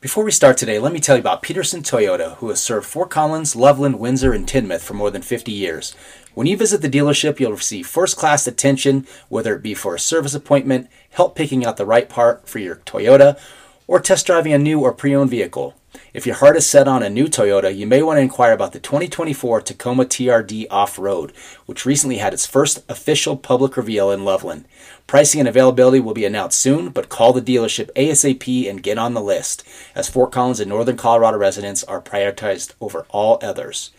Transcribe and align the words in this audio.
Before 0.00 0.22
we 0.22 0.30
start 0.30 0.56
today, 0.56 0.78
let 0.78 0.92
me 0.92 1.00
tell 1.00 1.16
you 1.16 1.20
about 1.20 1.42
Peterson 1.42 1.82
Toyota, 1.82 2.36
who 2.36 2.50
has 2.50 2.62
served 2.62 2.86
Fort 2.86 3.10
Collins, 3.10 3.56
Loveland, 3.56 3.98
Windsor, 3.98 4.32
and 4.32 4.46
Timnath 4.46 4.82
for 4.82 4.94
more 4.94 5.10
than 5.10 5.22
50 5.22 5.50
years. 5.50 5.92
When 6.34 6.46
you 6.46 6.56
visit 6.56 6.82
the 6.82 6.88
dealership, 6.88 7.40
you'll 7.40 7.50
receive 7.50 7.88
first 7.88 8.16
class 8.16 8.46
attention, 8.46 9.08
whether 9.28 9.56
it 9.56 9.62
be 9.62 9.74
for 9.74 9.96
a 9.96 9.98
service 9.98 10.34
appointment, 10.34 10.86
help 11.10 11.34
picking 11.34 11.66
out 11.66 11.78
the 11.78 11.84
right 11.84 12.08
part 12.08 12.48
for 12.48 12.60
your 12.60 12.76
Toyota, 12.76 13.40
or 13.88 13.98
test 13.98 14.26
driving 14.26 14.52
a 14.52 14.58
new 14.58 14.80
or 14.80 14.92
pre 14.92 15.16
owned 15.16 15.30
vehicle. 15.30 15.74
If 16.12 16.26
your 16.26 16.36
heart 16.36 16.56
is 16.56 16.68
set 16.68 16.86
on 16.86 17.02
a 17.02 17.08
new 17.08 17.26
Toyota, 17.26 17.74
you 17.74 17.86
may 17.86 18.02
want 18.02 18.18
to 18.18 18.22
inquire 18.22 18.52
about 18.52 18.72
the 18.72 18.78
2024 18.78 19.62
Tacoma 19.62 20.04
TRD 20.04 20.66
Off 20.70 20.98
Road, 20.98 21.32
which 21.64 21.86
recently 21.86 22.18
had 22.18 22.34
its 22.34 22.46
first 22.46 22.84
official 22.90 23.36
public 23.36 23.76
reveal 23.76 24.10
in 24.10 24.24
Loveland. 24.24 24.66
Pricing 25.06 25.40
and 25.40 25.48
availability 25.48 25.98
will 25.98 26.12
be 26.12 26.26
announced 26.26 26.58
soon, 26.58 26.90
but 26.90 27.08
call 27.08 27.32
the 27.32 27.40
dealership 27.40 27.90
ASAP 27.94 28.68
and 28.68 28.82
get 28.82 28.98
on 28.98 29.14
the 29.14 29.22
list, 29.22 29.66
as 29.94 30.08
Fort 30.10 30.30
Collins 30.30 30.60
and 30.60 30.68
Northern 30.68 30.96
Colorado 30.96 31.38
residents 31.38 31.82
are 31.84 32.02
prioritized 32.02 32.74
over 32.80 33.06
all 33.08 33.38
others. 33.42 33.90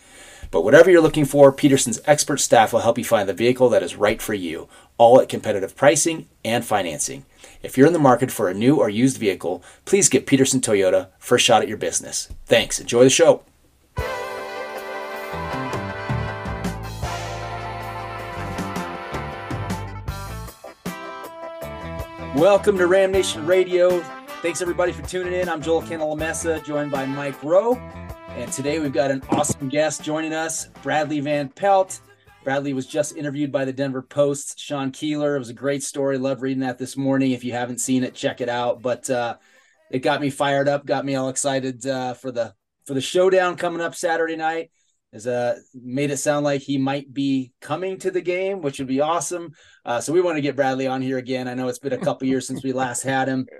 But 0.52 0.62
whatever 0.62 0.90
you're 0.90 1.00
looking 1.00 1.24
for, 1.24 1.52
Peterson's 1.52 2.00
expert 2.06 2.38
staff 2.38 2.72
will 2.72 2.80
help 2.80 2.98
you 2.98 3.04
find 3.04 3.28
the 3.28 3.34
vehicle 3.34 3.68
that 3.70 3.82
is 3.82 3.96
right 3.96 4.22
for 4.22 4.34
you, 4.34 4.68
all 4.98 5.20
at 5.20 5.28
competitive 5.28 5.76
pricing 5.76 6.28
and 6.44 6.64
financing. 6.64 7.24
If 7.62 7.76
you're 7.76 7.86
in 7.86 7.92
the 7.92 7.98
market 7.98 8.30
for 8.30 8.48
a 8.48 8.54
new 8.54 8.76
or 8.76 8.88
used 8.88 9.18
vehicle, 9.18 9.62
please 9.84 10.08
give 10.08 10.24
Peterson 10.24 10.60
Toyota 10.60 11.08
first 11.18 11.44
shot 11.44 11.60
at 11.60 11.68
your 11.68 11.76
business. 11.76 12.30
Thanks. 12.46 12.80
Enjoy 12.80 13.04
the 13.04 13.10
show. 13.10 13.42
Welcome 22.34 22.78
to 22.78 22.86
Ram 22.86 23.12
Nation 23.12 23.44
Radio. 23.44 24.00
Thanks 24.40 24.62
everybody 24.62 24.92
for 24.92 25.02
tuning 25.02 25.34
in. 25.34 25.46
I'm 25.50 25.60
Joel 25.60 25.82
Cantalamessa, 25.82 26.64
joined 26.64 26.90
by 26.90 27.04
Mike 27.04 27.42
Rowe. 27.42 27.74
And 28.30 28.50
today 28.50 28.78
we've 28.78 28.92
got 28.92 29.10
an 29.10 29.22
awesome 29.28 29.68
guest 29.68 30.02
joining 30.02 30.32
us, 30.32 30.68
Bradlee 30.82 31.22
Van 31.22 31.50
Pelt. 31.50 32.00
Bradlee 32.44 32.74
was 32.74 32.86
just 32.86 33.16
interviewed 33.16 33.52
by 33.52 33.64
the 33.64 33.72
Denver 33.72 34.02
Post, 34.02 34.58
Sean 34.58 34.90
Keeler. 34.90 35.36
It 35.36 35.40
was 35.40 35.50
a 35.50 35.54
great 35.54 35.82
story. 35.82 36.16
Love 36.16 36.40
reading 36.40 36.60
that 36.60 36.78
this 36.78 36.96
morning. 36.96 37.32
If 37.32 37.44
you 37.44 37.52
haven't 37.52 37.80
seen 37.80 38.02
it, 38.02 38.14
check 38.14 38.40
it 38.40 38.48
out. 38.48 38.80
But 38.80 39.10
uh, 39.10 39.36
it 39.90 39.98
got 39.98 40.20
me 40.22 40.30
fired 40.30 40.68
up, 40.68 40.86
got 40.86 41.04
me 41.04 41.16
all 41.16 41.28
excited 41.28 41.86
uh, 41.86 42.14
for 42.14 42.32
the 42.32 42.54
for 42.86 42.94
the 42.94 43.00
showdown 43.00 43.56
coming 43.56 43.82
up 43.82 43.94
Saturday 43.94 44.36
night. 44.36 44.70
Is 45.12 45.26
uh 45.26 45.56
made 45.74 46.12
it 46.12 46.18
sound 46.18 46.44
like 46.44 46.62
he 46.62 46.78
might 46.78 47.12
be 47.12 47.52
coming 47.60 47.98
to 47.98 48.10
the 48.10 48.20
game, 48.20 48.62
which 48.62 48.78
would 48.78 48.88
be 48.88 49.00
awesome. 49.00 49.52
Uh, 49.84 50.00
so 50.00 50.12
we 50.12 50.22
want 50.22 50.36
to 50.36 50.42
get 50.42 50.56
Bradlee 50.56 50.90
on 50.90 51.02
here 51.02 51.18
again. 51.18 51.48
I 51.48 51.54
know 51.54 51.68
it's 51.68 51.80
been 51.80 51.92
a 51.92 51.98
couple 51.98 52.28
years 52.28 52.46
since 52.46 52.62
we 52.62 52.72
last 52.72 53.02
had 53.02 53.28
him. 53.28 53.46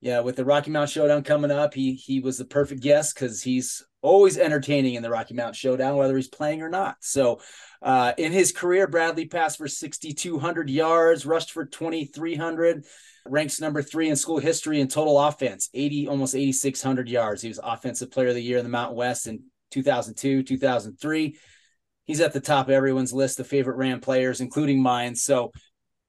Yeah, 0.00 0.20
with 0.20 0.36
the 0.36 0.44
Rocky 0.44 0.70
Mountain 0.70 0.92
Showdown 0.92 1.22
coming 1.22 1.50
up, 1.50 1.72
he 1.72 1.94
he 1.94 2.20
was 2.20 2.36
the 2.36 2.44
perfect 2.44 2.82
guest 2.82 3.14
because 3.14 3.42
he's 3.42 3.82
always 4.02 4.36
entertaining 4.36 4.96
in 4.96 5.02
the 5.02 5.08
Rocky 5.08 5.32
Mountain 5.32 5.54
Showdown, 5.54 5.96
whether 5.96 6.14
he's 6.14 6.28
playing 6.28 6.60
or 6.60 6.68
not. 6.68 6.96
So 7.00 7.40
uh, 7.84 8.14
in 8.16 8.32
his 8.32 8.50
career, 8.50 8.88
Bradlee 8.88 9.30
passed 9.30 9.58
for 9.58 9.68
6,200 9.68 10.70
yards, 10.70 11.26
rushed 11.26 11.52
for 11.52 11.66
2,300, 11.66 12.86
ranks 13.26 13.60
number 13.60 13.82
three 13.82 14.08
in 14.08 14.16
school 14.16 14.38
history 14.38 14.80
in 14.80 14.88
total 14.88 15.20
offense, 15.20 15.68
80, 15.74 16.08
almost 16.08 16.34
8,600 16.34 17.10
yards. 17.10 17.42
He 17.42 17.48
was 17.48 17.60
Offensive 17.62 18.10
Player 18.10 18.28
of 18.28 18.36
the 18.36 18.42
Year 18.42 18.56
in 18.56 18.64
the 18.64 18.70
Mountain 18.70 18.96
West 18.96 19.26
in 19.26 19.42
2002, 19.70 20.42
2003. 20.44 21.36
He's 22.04 22.20
at 22.22 22.32
the 22.32 22.40
top 22.40 22.68
of 22.68 22.72
everyone's 22.72 23.12
list 23.12 23.38
of 23.38 23.46
favorite 23.46 23.76
Ram 23.76 24.00
players, 24.00 24.40
including 24.40 24.80
mine. 24.80 25.14
So 25.14 25.52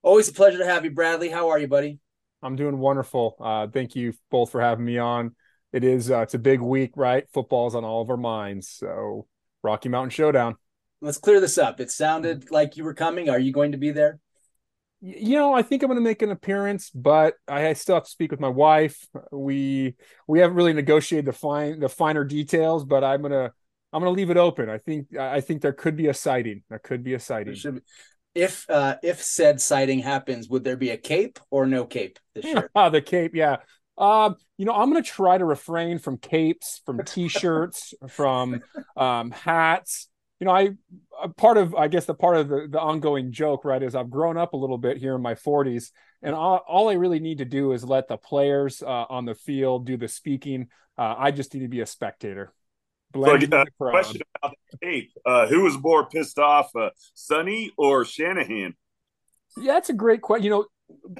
always 0.02 0.30
a 0.30 0.32
pleasure 0.32 0.58
to 0.58 0.66
have 0.66 0.86
you, 0.86 0.92
Bradlee. 0.92 1.30
How 1.30 1.50
are 1.50 1.58
you, 1.58 1.68
buddy? 1.68 1.98
I'm 2.42 2.56
doing 2.56 2.78
wonderful. 2.78 3.36
Uh, 3.38 3.66
thank 3.66 3.94
you 3.94 4.14
both 4.30 4.50
for 4.50 4.62
having 4.62 4.84
me 4.84 4.96
on. 4.96 5.34
It 5.74 5.84
is 5.84 6.10
uh, 6.10 6.20
it's 6.20 6.34
a 6.34 6.38
big 6.38 6.60
week, 6.62 6.92
right? 6.96 7.24
Football's 7.34 7.74
on 7.74 7.84
all 7.84 8.00
of 8.00 8.08
our 8.08 8.16
minds. 8.16 8.68
So 8.68 9.26
Rocky 9.62 9.90
Mountain 9.90 10.10
Showdown. 10.10 10.56
Let's 11.00 11.18
clear 11.18 11.40
this 11.40 11.58
up. 11.58 11.80
It 11.80 11.90
sounded 11.90 12.50
like 12.50 12.76
you 12.76 12.84
were 12.84 12.94
coming. 12.94 13.28
Are 13.28 13.38
you 13.38 13.52
going 13.52 13.72
to 13.72 13.78
be 13.78 13.90
there? 13.90 14.18
You 15.00 15.36
know, 15.36 15.52
I 15.52 15.62
think 15.62 15.82
I'm 15.82 15.88
going 15.88 15.98
to 15.98 16.02
make 16.02 16.22
an 16.22 16.30
appearance, 16.30 16.90
but 16.90 17.34
I 17.46 17.74
still 17.74 17.96
have 17.96 18.04
to 18.04 18.10
speak 18.10 18.30
with 18.30 18.40
my 18.40 18.48
wife. 18.48 19.06
We 19.30 19.94
we 20.26 20.40
haven't 20.40 20.56
really 20.56 20.72
negotiated 20.72 21.26
the 21.26 21.32
fine 21.34 21.80
the 21.80 21.88
finer 21.88 22.24
details, 22.24 22.84
but 22.84 23.04
I'm 23.04 23.20
gonna 23.20 23.52
I'm 23.92 24.00
gonna 24.00 24.10
leave 24.10 24.30
it 24.30 24.38
open. 24.38 24.70
I 24.70 24.78
think 24.78 25.14
I 25.14 25.42
think 25.42 25.60
there 25.60 25.74
could 25.74 25.96
be 25.96 26.08
a 26.08 26.14
sighting. 26.14 26.62
There 26.70 26.78
could 26.78 27.04
be 27.04 27.12
a 27.12 27.20
sighting. 27.20 27.54
Be. 27.62 27.80
If 28.34 28.68
uh, 28.68 28.96
if 29.02 29.22
said 29.22 29.60
sighting 29.60 30.00
happens, 30.00 30.48
would 30.48 30.64
there 30.64 30.76
be 30.76 30.90
a 30.90 30.96
cape 30.96 31.38
or 31.50 31.66
no 31.66 31.84
cape 31.84 32.18
this 32.34 32.44
year? 32.44 32.70
the 32.90 33.02
cape, 33.02 33.34
yeah. 33.34 33.56
Um, 33.98 34.36
you 34.58 34.66
know, 34.66 34.72
I'm 34.72 34.90
going 34.90 35.02
to 35.02 35.08
try 35.08 35.38
to 35.38 35.44
refrain 35.44 35.98
from 35.98 36.18
capes, 36.18 36.82
from 36.84 37.02
t-shirts, 37.06 37.94
from 38.08 38.60
um, 38.96 39.30
hats. 39.30 40.08
You 40.40 40.46
know, 40.46 40.52
I 40.52 40.70
part 41.36 41.56
of 41.56 41.74
I 41.74 41.88
guess 41.88 42.04
the 42.04 42.14
part 42.14 42.36
of 42.36 42.48
the, 42.48 42.68
the 42.70 42.80
ongoing 42.80 43.32
joke, 43.32 43.64
right, 43.64 43.82
is 43.82 43.94
I've 43.94 44.10
grown 44.10 44.36
up 44.36 44.52
a 44.52 44.56
little 44.56 44.78
bit 44.78 44.98
here 44.98 45.14
in 45.14 45.22
my 45.22 45.34
40s, 45.34 45.92
and 46.22 46.34
all, 46.34 46.62
all 46.68 46.88
I 46.88 46.94
really 46.94 47.20
need 47.20 47.38
to 47.38 47.44
do 47.44 47.72
is 47.72 47.84
let 47.84 48.08
the 48.08 48.16
players 48.16 48.82
uh, 48.82 49.06
on 49.08 49.24
the 49.24 49.34
field 49.34 49.86
do 49.86 49.96
the 49.96 50.08
speaking. 50.08 50.68
Uh, 50.98 51.14
I 51.16 51.30
just 51.30 51.54
need 51.54 51.60
to 51.60 51.68
be 51.68 51.80
a 51.80 51.86
spectator. 51.86 52.52
So, 53.14 53.34
uh, 53.34 53.64
question 53.78 54.20
about 54.42 54.54
the 54.72 54.78
cape: 54.86 55.10
uh, 55.24 55.46
Who 55.46 55.62
was 55.62 55.78
more 55.78 56.06
pissed 56.06 56.38
off, 56.38 56.70
uh, 56.76 56.90
Sonny 57.14 57.70
or 57.78 58.04
Shanahan? 58.04 58.74
Yeah, 59.56 59.74
that's 59.74 59.88
a 59.88 59.94
great 59.94 60.20
question. 60.20 60.44
You 60.44 60.50
know, 60.50 60.66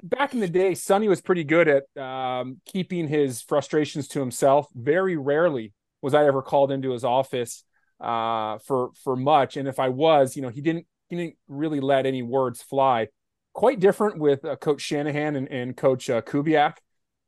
back 0.03 0.34
in 0.34 0.41
the 0.41 0.48
day, 0.48 0.75
Sonny 0.75 1.09
was 1.09 1.22
pretty 1.22 1.44
good 1.44 1.69
at 1.69 2.03
um, 2.03 2.60
keeping 2.66 3.09
his 3.09 3.41
frustrations 3.41 4.09
to 4.09 4.21
himself. 4.21 4.66
Very 4.75 5.16
rarely 5.16 5.72
was 6.03 6.12
I 6.12 6.27
ever 6.27 6.43
called 6.43 6.71
into 6.71 6.91
his 6.91 7.04
office 7.04 7.65
uh, 8.01 8.59
for 8.59 8.91
for 9.03 9.17
much, 9.17 9.57
and 9.57 9.69
if 9.69 9.79
I 9.79 9.89
was, 9.89 10.37
you 10.37 10.43
know, 10.43 10.49
he 10.49 10.61
didn't 10.61 10.87
he 11.09 11.17
didn't 11.17 11.37
really 11.49 11.81
let 11.81 12.07
any 12.07 12.23
words 12.23 12.62
fly. 12.62 13.09
Quite 13.53 13.81
different 13.81 14.19
with 14.19 14.45
uh, 14.45 14.57
Coach 14.57 14.83
Shanahan 14.83 15.37
and, 15.37 15.49
and 15.49 15.77
Coach 15.77 16.11
uh, 16.11 16.21
Kubiak. 16.21 16.75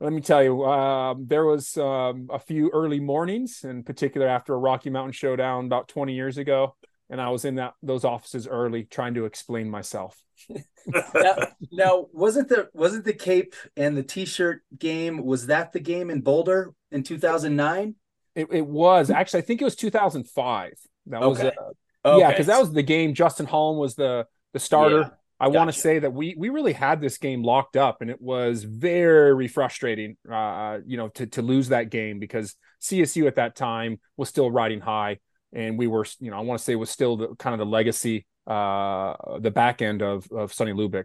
Let 0.01 0.13
me 0.13 0.21
tell 0.21 0.45
you, 0.45 0.65
um, 0.65 1.27
there 1.27 1.45
was 1.45 1.77
um, 1.77 2.29
a 2.31 2.39
few 2.39 2.71
early 2.73 3.01
mornings, 3.01 3.65
in 3.65 3.83
particular 3.83 4.29
after 4.29 4.55
a 4.55 4.59
Rocky 4.59 4.91
Mountain 4.91 5.13
Showdown 5.13 5.67
about 5.67 5.89
20 5.89 6.15
years 6.15 6.39
ago, 6.39 6.77
and 7.11 7.21
I 7.21 7.31
was 7.31 7.45
in 7.45 7.57
that 7.57 7.75
those 7.83 8.05
offices 8.05 8.47
early 8.47 8.85
trying 8.85 9.15
to 9.15 9.25
explain 9.25 9.71
myself. 9.71 10.23
now, 11.15 11.37
now, 11.73 12.07
wasn't 12.13 12.49
the 12.49 12.69
wasn't 12.73 13.05
the 13.05 13.13
cape 13.13 13.55
and 13.77 13.97
the 13.97 14.03
t-shirt 14.03 14.63
game 14.79 15.25
was 15.25 15.47
that 15.47 15.73
the 15.73 15.81
game 15.81 16.11
in 16.11 16.21
Boulder 16.21 16.73
in 16.93 17.03
2009? 17.03 17.95
It, 18.39 18.49
it 18.53 18.67
was 18.67 19.11
actually 19.11 19.41
I 19.41 19.43
think 19.43 19.61
it 19.61 19.65
was 19.65 19.75
2005. 19.75 20.73
That 21.07 21.21
was 21.21 21.41
okay. 21.41 21.51
Uh, 22.05 22.09
okay. 22.09 22.21
yeah 22.21 22.31
because 22.31 22.47
that 22.47 22.61
was 22.61 22.73
the 22.73 22.83
game. 22.83 23.13
Justin 23.15 23.47
Holland 23.47 23.81
was 23.81 23.97
the 23.97 24.27
the 24.53 24.61
starter. 24.61 25.01
Yeah. 25.01 25.09
I 25.41 25.47
gotcha. 25.47 25.59
want 25.59 25.73
to 25.73 25.79
say 25.79 25.99
that 26.01 26.13
we 26.13 26.35
we 26.37 26.49
really 26.49 26.73
had 26.73 27.01
this 27.01 27.19
game 27.19 27.43
locked 27.43 27.77
up, 27.77 28.01
and 28.01 28.11
it 28.11 28.21
was 28.21 28.65
very 28.65 29.47
frustrating, 29.47 30.17
uh, 30.31 30.79
you 30.87 30.97
know, 30.97 31.09
to 31.11 31.27
to 31.27 31.43
lose 31.43 31.69
that 31.69 31.91
game 31.91 32.19
because 32.19 32.57
CSU 32.83 33.27
at 33.27 33.37
that 33.37 33.55
time 33.55 34.01
was 34.17 34.29
still 34.29 34.51
riding 34.51 34.81
high, 34.81 35.19
and 35.53 35.79
we 35.79 35.87
were, 35.87 36.07
you 36.19 36.31
know, 36.31 36.39
I 36.39 36.41
want 36.41 36.59
to 36.59 36.65
say 36.65 36.75
was 36.75 36.91
still 36.91 37.17
the 37.17 37.35
kind 37.37 37.55
of 37.55 37.59
the 37.59 37.67
legacy 37.67 38.27
uh, 38.49 39.15
the 39.39 39.51
back 39.51 39.83
end 39.83 40.03
of 40.03 40.27
of 40.33 40.53
Sonny 40.53 40.73
Lubick. 40.73 41.05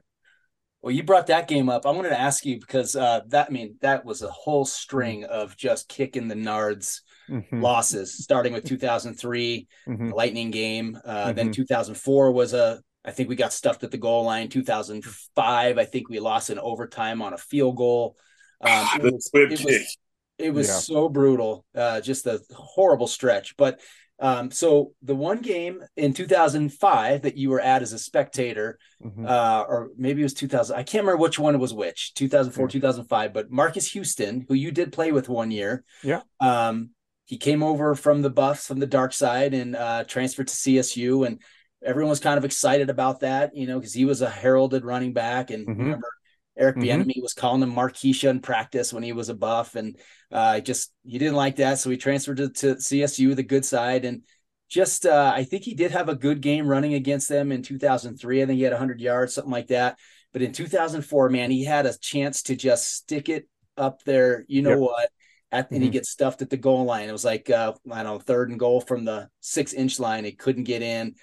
Well, 0.82 0.92
you 0.92 1.04
brought 1.04 1.28
that 1.28 1.48
game 1.48 1.70
up. 1.70 1.86
I 1.86 1.92
wanted 1.92 2.10
to 2.10 2.20
ask 2.20 2.46
you 2.46 2.60
because 2.60 2.96
uh, 2.96 3.22
that 3.28 3.48
I 3.50 3.54
mean 3.54 3.76
that 3.82 4.04
was 4.04 4.22
a 4.22 4.30
whole 4.30 4.66
string 4.66 5.26
of 5.26 5.56
just 5.56 5.88
kicking 5.88 6.28
the 6.28 6.36
nards 6.36 7.02
mm-hmm. 7.34 7.62
losses, 7.62 8.24
starting 8.24 8.54
with 8.54 8.66
2003 8.66 9.68
mm-hmm. 9.88 10.10
Lightning 10.12 10.52
game. 10.52 10.98
Uh, 11.04 11.28
mm-hmm. 11.28 11.36
Then 11.36 11.52
2004 11.52 12.32
was 12.32 12.54
a 12.54 12.82
I 13.06 13.12
think 13.12 13.28
we 13.28 13.36
got 13.36 13.52
stuffed 13.52 13.84
at 13.84 13.92
the 13.92 13.98
goal 13.98 14.24
line. 14.24 14.48
2005, 14.48 15.78
I 15.78 15.86
think 15.86 16.10
we 16.10 16.20
lost 16.20 16.50
in 16.50 16.58
overtime 16.58 17.22
on 17.22 17.34
a 17.34 17.38
field 17.38 17.78
goal. 17.78 18.16
Um, 18.66 18.88
it 18.96 19.04
was, 19.04 19.30
it 19.34 19.50
was, 19.50 19.98
it 20.38 20.54
was 20.54 20.68
yeah. 20.70 20.76
so 20.76 21.10
brutal, 21.10 21.66
uh, 21.76 22.00
just 22.00 22.26
a 22.28 22.40
horrible 22.50 23.08
stretch. 23.08 23.58
But 23.58 23.82
um, 24.20 24.52
so 24.52 24.94
the 25.02 25.16
one 25.16 25.40
game 25.40 25.84
in 25.98 26.14
2005 26.14 27.24
that 27.24 27.36
you 27.36 27.50
were 27.50 27.60
at 27.60 27.82
as 27.82 27.92
a 27.92 28.00
spectator, 28.00 28.80
mm-hmm. 29.04 29.26
uh, 29.26 29.64
or 29.68 29.90
maybe 29.98 30.22
it 30.22 30.24
was 30.24 30.34
2000, 30.34 30.74
I 30.78 30.84
can't 30.84 31.04
remember 31.04 31.22
which 31.22 31.40
one 31.40 31.60
was 31.60 31.74
which, 31.74 32.14
2004, 32.14 32.68
mm-hmm. 32.68 32.72
2005, 32.72 33.34
but 33.34 33.52
Marcus 33.52 33.92
Houston, 33.92 34.46
who 34.48 34.54
you 34.54 34.72
did 34.72 34.94
play 34.94 35.12
with 35.12 35.28
one 35.28 35.52
year. 35.52 35.84
Yeah. 36.04 36.22
Um, 36.40 36.92
he 37.26 37.38
came 37.38 37.64
over 37.64 37.96
from 37.96 38.22
the 38.22 38.30
Buffs, 38.30 38.68
from 38.68 38.80
the 38.80 38.88
dark 38.88 39.14
side, 39.14 39.54
and 39.54 39.76
uh, 39.76 40.04
transferred 40.04 40.48
to 40.48 40.54
CSU. 40.54 41.26
And 41.26 41.42
everyone 41.84 42.10
was 42.10 42.20
kind 42.20 42.38
of 42.38 42.46
excited 42.46 42.90
about 42.90 43.22
that, 43.22 43.56
you 43.56 43.68
know, 43.68 43.80
because 43.80 43.94
he 43.94 44.06
was 44.06 44.22
a 44.22 44.30
heralded 44.30 44.84
running 44.84 45.14
back. 45.14 45.50
And 45.50 45.68
mm-hmm. 45.68 45.82
remember, 45.82 46.12
Eric 46.58 46.78
mm-hmm. 46.78 47.02
Bieniemy 47.02 47.22
was 47.22 47.34
calling 47.34 47.62
him 47.62 47.74
Marquisha 47.74 48.30
in 48.30 48.40
practice 48.40 48.94
when 48.94 49.04
he 49.04 49.14
was 49.14 49.30
a 49.30 49.34
buff, 49.34 49.76
and 49.76 49.98
uh, 50.32 50.60
just 50.60 50.94
he 51.04 51.18
didn't 51.18 51.36
like 51.36 51.56
that, 51.58 51.80
so 51.80 51.90
he 51.90 51.98
transferred 51.98 52.38
to, 52.38 52.50
to 52.50 52.76
CSU, 52.76 53.36
the 53.36 53.44
good 53.44 53.66
side, 53.66 54.06
and 54.06 54.22
just 54.70 55.06
uh, 55.06 55.32
I 55.36 55.44
think 55.44 55.64
he 55.64 55.74
did 55.74 55.92
have 55.92 56.10
a 56.10 56.16
good 56.16 56.42
game 56.42 56.68
running 56.68 56.94
against 56.94 57.30
them 57.30 57.52
in 57.52 57.62
2003. 57.64 58.42
I 58.42 58.46
think 58.46 58.58
he 58.58 58.64
had 58.64 58.74
100 58.74 59.00
yards, 59.00 59.34
something 59.34 59.52
like 59.52 59.68
that. 59.68 59.98
But 60.32 60.42
in 60.42 60.52
2004, 60.52 61.30
man, 61.30 61.52
he 61.52 61.64
had 61.64 61.86
a 61.86 61.98
chance 61.98 62.44
to 62.44 62.56
just 62.56 62.92
stick 62.92 63.30
it 63.30 63.48
up 63.78 64.04
there. 64.04 64.46
You 64.48 64.64
know 64.64 64.72
yep. 64.72 64.80
what? 64.80 65.10
At, 65.54 65.72
and 65.72 65.82
he 65.82 65.88
mm-hmm. 65.88 65.94
gets 65.94 66.10
stuffed 66.10 66.42
at 66.42 66.50
the 66.50 66.58
goal 66.58 66.86
line. 66.86 67.08
It 67.08 67.14
was 67.14 67.26
like 67.26 67.50
uh, 67.50 67.74
I 67.92 68.04
don't 68.04 68.14
know, 68.14 68.20
third 68.20 68.50
and 68.50 68.60
goal 68.60 68.82
from 68.82 69.06
the 69.06 69.30
six 69.40 69.74
inch 69.74 70.00
line. 70.00 70.26
He 70.26 70.32
couldn't 70.34 70.64
get 70.64 70.82
in, 70.82 71.16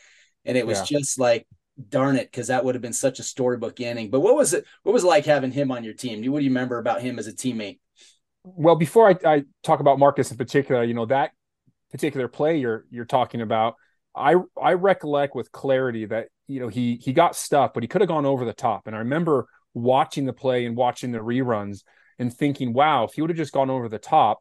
and 0.45 0.57
it 0.57 0.67
was 0.67 0.79
yeah. 0.79 0.99
just 0.99 1.19
like 1.19 1.47
darn 1.89 2.17
it, 2.17 2.31
because 2.31 2.49
that 2.49 2.65
would 2.65 2.75
have 2.75 2.83
been 2.83 2.93
such 2.93 3.19
a 3.19 3.23
storybook 3.23 3.81
inning. 3.81 4.11
But 4.11 4.21
what 4.21 4.37
was 4.37 4.55
it? 4.55 4.65
What 4.83 4.93
was 4.93 5.05
it 5.05 5.09
like 5.09 5.27
having 5.27 5.53
him 5.53 5.71
on 5.71 5.85
your 5.85 5.95
team? 5.95 6.19
What 6.31 6.39
do 6.39 6.45
you 6.45 6.51
remember 6.51 6.79
about 6.79 7.03
him 7.03 7.19
as 7.19 7.27
a 7.27 7.33
teammate? 7.33 7.81
Well, 8.45 8.77
before 8.77 9.09
I, 9.09 9.17
I 9.27 9.45
talk 9.63 9.81
about 9.81 9.99
Marcus 9.99 10.31
in 10.31 10.37
particular, 10.37 10.85
you 10.85 10.95
know 10.95 11.07
that 11.07 11.33
particular 11.91 12.29
play 12.29 12.59
you're 12.59 12.85
you're 12.91 13.05
talking 13.05 13.41
about, 13.41 13.75
I 14.15 14.37
I 14.61 14.75
recollect 14.75 15.35
with 15.35 15.53
clarity 15.53 16.07
that 16.07 16.29
you 16.47 16.61
know 16.61 16.69
he 16.69 16.97
he 16.97 17.13
got 17.13 17.37
stuff, 17.37 17.73
but 17.75 17.83
he 17.83 17.89
could 17.89 18.01
have 18.01 18.09
gone 18.09 18.27
over 18.27 18.45
the 18.45 18.53
top. 18.53 18.87
And 18.87 18.95
I 18.95 19.01
remember 19.01 19.47
watching 19.75 20.25
the 20.25 20.33
play 20.33 20.67
and 20.67 20.77
watching 20.77 21.13
the 21.13 21.19
reruns 21.19 21.83
and 22.21 22.33
thinking, 22.33 22.73
wow, 22.73 23.03
if 23.05 23.15
he 23.15 23.23
would 23.23 23.31
have 23.31 23.37
just 23.37 23.53
gone 23.53 23.71
over 23.71 23.89
the 23.89 23.99
top, 23.99 24.39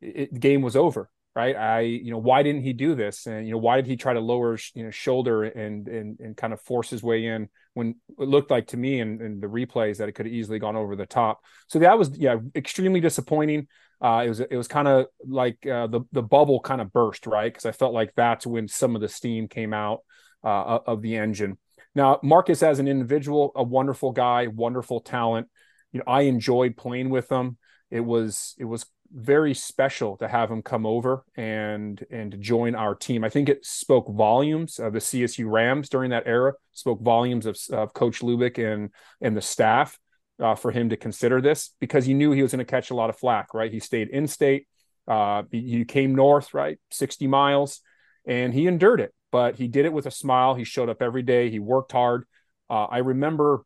it, 0.00 0.32
the 0.32 0.40
game 0.40 0.62
was 0.62 0.76
over 0.76 1.10
right? 1.36 1.54
I 1.54 1.80
you 1.80 2.10
know 2.10 2.18
why 2.18 2.42
didn't 2.42 2.62
he 2.62 2.72
do 2.72 2.94
this? 2.94 3.26
And 3.26 3.46
you 3.46 3.52
know 3.52 3.58
why 3.58 3.76
did 3.76 3.86
he 3.86 3.96
try 3.96 4.14
to 4.14 4.20
lower 4.20 4.58
you 4.74 4.84
know 4.84 4.90
shoulder 4.90 5.44
and 5.44 5.86
and 5.86 6.18
and 6.18 6.36
kind 6.36 6.52
of 6.52 6.60
force 6.62 6.88
his 6.88 7.02
way 7.02 7.26
in 7.26 7.50
when 7.74 7.96
it 8.18 8.26
looked 8.26 8.50
like 8.50 8.68
to 8.68 8.78
me 8.78 9.00
in, 9.00 9.20
in 9.20 9.38
the 9.38 9.46
replays 9.46 9.98
that 9.98 10.08
it 10.08 10.12
could 10.12 10.24
have 10.24 10.34
easily 10.34 10.58
gone 10.58 10.76
over 10.76 10.96
the 10.96 11.06
top? 11.06 11.40
So 11.68 11.78
that 11.80 11.98
was 11.98 12.18
yeah 12.18 12.38
extremely 12.56 13.00
disappointing. 13.00 13.68
Uh, 14.00 14.22
it 14.24 14.28
was 14.30 14.40
it 14.40 14.56
was 14.56 14.66
kind 14.66 14.88
of 14.88 15.06
like 15.24 15.64
uh, 15.66 15.86
the 15.86 16.00
the 16.10 16.22
bubble 16.22 16.60
kind 16.60 16.80
of 16.80 16.92
burst 16.92 17.26
right? 17.26 17.52
Because 17.52 17.66
i 17.66 17.72
felt 17.72 17.92
like 17.92 18.14
that's 18.16 18.46
when 18.46 18.66
some 18.66 18.94
of 18.94 19.02
the 19.02 19.08
steam 19.08 19.46
came 19.46 19.74
out 19.74 20.00
uh, 20.42 20.78
of 20.86 21.02
the 21.02 21.16
engine. 21.16 21.58
Now 21.94 22.18
marcus 22.22 22.62
as 22.62 22.78
an 22.78 22.88
individual 22.88 23.52
a 23.54 23.62
wonderful 23.62 24.12
guy 24.12 24.46
wonderful 24.46 25.00
talent 25.00 25.48
you 25.96 26.04
know 26.04 26.12
i 26.12 26.22
enjoyed 26.22 26.76
playing 26.76 27.10
with 27.10 27.28
them. 27.28 27.56
it 27.90 28.00
was 28.00 28.54
it 28.58 28.64
was 28.64 28.86
very 29.12 29.54
special 29.54 30.16
to 30.16 30.28
have 30.28 30.50
him 30.50 30.62
come 30.62 30.86
over 30.86 31.24
and 31.36 32.04
and 32.10 32.40
join 32.40 32.74
our 32.74 32.94
team. 32.94 33.24
I 33.24 33.28
think 33.28 33.48
it 33.48 33.64
spoke 33.64 34.08
volumes 34.08 34.78
of 34.78 34.92
the 34.92 34.98
CSU 34.98 35.50
Rams 35.50 35.88
during 35.88 36.10
that 36.10 36.26
era. 36.26 36.54
Spoke 36.72 37.00
volumes 37.00 37.46
of, 37.46 37.58
of 37.72 37.94
Coach 37.94 38.20
Lubick 38.20 38.58
and 38.58 38.90
and 39.20 39.36
the 39.36 39.42
staff 39.42 39.98
uh, 40.40 40.54
for 40.54 40.70
him 40.70 40.90
to 40.90 40.96
consider 40.96 41.40
this 41.40 41.74
because 41.80 42.04
he 42.04 42.14
knew 42.14 42.32
he 42.32 42.42
was 42.42 42.52
going 42.52 42.64
to 42.64 42.70
catch 42.70 42.90
a 42.90 42.94
lot 42.94 43.10
of 43.10 43.18
flack. 43.18 43.54
Right, 43.54 43.72
he 43.72 43.80
stayed 43.80 44.08
in 44.08 44.26
state. 44.26 44.66
Uh, 45.06 45.44
he, 45.52 45.84
came 45.84 46.16
north, 46.16 46.52
right, 46.52 46.78
sixty 46.90 47.26
miles, 47.26 47.80
and 48.26 48.52
he 48.52 48.66
endured 48.66 49.00
it. 49.00 49.14
But 49.30 49.56
he 49.56 49.68
did 49.68 49.84
it 49.84 49.92
with 49.92 50.06
a 50.06 50.10
smile. 50.10 50.54
He 50.54 50.64
showed 50.64 50.88
up 50.88 51.00
every 51.00 51.22
day. 51.22 51.50
He 51.50 51.58
worked 51.58 51.92
hard. 51.92 52.24
Uh, 52.68 52.84
I 52.84 52.98
remember 52.98 53.64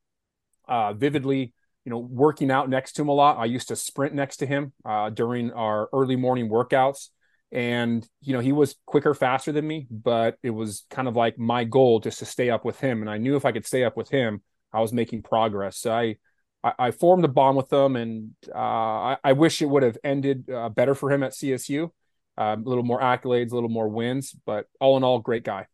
uh, 0.68 0.92
vividly 0.92 1.54
you 1.84 1.90
know, 1.90 1.98
working 1.98 2.50
out 2.50 2.68
next 2.68 2.92
to 2.92 3.02
him 3.02 3.08
a 3.08 3.12
lot. 3.12 3.38
I 3.38 3.46
used 3.46 3.68
to 3.68 3.76
sprint 3.76 4.14
next 4.14 4.38
to 4.38 4.46
him 4.46 4.72
uh, 4.84 5.10
during 5.10 5.52
our 5.52 5.88
early 5.92 6.16
morning 6.16 6.48
workouts. 6.48 7.08
And, 7.52 8.06
you 8.20 8.32
know, 8.32 8.40
he 8.40 8.52
was 8.52 8.76
quicker, 8.86 9.12
faster 9.12 9.50
than 9.50 9.66
me, 9.66 9.86
but 9.90 10.36
it 10.42 10.50
was 10.50 10.84
kind 10.90 11.08
of 11.08 11.16
like 11.16 11.38
my 11.38 11.64
goal 11.64 11.98
just 11.98 12.20
to 12.20 12.24
stay 12.24 12.50
up 12.50 12.64
with 12.64 12.78
him. 12.78 13.00
And 13.00 13.10
I 13.10 13.18
knew 13.18 13.34
if 13.34 13.44
I 13.44 13.52
could 13.52 13.66
stay 13.66 13.82
up 13.82 13.96
with 13.96 14.08
him, 14.08 14.42
I 14.72 14.80
was 14.80 14.92
making 14.92 15.22
progress. 15.22 15.78
So 15.78 15.92
I, 15.92 16.16
I, 16.62 16.90
formed 16.92 17.24
a 17.24 17.28
bond 17.28 17.56
with 17.56 17.72
him, 17.72 17.96
and 17.96 18.32
uh, 18.54 18.58
I, 18.58 19.16
I, 19.24 19.32
wish 19.32 19.62
it 19.62 19.66
would 19.68 19.82
have 19.82 19.98
ended 20.04 20.48
uh, 20.48 20.68
better 20.68 20.94
for 20.94 21.10
him 21.10 21.24
at 21.24 21.32
CSU. 21.32 21.90
Um, 22.36 22.64
a 22.64 22.68
little 22.68 22.84
more 22.84 23.00
accolades, 23.00 23.50
a 23.50 23.54
little 23.54 23.70
more 23.70 23.88
wins, 23.88 24.32
but 24.46 24.66
all 24.78 24.96
in 24.96 25.02
all, 25.02 25.18
great 25.18 25.42
guy 25.42 25.66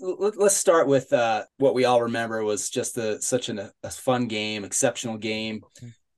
let's 0.00 0.56
start 0.56 0.86
with 0.86 1.12
uh, 1.12 1.44
what 1.58 1.74
we 1.74 1.84
all 1.84 2.02
remember 2.02 2.42
was 2.44 2.70
just 2.70 2.96
a, 2.98 3.20
such 3.20 3.48
an, 3.48 3.70
a 3.82 3.90
fun 3.90 4.28
game, 4.28 4.64
exceptional 4.64 5.16
game 5.16 5.62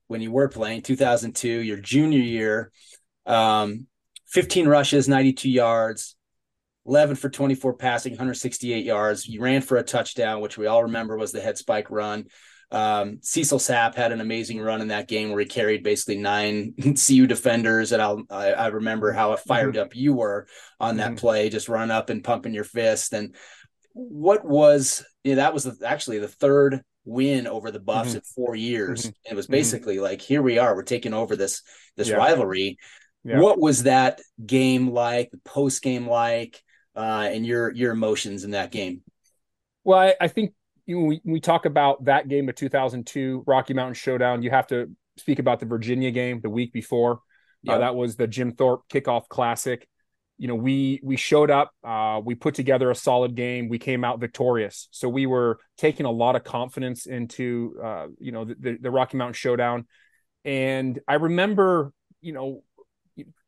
when 0.07 0.21
you 0.21 0.31
were 0.31 0.49
playing 0.49 0.81
2002, 0.81 1.47
your 1.47 1.77
junior 1.77 2.19
year. 2.19 2.71
Um, 3.25 3.87
15 4.27 4.67
rushes, 4.67 5.07
92 5.07 5.49
yards, 5.49 6.15
11 6.85 7.15
for 7.15 7.29
24 7.29 7.73
passing, 7.75 8.13
168 8.13 8.85
yards. 8.85 9.27
You 9.27 9.41
ran 9.41 9.61
for 9.61 9.77
a 9.77 9.83
touchdown, 9.83 10.41
which 10.41 10.57
we 10.57 10.67
all 10.67 10.83
remember 10.83 11.17
was 11.17 11.31
the 11.31 11.41
head 11.41 11.57
spike 11.57 11.91
run. 11.91 12.25
Um, 12.71 13.19
Cecil 13.21 13.59
Sapp 13.59 13.95
had 13.95 14.13
an 14.13 14.21
amazing 14.21 14.59
run 14.61 14.81
in 14.81 14.87
that 14.87 15.09
game 15.09 15.29
where 15.29 15.41
he 15.41 15.45
carried 15.45 15.83
basically 15.83 16.17
nine 16.17 16.73
CU 17.07 17.27
defenders, 17.27 17.91
and 17.91 18.01
I'll, 18.01 18.23
I, 18.29 18.53
I 18.53 18.67
remember 18.67 19.11
how 19.11 19.35
fired 19.35 19.75
mm-hmm. 19.75 19.83
up 19.83 19.95
you 19.95 20.13
were 20.13 20.47
on 20.79 20.97
that 20.97 21.07
mm-hmm. 21.07 21.17
play, 21.17 21.49
just 21.49 21.67
run 21.67 21.91
up 21.91 22.09
and 22.09 22.23
pumping 22.23 22.53
your 22.53 22.63
fist. 22.63 23.13
And 23.13 23.35
what 23.93 24.45
was 24.45 25.05
you 25.23 25.35
know, 25.35 25.41
that 25.41 25.53
was 25.53 25.81
actually 25.83 26.19
the 26.19 26.27
third 26.27 26.81
win 27.05 27.47
over 27.47 27.71
the 27.71 27.79
Buffs 27.79 28.09
mm-hmm. 28.09 28.17
in 28.17 28.23
four 28.23 28.55
years. 28.55 29.01
Mm-hmm. 29.01 29.31
It 29.31 29.35
was 29.35 29.45
mm-hmm. 29.45 29.53
basically 29.53 29.95
mm-hmm. 29.95 30.03
like 30.03 30.21
here 30.21 30.41
we 30.41 30.57
are, 30.57 30.75
we're 30.75 30.83
taking 30.83 31.13
over 31.13 31.35
this 31.35 31.61
this 31.97 32.09
yeah. 32.09 32.15
rivalry. 32.15 32.77
Yeah. 33.23 33.39
What 33.39 33.59
was 33.59 33.83
that 33.83 34.21
game 34.43 34.91
like? 34.91 35.29
The 35.31 35.39
post 35.45 35.83
game 35.83 36.07
like, 36.07 36.61
uh, 36.95 37.29
and 37.31 37.45
your 37.45 37.71
your 37.71 37.91
emotions 37.91 38.43
in 38.43 38.51
that 38.51 38.71
game? 38.71 39.01
Well, 39.83 39.99
I, 39.99 40.15
I 40.19 40.27
think 40.27 40.53
you 40.85 40.99
know, 40.99 41.05
we 41.05 41.21
we 41.23 41.39
talk 41.39 41.65
about 41.65 42.05
that 42.05 42.27
game 42.27 42.49
of 42.49 42.55
2002 42.55 43.43
Rocky 43.45 43.73
Mountain 43.73 43.93
Showdown. 43.93 44.41
You 44.41 44.49
have 44.49 44.67
to 44.67 44.89
speak 45.17 45.39
about 45.39 45.59
the 45.59 45.65
Virginia 45.65 46.11
game 46.11 46.41
the 46.41 46.49
week 46.49 46.73
before. 46.73 47.19
Yep. 47.63 47.75
Uh, 47.75 47.79
that 47.79 47.95
was 47.95 48.15
the 48.15 48.25
Jim 48.25 48.53
Thorpe 48.53 48.87
kickoff 48.89 49.27
classic 49.27 49.87
you 50.41 50.47
know 50.47 50.55
we 50.55 50.99
we 51.03 51.17
showed 51.17 51.51
up 51.51 51.71
uh, 51.83 52.19
we 52.25 52.33
put 52.33 52.55
together 52.55 52.89
a 52.89 52.95
solid 52.95 53.35
game. 53.35 53.69
We 53.69 53.77
came 53.77 54.03
out 54.03 54.19
victorious. 54.19 54.87
So 54.89 55.07
we 55.07 55.27
were 55.27 55.59
taking 55.77 56.07
a 56.07 56.11
lot 56.11 56.35
of 56.35 56.43
confidence 56.43 57.05
into 57.05 57.75
uh, 57.81 58.07
you 58.17 58.31
know 58.31 58.45
the, 58.45 58.79
the 58.81 58.89
rocky 58.89 59.17
mountain 59.17 59.35
showdown. 59.35 59.85
And 60.43 60.99
i 61.07 61.13
remember 61.13 61.93
you 62.21 62.33
know 62.33 62.63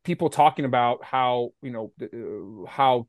people 0.04 0.30
talking 0.30 0.66
about 0.66 1.04
how 1.04 1.54
you 1.63 1.72
know 1.72 1.92
uh, 2.00 2.69
how 2.69 3.07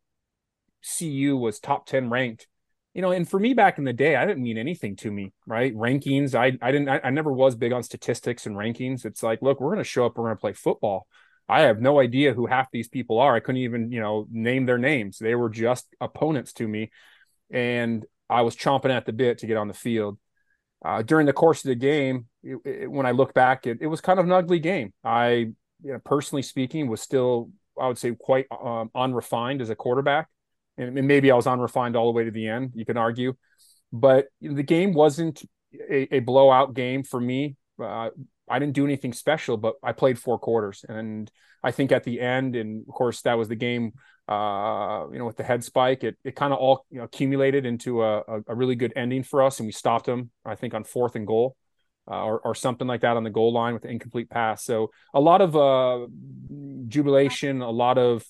cu 0.98 1.36
was 1.36 1.60
top 1.60 1.84
10 1.84 2.08
ranked. 2.08 2.46
You 2.94 3.02
know 3.02 3.10
and 3.10 3.28
for 3.28 3.38
me 3.38 3.52
back 3.52 3.76
in 3.76 3.84
the 3.84 3.92
day 3.92 4.16
i 4.16 4.24
didn't 4.24 4.42
mean 4.42 4.56
anything 4.56 4.96
to 4.96 5.10
me 5.10 5.34
right? 5.46 5.76
Rankings 5.76 6.34
i 6.34 6.56
i 6.66 6.72
didn't 6.72 6.88
i, 6.88 7.02
I 7.04 7.10
never 7.10 7.30
was 7.30 7.54
big 7.54 7.72
on 7.72 7.82
statistics 7.82 8.46
and 8.46 8.56
rankings. 8.56 9.04
It's 9.04 9.22
like 9.22 9.42
look 9.42 9.60
we're 9.60 9.74
going 9.74 9.84
to 9.84 9.84
show 9.84 10.06
up 10.06 10.16
we're 10.16 10.24
going 10.24 10.36
to 10.36 10.40
play 10.40 10.54
football 10.54 11.06
I 11.48 11.62
have 11.62 11.80
no 11.80 12.00
idea 12.00 12.32
who 12.32 12.46
half 12.46 12.70
these 12.70 12.88
people 12.88 13.18
are. 13.18 13.34
I 13.34 13.40
couldn't 13.40 13.62
even, 13.62 13.92
you 13.92 14.00
know, 14.00 14.26
name 14.30 14.66
their 14.66 14.78
names. 14.78 15.18
They 15.18 15.34
were 15.34 15.50
just 15.50 15.86
opponents 16.00 16.52
to 16.54 16.66
me. 16.66 16.90
And 17.50 18.04
I 18.30 18.42
was 18.42 18.56
chomping 18.56 18.90
at 18.90 19.04
the 19.04 19.12
bit 19.12 19.38
to 19.38 19.46
get 19.46 19.56
on 19.56 19.68
the 19.68 19.74
field. 19.74 20.18
Uh, 20.84 21.02
during 21.02 21.26
the 21.26 21.32
course 21.32 21.64
of 21.64 21.68
the 21.68 21.74
game, 21.74 22.26
it, 22.42 22.58
it, 22.64 22.90
when 22.90 23.06
I 23.06 23.10
look 23.10 23.34
back, 23.34 23.66
it, 23.66 23.78
it 23.80 23.86
was 23.86 24.00
kind 24.00 24.18
of 24.18 24.26
an 24.26 24.32
ugly 24.32 24.58
game. 24.58 24.92
I, 25.02 25.28
you 25.28 25.54
know, 25.82 25.98
personally 26.04 26.42
speaking, 26.42 26.88
was 26.88 27.00
still, 27.00 27.50
I 27.80 27.88
would 27.88 27.98
say, 27.98 28.14
quite 28.18 28.46
um, 28.50 28.90
unrefined 28.94 29.60
as 29.60 29.70
a 29.70 29.76
quarterback. 29.76 30.28
And, 30.76 30.98
and, 30.98 31.06
maybe 31.06 31.30
I 31.30 31.36
was 31.36 31.46
unrefined 31.46 31.96
all 31.96 32.06
the 32.06 32.16
way 32.16 32.24
to 32.24 32.30
the 32.30 32.48
end, 32.48 32.72
you 32.74 32.84
can 32.84 32.96
argue. 32.96 33.34
But 33.92 34.26
the 34.40 34.62
game 34.62 34.92
wasn't 34.92 35.42
a, 35.72 36.16
a 36.16 36.20
blowout 36.20 36.74
game 36.74 37.04
for 37.04 37.20
me. 37.20 37.56
Uh, 37.82 38.10
I 38.48 38.58
didn't 38.58 38.74
do 38.74 38.84
anything 38.84 39.12
special, 39.12 39.56
but 39.56 39.74
I 39.82 39.92
played 39.92 40.18
four 40.18 40.38
quarters, 40.38 40.84
and 40.88 41.30
I 41.62 41.70
think 41.70 41.92
at 41.92 42.04
the 42.04 42.20
end, 42.20 42.56
and 42.56 42.84
of 42.86 42.94
course 42.94 43.22
that 43.22 43.38
was 43.38 43.48
the 43.48 43.56
game. 43.56 43.92
Uh, 44.26 45.06
you 45.12 45.18
know, 45.18 45.26
with 45.26 45.36
the 45.36 45.44
head 45.44 45.62
spike, 45.62 46.02
it 46.02 46.16
it 46.24 46.34
kind 46.34 46.52
of 46.52 46.58
all 46.58 46.86
you 46.90 46.98
know, 46.98 47.04
accumulated 47.04 47.66
into 47.66 48.02
a, 48.02 48.22
a, 48.48 48.54
really 48.54 48.74
good 48.74 48.92
ending 48.96 49.22
for 49.22 49.42
us, 49.42 49.60
and 49.60 49.66
we 49.66 49.72
stopped 49.72 50.06
them. 50.06 50.30
I 50.44 50.54
think 50.54 50.72
on 50.72 50.84
fourth 50.84 51.14
and 51.14 51.26
goal, 51.26 51.56
uh, 52.10 52.22
or 52.22 52.40
or 52.40 52.54
something 52.54 52.86
like 52.86 53.02
that 53.02 53.16
on 53.16 53.24
the 53.24 53.30
goal 53.30 53.52
line 53.52 53.74
with 53.74 53.84
incomplete 53.84 54.30
pass. 54.30 54.64
So 54.64 54.90
a 55.12 55.20
lot 55.20 55.40
of 55.42 55.56
uh, 55.56 56.06
jubilation, 56.88 57.60
a 57.60 57.70
lot 57.70 57.98
of 57.98 58.24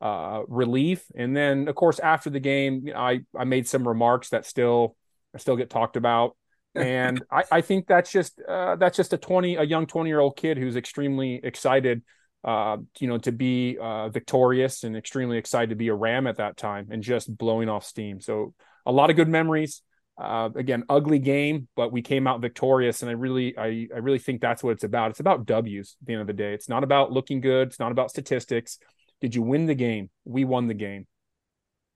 uh, 0.00 0.42
relief, 0.48 1.04
and 1.16 1.36
then 1.36 1.68
of 1.68 1.74
course 1.74 1.98
after 1.98 2.30
the 2.30 2.40
game, 2.40 2.82
you 2.86 2.92
know, 2.92 3.00
I 3.00 3.20
I 3.36 3.44
made 3.44 3.66
some 3.68 3.86
remarks 3.86 4.30
that 4.30 4.46
still 4.46 4.96
I 5.34 5.38
still 5.38 5.56
get 5.56 5.70
talked 5.70 5.96
about 5.96 6.36
and 6.74 7.22
I, 7.30 7.44
I, 7.50 7.60
think 7.60 7.86
that's 7.86 8.12
just 8.12 8.40
uh, 8.46 8.76
that's 8.76 8.96
just 8.96 9.12
a 9.12 9.18
twenty 9.18 9.56
a 9.56 9.62
young 9.62 9.86
twenty 9.86 10.10
year 10.10 10.20
old 10.20 10.36
kid 10.36 10.56
who's 10.56 10.76
extremely 10.76 11.40
excited, 11.42 12.02
uh, 12.44 12.76
you 12.98 13.08
know, 13.08 13.18
to 13.18 13.32
be 13.32 13.76
uh, 13.80 14.08
victorious 14.08 14.84
and 14.84 14.96
extremely 14.96 15.38
excited 15.38 15.70
to 15.70 15.76
be 15.76 15.88
a 15.88 15.94
Ram 15.94 16.26
at 16.26 16.36
that 16.36 16.56
time 16.56 16.88
and 16.90 17.02
just 17.02 17.36
blowing 17.36 17.68
off 17.68 17.84
steam. 17.84 18.20
So 18.20 18.54
a 18.86 18.92
lot 18.92 19.10
of 19.10 19.16
good 19.16 19.28
memories. 19.28 19.82
Uh, 20.18 20.50
again, 20.54 20.84
ugly 20.90 21.18
game, 21.18 21.66
but 21.76 21.92
we 21.92 22.02
came 22.02 22.26
out 22.26 22.42
victorious, 22.42 23.00
and 23.00 23.10
I 23.10 23.14
really, 23.14 23.56
I, 23.56 23.88
I 23.94 23.98
really 24.00 24.18
think 24.18 24.42
that's 24.42 24.62
what 24.62 24.72
it's 24.72 24.84
about. 24.84 25.10
It's 25.10 25.20
about 25.20 25.46
W's 25.46 25.96
at 25.98 26.06
the 26.06 26.12
end 26.12 26.20
of 26.20 26.26
the 26.26 26.34
day. 26.34 26.52
It's 26.52 26.68
not 26.68 26.84
about 26.84 27.10
looking 27.10 27.40
good. 27.40 27.68
It's 27.68 27.78
not 27.78 27.90
about 27.90 28.10
statistics. 28.10 28.78
Did 29.22 29.34
you 29.34 29.40
win 29.40 29.64
the 29.64 29.74
game? 29.74 30.10
We 30.26 30.44
won 30.44 30.66
the 30.66 30.74
game. 30.74 31.06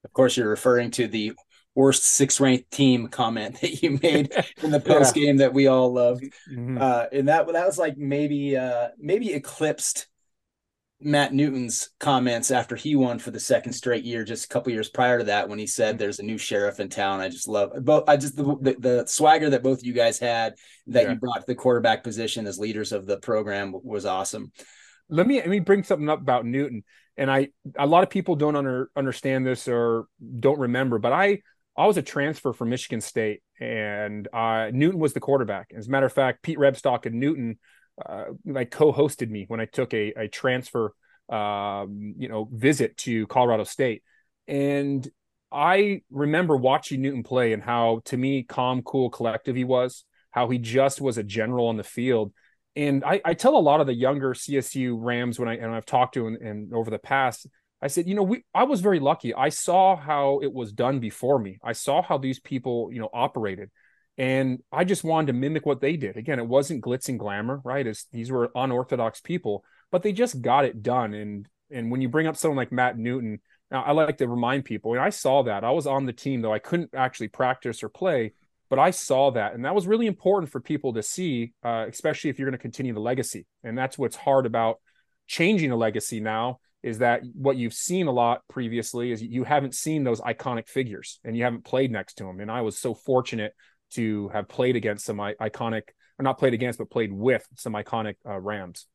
Of 0.04 0.12
course, 0.14 0.38
you're 0.38 0.48
referring 0.48 0.90
to 0.92 1.06
the 1.06 1.34
worst 1.74 2.04
six 2.04 2.40
ranked 2.40 2.70
team 2.70 3.08
comment 3.08 3.58
that 3.60 3.82
you 3.82 3.98
made 4.02 4.32
in 4.62 4.70
the 4.70 4.80
post 4.80 5.14
game 5.14 5.36
yeah. 5.36 5.44
that 5.46 5.54
we 5.54 5.66
all 5.66 5.92
loved. 5.92 6.24
Mm-hmm. 6.50 6.78
Uh, 6.80 7.06
and 7.12 7.28
that 7.28 7.46
that 7.52 7.66
was 7.66 7.78
like 7.78 7.96
maybe 7.96 8.56
uh, 8.56 8.88
maybe 8.98 9.32
eclipsed 9.32 10.08
Matt 11.00 11.34
Newton's 11.34 11.90
comments 12.00 12.50
after 12.50 12.76
he 12.76 12.96
won 12.96 13.18
for 13.18 13.30
the 13.30 13.40
second 13.40 13.74
straight 13.74 14.04
year, 14.04 14.24
just 14.24 14.46
a 14.46 14.48
couple 14.48 14.72
years 14.72 14.88
prior 14.88 15.18
to 15.18 15.24
that, 15.24 15.48
when 15.48 15.58
he 15.58 15.66
said 15.66 15.98
there's 15.98 16.18
a 16.18 16.24
new 16.24 16.38
sheriff 16.38 16.80
in 16.80 16.88
town. 16.88 17.20
I 17.20 17.28
just 17.28 17.46
love 17.46 17.72
both. 17.84 18.08
I 18.08 18.16
just 18.16 18.36
the, 18.36 18.56
the, 18.60 18.76
the 18.78 19.06
swagger 19.06 19.50
that 19.50 19.62
both 19.62 19.84
you 19.84 19.92
guys 19.92 20.18
had 20.18 20.54
that 20.86 21.04
yeah. 21.04 21.10
you 21.10 21.16
brought 21.16 21.40
to 21.40 21.46
the 21.46 21.54
quarterback 21.54 22.04
position 22.04 22.46
as 22.46 22.58
leaders 22.58 22.92
of 22.92 23.06
the 23.06 23.18
program 23.18 23.74
was 23.82 24.06
awesome. 24.06 24.50
let 25.10 25.26
me 25.26 25.36
let 25.36 25.48
me 25.48 25.60
bring 25.60 25.82
something 25.82 26.08
up 26.08 26.20
about 26.20 26.46
Newton. 26.46 26.84
And 27.16 27.30
I 27.30 27.48
a 27.78 27.86
lot 27.86 28.02
of 28.02 28.10
people 28.10 28.34
don't 28.34 28.56
under, 28.56 28.90
understand 28.96 29.46
this 29.46 29.68
or 29.68 30.06
don't 30.40 30.58
remember, 30.58 30.98
but 30.98 31.12
I 31.12 31.42
I 31.76 31.86
was 31.86 31.96
a 31.96 32.02
transfer 32.02 32.52
from 32.52 32.70
Michigan 32.70 33.00
State, 33.00 33.42
and 33.60 34.28
uh, 34.32 34.70
Newton 34.72 35.00
was 35.00 35.12
the 35.12 35.20
quarterback. 35.20 35.72
As 35.76 35.88
a 35.88 35.90
matter 35.90 36.06
of 36.06 36.12
fact, 36.12 36.42
Pete 36.42 36.58
Rebstock 36.58 37.06
and 37.06 37.16
Newton 37.16 37.58
uh, 38.04 38.24
like 38.46 38.70
co-hosted 38.70 39.30
me 39.30 39.44
when 39.48 39.60
I 39.60 39.66
took 39.66 39.92
a, 39.92 40.12
a 40.16 40.28
transfer, 40.28 40.94
um, 41.28 42.14
you 42.18 42.28
know, 42.28 42.48
visit 42.52 42.96
to 42.98 43.26
Colorado 43.26 43.64
State, 43.64 44.02
and 44.46 45.08
I 45.50 46.02
remember 46.10 46.56
watching 46.56 47.02
Newton 47.02 47.22
play 47.22 47.52
and 47.52 47.62
how, 47.62 48.02
to 48.06 48.16
me, 48.16 48.42
calm, 48.42 48.82
cool, 48.82 49.08
collective 49.10 49.54
he 49.54 49.62
was. 49.64 50.04
How 50.32 50.48
he 50.48 50.58
just 50.58 51.00
was 51.00 51.16
a 51.16 51.22
general 51.22 51.68
on 51.68 51.76
the 51.76 51.84
field, 51.84 52.32
and 52.76 53.04
I, 53.04 53.20
I 53.24 53.34
tell 53.34 53.56
a 53.56 53.58
lot 53.58 53.80
of 53.80 53.86
the 53.86 53.94
younger 53.94 54.34
CSU 54.34 54.96
Rams 54.98 55.38
when 55.38 55.48
I 55.48 55.56
and 55.56 55.72
I've 55.72 55.86
talked 55.86 56.14
to 56.14 56.26
and, 56.26 56.36
and 56.38 56.74
over 56.74 56.90
the 56.90 56.98
past, 56.98 57.46
I 57.84 57.88
said, 57.88 58.08
you 58.08 58.14
know, 58.14 58.22
we 58.22 58.42
I 58.54 58.64
was 58.64 58.80
very 58.80 58.98
lucky. 58.98 59.34
I 59.34 59.50
saw 59.50 59.94
how 59.94 60.40
it 60.42 60.50
was 60.50 60.72
done 60.72 61.00
before 61.00 61.38
me. 61.38 61.58
I 61.62 61.74
saw 61.74 62.00
how 62.00 62.16
these 62.16 62.40
people, 62.40 62.88
you 62.90 62.98
know, 62.98 63.10
operated. 63.12 63.70
And 64.16 64.60
I 64.72 64.84
just 64.84 65.04
wanted 65.04 65.26
to 65.26 65.32
mimic 65.34 65.66
what 65.66 65.82
they 65.82 65.98
did. 65.98 66.16
Again, 66.16 66.38
it 66.38 66.46
wasn't 66.46 66.82
glitz 66.82 67.10
and 67.10 67.18
glamour, 67.18 67.60
right? 67.62 67.86
As 67.86 68.06
these 68.10 68.30
were 68.30 68.50
unorthodox 68.54 69.20
people, 69.20 69.66
but 69.92 70.02
they 70.02 70.12
just 70.12 70.40
got 70.40 70.64
it 70.64 70.82
done. 70.82 71.12
And 71.12 71.46
and 71.70 71.90
when 71.90 72.00
you 72.00 72.08
bring 72.08 72.26
up 72.26 72.36
someone 72.36 72.56
like 72.56 72.72
Matt 72.72 72.96
Newton, 72.96 73.40
I 73.70 73.92
like 73.92 74.16
to 74.18 74.28
remind 74.28 74.64
people, 74.64 74.92
and 74.92 75.02
I 75.02 75.10
saw 75.10 75.42
that. 75.42 75.62
I 75.62 75.70
was 75.72 75.86
on 75.86 76.06
the 76.06 76.12
team, 76.14 76.40
though 76.40 76.54
I 76.54 76.60
couldn't 76.60 76.94
actually 76.94 77.28
practice 77.28 77.82
or 77.82 77.90
play, 77.90 78.32
but 78.70 78.78
I 78.78 78.92
saw 78.92 79.30
that. 79.32 79.52
And 79.52 79.66
that 79.66 79.74
was 79.74 79.86
really 79.86 80.06
important 80.06 80.50
for 80.50 80.60
people 80.60 80.94
to 80.94 81.02
see, 81.02 81.52
uh, 81.62 81.84
especially 81.86 82.30
if 82.30 82.38
you're 82.38 82.48
going 82.48 82.58
to 82.58 82.62
continue 82.62 82.94
the 82.94 83.00
legacy. 83.00 83.44
And 83.62 83.76
that's 83.76 83.98
what's 83.98 84.16
hard 84.16 84.46
about 84.46 84.80
changing 85.26 85.70
a 85.70 85.76
legacy 85.76 86.20
now 86.20 86.60
is 86.84 86.98
that 86.98 87.22
what 87.32 87.56
you've 87.56 87.72
seen 87.72 88.06
a 88.08 88.12
lot 88.12 88.42
previously 88.46 89.10
is 89.10 89.22
you 89.22 89.42
haven't 89.42 89.74
seen 89.74 90.04
those 90.04 90.20
iconic 90.20 90.68
figures 90.68 91.18
and 91.24 91.34
you 91.34 91.42
haven't 91.42 91.64
played 91.64 91.90
next 91.90 92.18
to 92.18 92.24
them. 92.24 92.40
And 92.40 92.50
I 92.50 92.60
was 92.60 92.78
so 92.78 92.92
fortunate 92.92 93.54
to 93.92 94.28
have 94.28 94.48
played 94.48 94.76
against 94.76 95.06
some 95.06 95.16
iconic, 95.16 95.84
or 96.18 96.22
not 96.22 96.38
played 96.38 96.52
against, 96.52 96.78
but 96.78 96.90
played 96.90 97.10
with 97.10 97.46
some 97.56 97.72
iconic 97.72 98.16
uh, 98.28 98.38
Rams. 98.38 98.86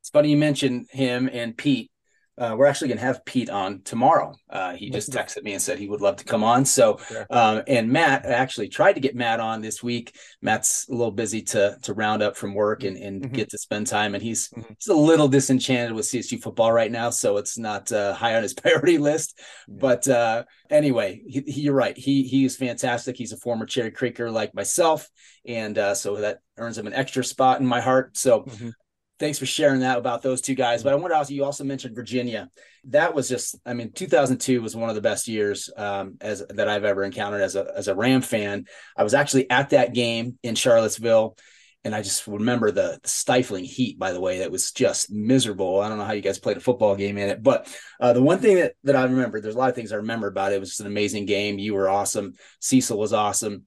It's 0.00 0.08
funny 0.08 0.30
you 0.30 0.38
mentioned 0.38 0.86
him 0.90 1.28
and 1.30 1.54
Pete. 1.54 1.90
Uh, 2.36 2.54
we're 2.56 2.66
actually 2.66 2.88
going 2.88 2.98
to 2.98 3.04
have 3.04 3.24
Pete 3.24 3.48
on 3.48 3.80
tomorrow. 3.82 4.34
Uh, 4.50 4.74
he 4.74 4.90
just 4.90 5.12
texted 5.12 5.44
me 5.44 5.52
and 5.52 5.62
said 5.62 5.78
he 5.78 5.88
would 5.88 6.00
love 6.00 6.16
to 6.16 6.24
come 6.24 6.42
on. 6.42 6.64
So, 6.64 6.98
um, 7.30 7.62
and 7.68 7.90
Matt 7.90 8.26
actually 8.26 8.68
tried 8.68 8.94
to 8.94 9.00
get 9.00 9.14
Matt 9.14 9.38
on 9.38 9.60
this 9.60 9.82
week. 9.82 10.16
Matt's 10.42 10.86
a 10.88 10.92
little 10.92 11.12
busy 11.12 11.42
to 11.42 11.78
to 11.82 11.94
round 11.94 12.22
up 12.22 12.36
from 12.36 12.54
work 12.54 12.82
and, 12.82 12.96
and 12.96 13.22
mm-hmm. 13.22 13.34
get 13.34 13.50
to 13.50 13.58
spend 13.58 13.86
time, 13.86 14.14
and 14.14 14.22
he's 14.22 14.48
mm-hmm. 14.48 14.72
he's 14.78 14.88
a 14.88 14.94
little 14.94 15.28
disenchanted 15.28 15.92
with 15.92 16.06
CSU 16.06 16.42
football 16.42 16.72
right 16.72 16.90
now, 16.90 17.10
so 17.10 17.36
it's 17.36 17.56
not 17.56 17.92
uh, 17.92 18.14
high 18.14 18.34
on 18.34 18.42
his 18.42 18.54
priority 18.62 18.98
list. 18.98 19.38
But 19.68 20.08
uh, 20.08 20.44
anyway, 20.70 21.22
he, 21.26 21.44
he, 21.46 21.60
you're 21.62 21.74
right. 21.74 21.96
He 21.96 22.24
he 22.24 22.44
is 22.44 22.56
fantastic. 22.56 23.16
He's 23.16 23.32
a 23.32 23.36
former 23.36 23.66
Cherry 23.66 23.92
Creeker 23.92 24.30
like 24.30 24.54
myself, 24.54 25.08
and 25.46 25.78
uh, 25.78 25.94
so 25.94 26.16
that 26.16 26.40
earns 26.58 26.78
him 26.78 26.88
an 26.88 26.94
extra 26.94 27.22
spot 27.22 27.60
in 27.60 27.66
my 27.66 27.80
heart. 27.80 28.16
So. 28.16 28.42
Mm-hmm 28.42 28.70
thanks 29.18 29.38
for 29.38 29.46
sharing 29.46 29.80
that 29.80 29.98
about 29.98 30.22
those 30.22 30.40
two 30.40 30.54
guys. 30.54 30.82
But 30.82 30.92
I 30.92 30.96
want 30.96 31.12
to 31.12 31.16
also, 31.16 31.32
you 31.32 31.44
also 31.44 31.64
mentioned 31.64 31.94
Virginia. 31.94 32.48
That 32.88 33.14
was 33.14 33.28
just, 33.28 33.56
I 33.64 33.74
mean, 33.74 33.92
2002 33.92 34.60
was 34.60 34.76
one 34.76 34.88
of 34.88 34.94
the 34.94 35.00
best 35.00 35.28
years 35.28 35.70
um, 35.76 36.16
as 36.20 36.44
that 36.50 36.68
I've 36.68 36.84
ever 36.84 37.04
encountered 37.04 37.42
as 37.42 37.56
a 37.56 37.72
as 37.76 37.88
a 37.88 37.94
Ram 37.94 38.20
fan. 38.20 38.66
I 38.96 39.02
was 39.02 39.14
actually 39.14 39.48
at 39.50 39.70
that 39.70 39.94
game 39.94 40.38
in 40.42 40.54
Charlottesville, 40.54 41.36
and 41.84 41.94
I 41.94 42.02
just 42.02 42.26
remember 42.26 42.70
the, 42.70 42.98
the 43.02 43.08
stifling 43.08 43.64
heat. 43.64 43.98
By 43.98 44.12
the 44.12 44.20
way, 44.20 44.40
that 44.40 44.50
was 44.50 44.72
just 44.72 45.10
miserable. 45.10 45.80
I 45.80 45.88
don't 45.88 45.98
know 45.98 46.04
how 46.04 46.12
you 46.12 46.20
guys 46.20 46.38
played 46.38 46.56
a 46.56 46.60
football 46.60 46.96
game 46.96 47.16
in 47.16 47.30
it, 47.30 47.42
but 47.42 47.74
uh, 48.00 48.12
the 48.12 48.22
one 48.22 48.38
thing 48.38 48.56
that 48.56 48.74
that 48.84 48.96
I 48.96 49.04
remember, 49.04 49.40
there's 49.40 49.54
a 49.54 49.58
lot 49.58 49.70
of 49.70 49.74
things 49.74 49.92
I 49.92 49.96
remember 49.96 50.26
about 50.26 50.52
it. 50.52 50.56
It 50.56 50.60
was 50.60 50.70
just 50.70 50.80
an 50.80 50.86
amazing 50.86 51.26
game. 51.26 51.58
You 51.58 51.74
were 51.74 51.88
awesome. 51.88 52.34
Cecil 52.60 52.98
was 52.98 53.12
awesome. 53.12 53.64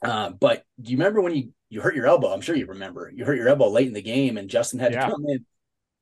Uh, 0.00 0.30
but 0.30 0.62
do 0.80 0.92
you 0.92 0.96
remember 0.96 1.20
when 1.20 1.34
you 1.34 1.50
you 1.68 1.80
hurt 1.80 1.94
your 1.94 2.06
elbow. 2.06 2.32
I'm 2.32 2.40
sure 2.40 2.56
you 2.56 2.66
remember. 2.66 3.10
You 3.14 3.24
hurt 3.24 3.36
your 3.36 3.48
elbow 3.48 3.68
late 3.68 3.88
in 3.88 3.92
the 3.92 4.02
game, 4.02 4.36
and 4.36 4.48
Justin 4.48 4.78
had 4.78 4.92
yeah. 4.92 5.06
to 5.06 5.12
come 5.12 5.24
in. 5.26 5.44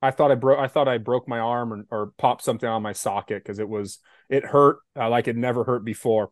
I 0.03 0.11
thought 0.11 0.31
I 0.31 0.35
broke. 0.35 0.59
I 0.59 0.69
thought 0.69 0.89
I 0.89 0.99
broke 0.99 1.27
my 1.27 1.39
arm 1.39 1.73
or, 1.73 1.87
or 1.91 2.13
popped 2.19 2.43
something 2.43 2.69
on 2.69 2.83
my 2.83 2.93
socket 2.93 3.43
because 3.43 3.59
it 3.59 3.69
was 3.69 3.99
it 4.29 4.45
hurt 4.45 4.79
uh, 4.99 5.09
like 5.09 5.29
it 5.29 5.37
never 5.37 5.65
hurt 5.65 5.85
before. 5.85 6.31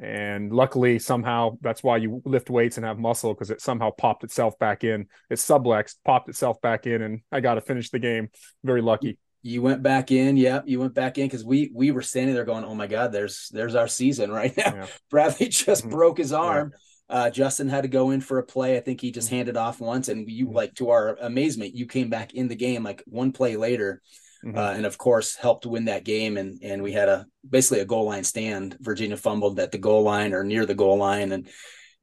And 0.00 0.52
luckily, 0.52 0.98
somehow 0.98 1.58
that's 1.60 1.84
why 1.84 1.98
you 1.98 2.20
lift 2.24 2.50
weights 2.50 2.76
and 2.76 2.84
have 2.84 2.98
muscle 2.98 3.32
because 3.32 3.50
it 3.50 3.60
somehow 3.60 3.90
popped 3.90 4.24
itself 4.24 4.58
back 4.58 4.82
in. 4.82 5.06
It 5.30 5.34
subluxed, 5.34 5.96
popped 6.04 6.28
itself 6.28 6.60
back 6.60 6.88
in, 6.88 7.02
and 7.02 7.20
I 7.30 7.38
got 7.38 7.54
to 7.54 7.60
finish 7.60 7.90
the 7.90 8.00
game. 8.00 8.30
Very 8.64 8.82
lucky. 8.82 9.18
You 9.44 9.62
went 9.62 9.82
back 9.82 10.10
in, 10.10 10.36
yeah. 10.36 10.62
You 10.64 10.80
went 10.80 10.94
back 10.94 11.18
in 11.18 11.26
because 11.26 11.44
we 11.44 11.70
we 11.72 11.92
were 11.92 12.02
standing 12.02 12.34
there 12.34 12.44
going, 12.44 12.64
"Oh 12.64 12.74
my 12.74 12.88
God, 12.88 13.12
there's 13.12 13.48
there's 13.52 13.76
our 13.76 13.86
season 13.86 14.32
right 14.32 14.56
now." 14.56 14.74
Yeah. 14.74 14.86
Bradlee 15.12 15.50
just 15.50 15.82
mm-hmm. 15.82 15.90
broke 15.90 16.18
his 16.18 16.32
arm. 16.32 16.72
Yeah 16.72 16.78
uh, 17.12 17.30
Justin 17.30 17.68
had 17.68 17.82
to 17.82 17.88
go 17.88 18.10
in 18.10 18.20
for 18.20 18.38
a 18.38 18.42
play. 18.42 18.76
I 18.76 18.80
think 18.80 19.00
he 19.00 19.10
just 19.10 19.28
mm-hmm. 19.28 19.36
handed 19.36 19.56
off 19.56 19.80
once, 19.80 20.08
and 20.08 20.28
you 20.28 20.46
mm-hmm. 20.46 20.56
like 20.56 20.74
to 20.76 20.90
our 20.90 21.16
amazement, 21.20 21.76
you 21.76 21.86
came 21.86 22.08
back 22.08 22.34
in 22.34 22.48
the 22.48 22.56
game 22.56 22.82
like 22.82 23.02
one 23.06 23.32
play 23.32 23.56
later, 23.56 24.00
mm-hmm. 24.44 24.56
uh, 24.56 24.72
and 24.72 24.86
of 24.86 24.96
course 24.96 25.36
helped 25.36 25.66
win 25.66 25.84
that 25.84 26.04
game. 26.04 26.38
And 26.38 26.60
and 26.62 26.82
we 26.82 26.92
had 26.92 27.08
a 27.08 27.26
basically 27.48 27.80
a 27.80 27.84
goal 27.84 28.06
line 28.06 28.24
stand. 28.24 28.78
Virginia 28.80 29.16
fumbled 29.16 29.60
at 29.60 29.72
the 29.72 29.78
goal 29.78 30.02
line 30.02 30.32
or 30.32 30.42
near 30.42 30.64
the 30.64 30.74
goal 30.74 30.96
line, 30.96 31.32
and 31.32 31.48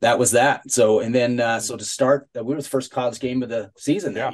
that 0.01 0.19
was 0.19 0.31
that. 0.31 0.69
So 0.69 0.99
and 0.99 1.13
then 1.13 1.39
uh, 1.39 1.59
so 1.59 1.75
to 1.75 1.83
start, 1.83 2.29
uh, 2.37 2.43
we 2.43 2.53
were 2.53 2.61
the 2.61 2.69
first 2.69 2.91
college 2.91 3.19
game 3.19 3.41
of 3.41 3.49
the 3.49 3.71
season 3.77 4.15
yeah. 4.15 4.31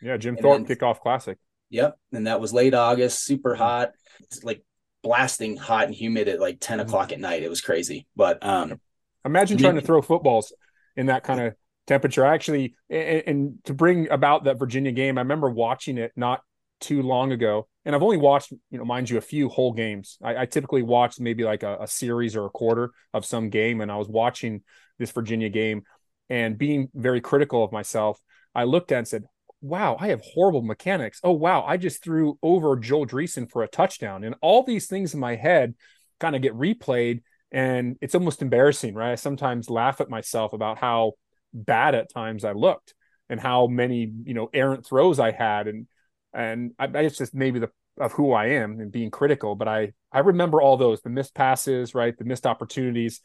Yeah, 0.00 0.16
Jim 0.16 0.34
and 0.34 0.42
Thorpe 0.42 0.66
then, 0.66 0.76
kickoff 0.76 1.00
classic. 1.00 1.38
Yep, 1.70 1.96
and 2.12 2.26
that 2.26 2.40
was 2.40 2.52
late 2.52 2.74
August, 2.74 3.24
super 3.24 3.52
mm-hmm. 3.52 3.62
hot, 3.62 3.92
it's 4.20 4.44
like 4.44 4.62
blasting 5.02 5.56
hot 5.56 5.86
and 5.86 5.94
humid 5.94 6.28
at 6.28 6.40
like 6.40 6.58
10 6.60 6.78
mm-hmm. 6.78 6.86
o'clock 6.86 7.12
at 7.12 7.20
night. 7.20 7.42
It 7.42 7.48
was 7.48 7.60
crazy, 7.60 8.06
but 8.14 8.44
um, 8.44 8.80
Imagine 9.24 9.58
trying 9.58 9.74
to 9.76 9.80
throw 9.80 10.02
footballs 10.02 10.52
in 10.96 11.06
that 11.06 11.22
kind 11.24 11.40
of 11.40 11.54
temperature. 11.86 12.24
I 12.24 12.34
Actually, 12.34 12.74
and, 12.90 13.22
and, 13.26 13.64
to 13.64 13.74
bring 13.74 14.10
about 14.10 14.44
that 14.44 14.58
Virginia 14.58 14.92
game, 14.92 15.18
I 15.18 15.22
remember 15.22 15.50
watching 15.50 15.98
it 15.98 16.12
not 16.16 16.40
too 16.80 17.02
long 17.02 17.32
ago, 17.32 17.68
and 17.84 17.94
I've 17.94 18.02
only 18.02 18.16
watched, 18.16 18.52
you 18.70 18.78
know, 18.78 18.84
mind 18.84 19.10
you, 19.10 19.18
a 19.18 19.22
few 19.22 19.48
whole 19.48 19.72
games. 19.72 20.18
I, 20.22 20.38
I 20.38 20.46
typically 20.46 20.82
watch 20.82 21.20
maybe 21.20 21.44
like 21.44 21.62
a, 21.62 21.78
a 21.82 21.86
series 21.86 22.36
or 22.36 22.46
a 22.46 22.50
quarter 22.50 22.90
of 23.14 23.24
some 23.24 23.50
game, 23.50 23.80
and 23.80 23.90
I 23.90 23.96
was 23.96 24.08
watching 24.08 24.62
this 24.98 25.12
Virginia 25.12 25.48
game 25.48 25.82
and 26.28 26.58
being 26.58 26.88
very 26.94 27.20
critical 27.20 27.64
of 27.64 27.72
myself. 27.72 28.20
I 28.54 28.64
looked 28.64 28.92
at 28.92 28.98
and 28.98 29.08
said, 29.08 29.24
wow, 29.60 29.96
I 29.98 30.08
have 30.08 30.20
horrible 30.22 30.62
mechanics. 30.62 31.20
Oh, 31.22 31.32
wow, 31.32 31.64
I 31.64 31.76
just 31.76 32.02
threw 32.02 32.38
over 32.42 32.76
Joel 32.76 33.06
Dreessen 33.06 33.50
for 33.50 33.62
a 33.62 33.68
touchdown. 33.68 34.24
And 34.24 34.34
all 34.42 34.64
these 34.64 34.88
things 34.88 35.14
in 35.14 35.20
my 35.20 35.36
head 35.36 35.74
kind 36.20 36.36
of 36.36 36.42
get 36.42 36.54
replayed 36.54 37.22
and 37.52 37.96
it's 38.00 38.14
almost 38.14 38.42
embarrassing 38.42 38.94
right? 38.94 39.12
I 39.12 39.14
sometimes 39.16 39.70
laugh 39.70 40.00
at 40.00 40.10
myself 40.10 40.52
about 40.52 40.78
how 40.78 41.12
bad 41.54 41.94
at 41.94 42.10
times 42.10 42.44
i 42.44 42.52
looked 42.52 42.94
and 43.28 43.38
how 43.38 43.66
many 43.66 44.10
you 44.24 44.34
know 44.34 44.48
errant 44.52 44.86
throws 44.86 45.20
i 45.20 45.30
had. 45.30 45.68
And 45.68 45.86
and 46.34 46.72
I, 46.78 46.86
it's 46.86 47.18
just 47.18 47.34
maybe 47.34 47.58
the 47.58 47.70
of 48.00 48.12
who 48.12 48.32
i 48.32 48.46
am 48.46 48.80
and 48.80 48.90
being 48.90 49.10
critical 49.10 49.54
but 49.54 49.68
i 49.68 49.92
i 50.10 50.20
remember 50.20 50.62
all 50.62 50.78
those 50.78 51.02
the 51.02 51.10
missed 51.10 51.34
passes 51.34 51.94
right? 51.94 52.16
The 52.16 52.24
missed 52.24 52.46
opportunities. 52.46 53.20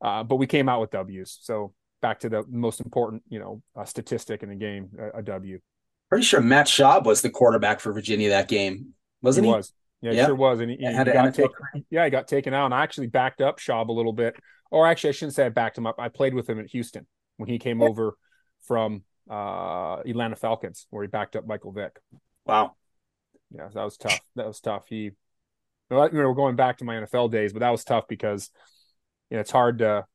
Uh, 0.00 0.24
but 0.24 0.36
we 0.36 0.48
came 0.48 0.68
out 0.68 0.80
with 0.80 0.90
w's. 0.90 1.38
So 1.42 1.74
back 2.00 2.20
to 2.20 2.28
the 2.28 2.44
most 2.48 2.80
important 2.80 3.22
you 3.28 3.40
know 3.40 3.62
uh, 3.76 3.84
statistic 3.84 4.42
in 4.42 4.48
the 4.48 4.54
game 4.54 4.90
a, 4.98 5.18
a 5.18 5.22
w. 5.22 5.58
Pretty 6.08 6.24
sure 6.24 6.40
matt 6.40 6.66
schaub 6.66 7.04
was 7.04 7.22
the 7.22 7.30
quarterback 7.30 7.80
for 7.80 7.92
virginia 7.92 8.28
that 8.30 8.46
game 8.48 8.94
wasn't 9.22 9.46
he, 9.46 9.50
he? 9.50 9.56
was 9.56 9.72
yeah, 10.02 10.10
it 10.10 10.16
yep. 10.16 10.26
sure 10.26 10.34
was. 10.34 10.60
And 10.60 10.70
he, 10.70 10.76
he 10.76 10.82
got 10.82 11.32
taken, 11.32 11.50
yeah, 11.90 12.04
he 12.04 12.10
got 12.10 12.28
taken 12.28 12.52
out. 12.52 12.66
And 12.66 12.74
I 12.74 12.82
actually 12.82 13.06
backed 13.06 13.40
up 13.40 13.58
Schaub 13.58 13.88
a 13.88 13.92
little 13.92 14.12
bit. 14.12 14.34
Or 14.70 14.86
actually, 14.86 15.10
I 15.10 15.12
shouldn't 15.12 15.34
say 15.34 15.46
I 15.46 15.48
backed 15.48 15.78
him 15.78 15.86
up. 15.86 15.96
I 15.98 16.08
played 16.08 16.34
with 16.34 16.48
him 16.50 16.58
at 16.58 16.66
Houston 16.70 17.06
when 17.36 17.48
he 17.48 17.58
came 17.58 17.80
over 17.80 18.16
from 18.66 19.04
uh, 19.30 19.98
Atlanta 20.06 20.36
Falcons, 20.36 20.86
where 20.90 21.02
he 21.02 21.08
backed 21.08 21.36
up 21.36 21.46
Michael 21.46 21.72
Vick. 21.72 21.98
Wow. 22.44 22.74
Yeah, 23.54 23.68
that 23.72 23.84
was 23.84 23.96
tough. 23.96 24.20
That 24.34 24.46
was 24.46 24.60
tough. 24.60 24.86
He, 24.88 24.96
you 24.96 25.14
know, 25.90 26.08
we're 26.10 26.34
going 26.34 26.56
back 26.56 26.78
to 26.78 26.84
my 26.84 26.94
NFL 26.94 27.30
days, 27.30 27.52
but 27.52 27.60
that 27.60 27.70
was 27.70 27.84
tough 27.84 28.08
because 28.08 28.50
you 29.30 29.36
know 29.36 29.42
it's 29.42 29.50
hard 29.50 29.78
to 29.78 30.06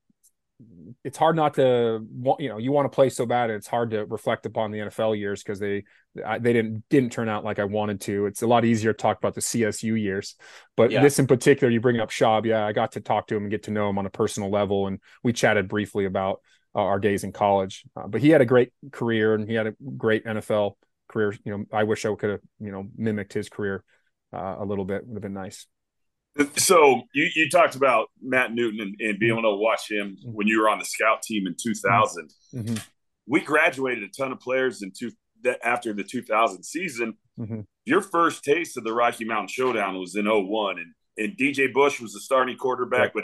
it's 1.04 1.18
hard 1.18 1.36
not 1.36 1.54
to 1.54 2.06
you 2.40 2.50
know 2.50 2.58
you 2.58 2.72
want 2.72 2.92
to 2.92 2.96
play 2.96 3.10
so 3.10 3.26
bad 3.28 3.52
it's 3.52 3.68
hard 3.68 3.92
to 3.92 4.06
reflect 4.06 4.46
upon 4.46 4.72
the 4.72 4.80
NFL 4.80 5.18
years 5.18 5.44
because 5.44 5.60
they 5.60 5.84
they 6.16 6.54
didn't 6.54 6.84
didn't 6.90 7.12
turn 7.12 7.30
out 7.30 7.44
like 7.44 7.60
I 7.60 7.66
wanted 7.66 8.02
to. 8.02 8.26
It's 8.26 8.42
a 8.42 8.48
lot 8.48 8.66
easier 8.66 8.92
to 8.92 8.98
talk 8.98 9.18
about 9.20 9.36
the 9.36 9.42
CSU 9.42 10.02
years, 10.02 10.36
but 10.76 10.90
yeah. 10.90 11.02
this 11.02 11.20
in 11.20 11.28
particular, 11.28 11.72
you 11.72 11.80
bring 11.80 12.00
up 12.00 12.10
Schaub. 12.10 12.46
Yeah, 12.46 12.66
I 12.66 12.74
got 12.74 12.94
to 12.94 13.02
talk 13.02 13.28
to 13.28 13.36
him 13.36 13.44
and 13.44 13.52
get 13.52 13.64
to 13.64 13.72
know 13.72 13.90
him 13.90 14.00
on 14.00 14.06
a 14.06 14.10
personal 14.10 14.50
level, 14.50 14.88
and 14.88 15.00
we 15.24 15.32
chatted 15.32 15.68
briefly 15.68 16.06
about 16.06 16.42
uh, 16.76 16.80
our 16.80 17.00
days 17.00 17.24
in 17.24 17.32
college. 17.32 17.84
Uh, 17.96 18.08
but 18.08 18.22
he 18.22 18.30
had 18.30 18.42
a 18.42 18.46
great 18.46 18.72
career 18.92 19.34
and 19.34 19.48
he 19.48 19.56
had 19.56 19.68
a 19.68 19.74
great 19.98 20.26
NFL 20.26 20.74
career. 21.08 21.36
You 21.44 21.58
know, 21.58 21.66
I 21.72 21.84
wish 21.84 22.06
I 22.06 22.14
could 22.16 22.32
have 22.32 22.42
you 22.60 22.72
know 22.72 22.88
mimicked 22.96 23.34
his 23.34 23.50
career 23.50 23.84
uh, 24.34 24.56
a 24.60 24.66
little 24.66 24.86
bit. 24.86 25.06
Would 25.06 25.16
have 25.16 25.22
been 25.22 25.34
nice. 25.34 25.68
So 26.56 27.02
you, 27.14 27.30
you 27.36 27.50
talked 27.50 27.76
about 27.76 28.10
Matt 28.22 28.54
Newton 28.54 28.80
and, 28.82 28.96
and, 29.00 29.20
being 29.20 29.32
able 29.32 29.44
to 29.44 29.56
watch 29.56 29.90
him 29.90 30.18
when 30.24 30.48
you 30.48 30.62
were 30.62 30.70
on 30.70 30.80
the 30.80 30.86
scout 30.86 31.22
team 31.24 31.48
in 31.48 31.56
2000. 31.62 32.30
Mm-hmm. 32.54 32.76
We 33.28 33.42
graduated 33.42 34.04
a 34.04 34.10
ton 34.10 34.32
of 34.32 34.40
players 34.40 34.84
in 34.84 34.92
two 34.92 35.12
after 35.64 35.94
the 35.94 36.04
2000 36.04 36.64
season. 36.64 37.16
Mm-hmm. 37.40 37.62
Your 37.86 38.02
first 38.02 38.44
taste 38.44 38.78
of 38.78 38.84
the 38.84 38.94
Rocky 38.94 39.26
Mountain 39.26 39.50
Showdown 39.50 40.00
was 40.00 40.16
in 40.16 40.26
01 40.26 40.80
and 40.80 40.94
and 41.18 41.36
DJ 41.36 41.74
Bush 41.74 42.00
was 42.00 42.14
the 42.14 42.20
starting 42.20 42.58
quarterback, 42.58 43.14
but 43.14 43.24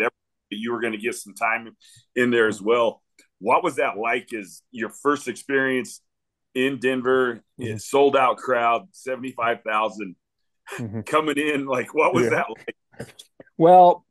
you 0.49 0.71
were 0.71 0.81
going 0.81 0.93
to 0.93 0.99
get 0.99 1.15
some 1.15 1.35
time 1.35 1.75
in 2.15 2.31
there 2.31 2.47
as 2.47 2.61
well. 2.61 3.01
What 3.39 3.63
was 3.63 3.75
that 3.75 3.97
like? 3.97 4.29
Is 4.33 4.63
your 4.71 4.89
first 4.89 5.27
experience 5.27 6.01
in 6.55 6.79
Denver, 6.79 7.43
mm-hmm. 7.59 7.77
sold 7.77 8.15
out 8.15 8.37
crowd, 8.37 8.87
seventy 8.91 9.31
five 9.31 9.59
thousand 9.65 10.15
mm-hmm. 10.77 11.01
coming 11.01 11.37
in? 11.37 11.65
Like, 11.65 11.93
what 11.93 12.13
was 12.13 12.25
yeah. 12.25 12.29
that 12.31 12.45
like? 12.49 12.75
Well, 13.57 14.05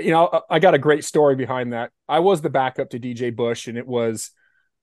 you 0.00 0.10
know, 0.10 0.42
I 0.50 0.58
got 0.58 0.74
a 0.74 0.78
great 0.78 1.04
story 1.04 1.36
behind 1.36 1.72
that. 1.72 1.90
I 2.08 2.20
was 2.20 2.40
the 2.40 2.50
backup 2.50 2.90
to 2.90 2.98
DJ 2.98 3.30
Bush, 3.30 3.68
and 3.68 3.76
it 3.76 3.86
was 3.86 4.30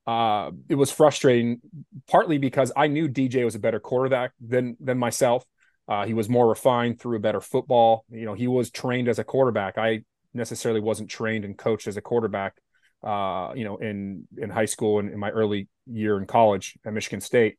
uh, 0.08 0.52
it 0.70 0.76
was 0.76 0.92
frustrating, 0.92 1.62
partly 2.08 2.38
because 2.38 2.72
I 2.76 2.88
knew 2.88 3.08
DJ 3.08 3.44
was 3.46 3.56
a 3.56 3.60
better 3.60 3.80
quarterback 3.80 4.32
than 4.40 4.78
than 4.80 4.98
myself. 4.98 5.46
Uh, 5.88 6.06
he 6.06 6.14
was 6.14 6.30
more 6.30 6.48
refined, 6.48 7.00
threw 7.00 7.18
a 7.18 7.20
better 7.20 7.42
football. 7.42 8.06
You 8.10 8.26
know, 8.26 8.34
he 8.34 8.48
was 8.48 8.70
trained 8.72 9.08
as 9.08 9.20
a 9.20 9.24
quarterback. 9.24 9.78
I 9.78 10.04
necessarily 10.34 10.80
wasn't 10.80 11.10
trained 11.10 11.44
and 11.44 11.58
coached 11.58 11.88
as 11.88 11.98
a 11.98 12.02
quarterback. 12.02 12.56
Uh, 13.04 13.54
you 13.56 13.64
know, 13.64 13.78
in 13.78 14.28
in 14.38 14.50
high 14.50 14.66
school 14.66 15.00
and 15.00 15.10
in 15.12 15.20
my 15.20 15.32
early 15.32 15.68
year 15.88 16.18
in 16.20 16.28
college 16.28 16.78
at 16.86 16.94
Michigan 16.94 17.20
State. 17.20 17.58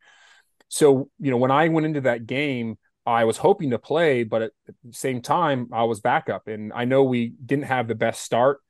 So, 0.68 1.10
you 1.18 1.30
know, 1.30 1.36
when 1.36 1.50
I 1.50 1.68
went 1.68 1.84
into 1.84 2.02
that 2.02 2.26
game, 2.26 2.78
I 3.04 3.24
was 3.24 3.36
hoping 3.36 3.70
to 3.70 3.78
play, 3.78 4.24
but 4.24 4.42
at 4.42 4.52
the 4.66 4.92
same 4.92 5.22
time, 5.22 5.68
I 5.72 5.84
was 5.84 6.00
backup. 6.00 6.46
And 6.46 6.72
I 6.72 6.84
know 6.84 7.02
we 7.02 7.34
didn't 7.44 7.64
have 7.64 7.88
the 7.88 7.94
best 7.94 8.22
start. 8.22 8.60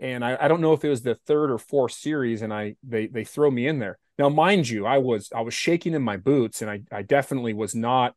And 0.00 0.24
I, 0.24 0.36
I 0.40 0.48
don't 0.48 0.60
know 0.60 0.74
if 0.74 0.84
it 0.84 0.90
was 0.90 1.02
the 1.02 1.14
third 1.26 1.50
or 1.50 1.58
fourth 1.58 1.92
series, 1.92 2.42
and 2.42 2.52
I 2.52 2.76
they 2.86 3.08
they 3.08 3.24
throw 3.24 3.50
me 3.50 3.66
in 3.66 3.78
there. 3.78 3.98
Now, 4.18 4.28
mind 4.28 4.68
you, 4.68 4.86
I 4.86 4.98
was 4.98 5.30
I 5.34 5.40
was 5.40 5.54
shaking 5.54 5.94
in 5.94 6.02
my 6.02 6.16
boots, 6.16 6.62
and 6.62 6.70
I 6.70 6.82
I 6.92 7.02
definitely 7.02 7.54
was 7.54 7.74
not 7.74 8.14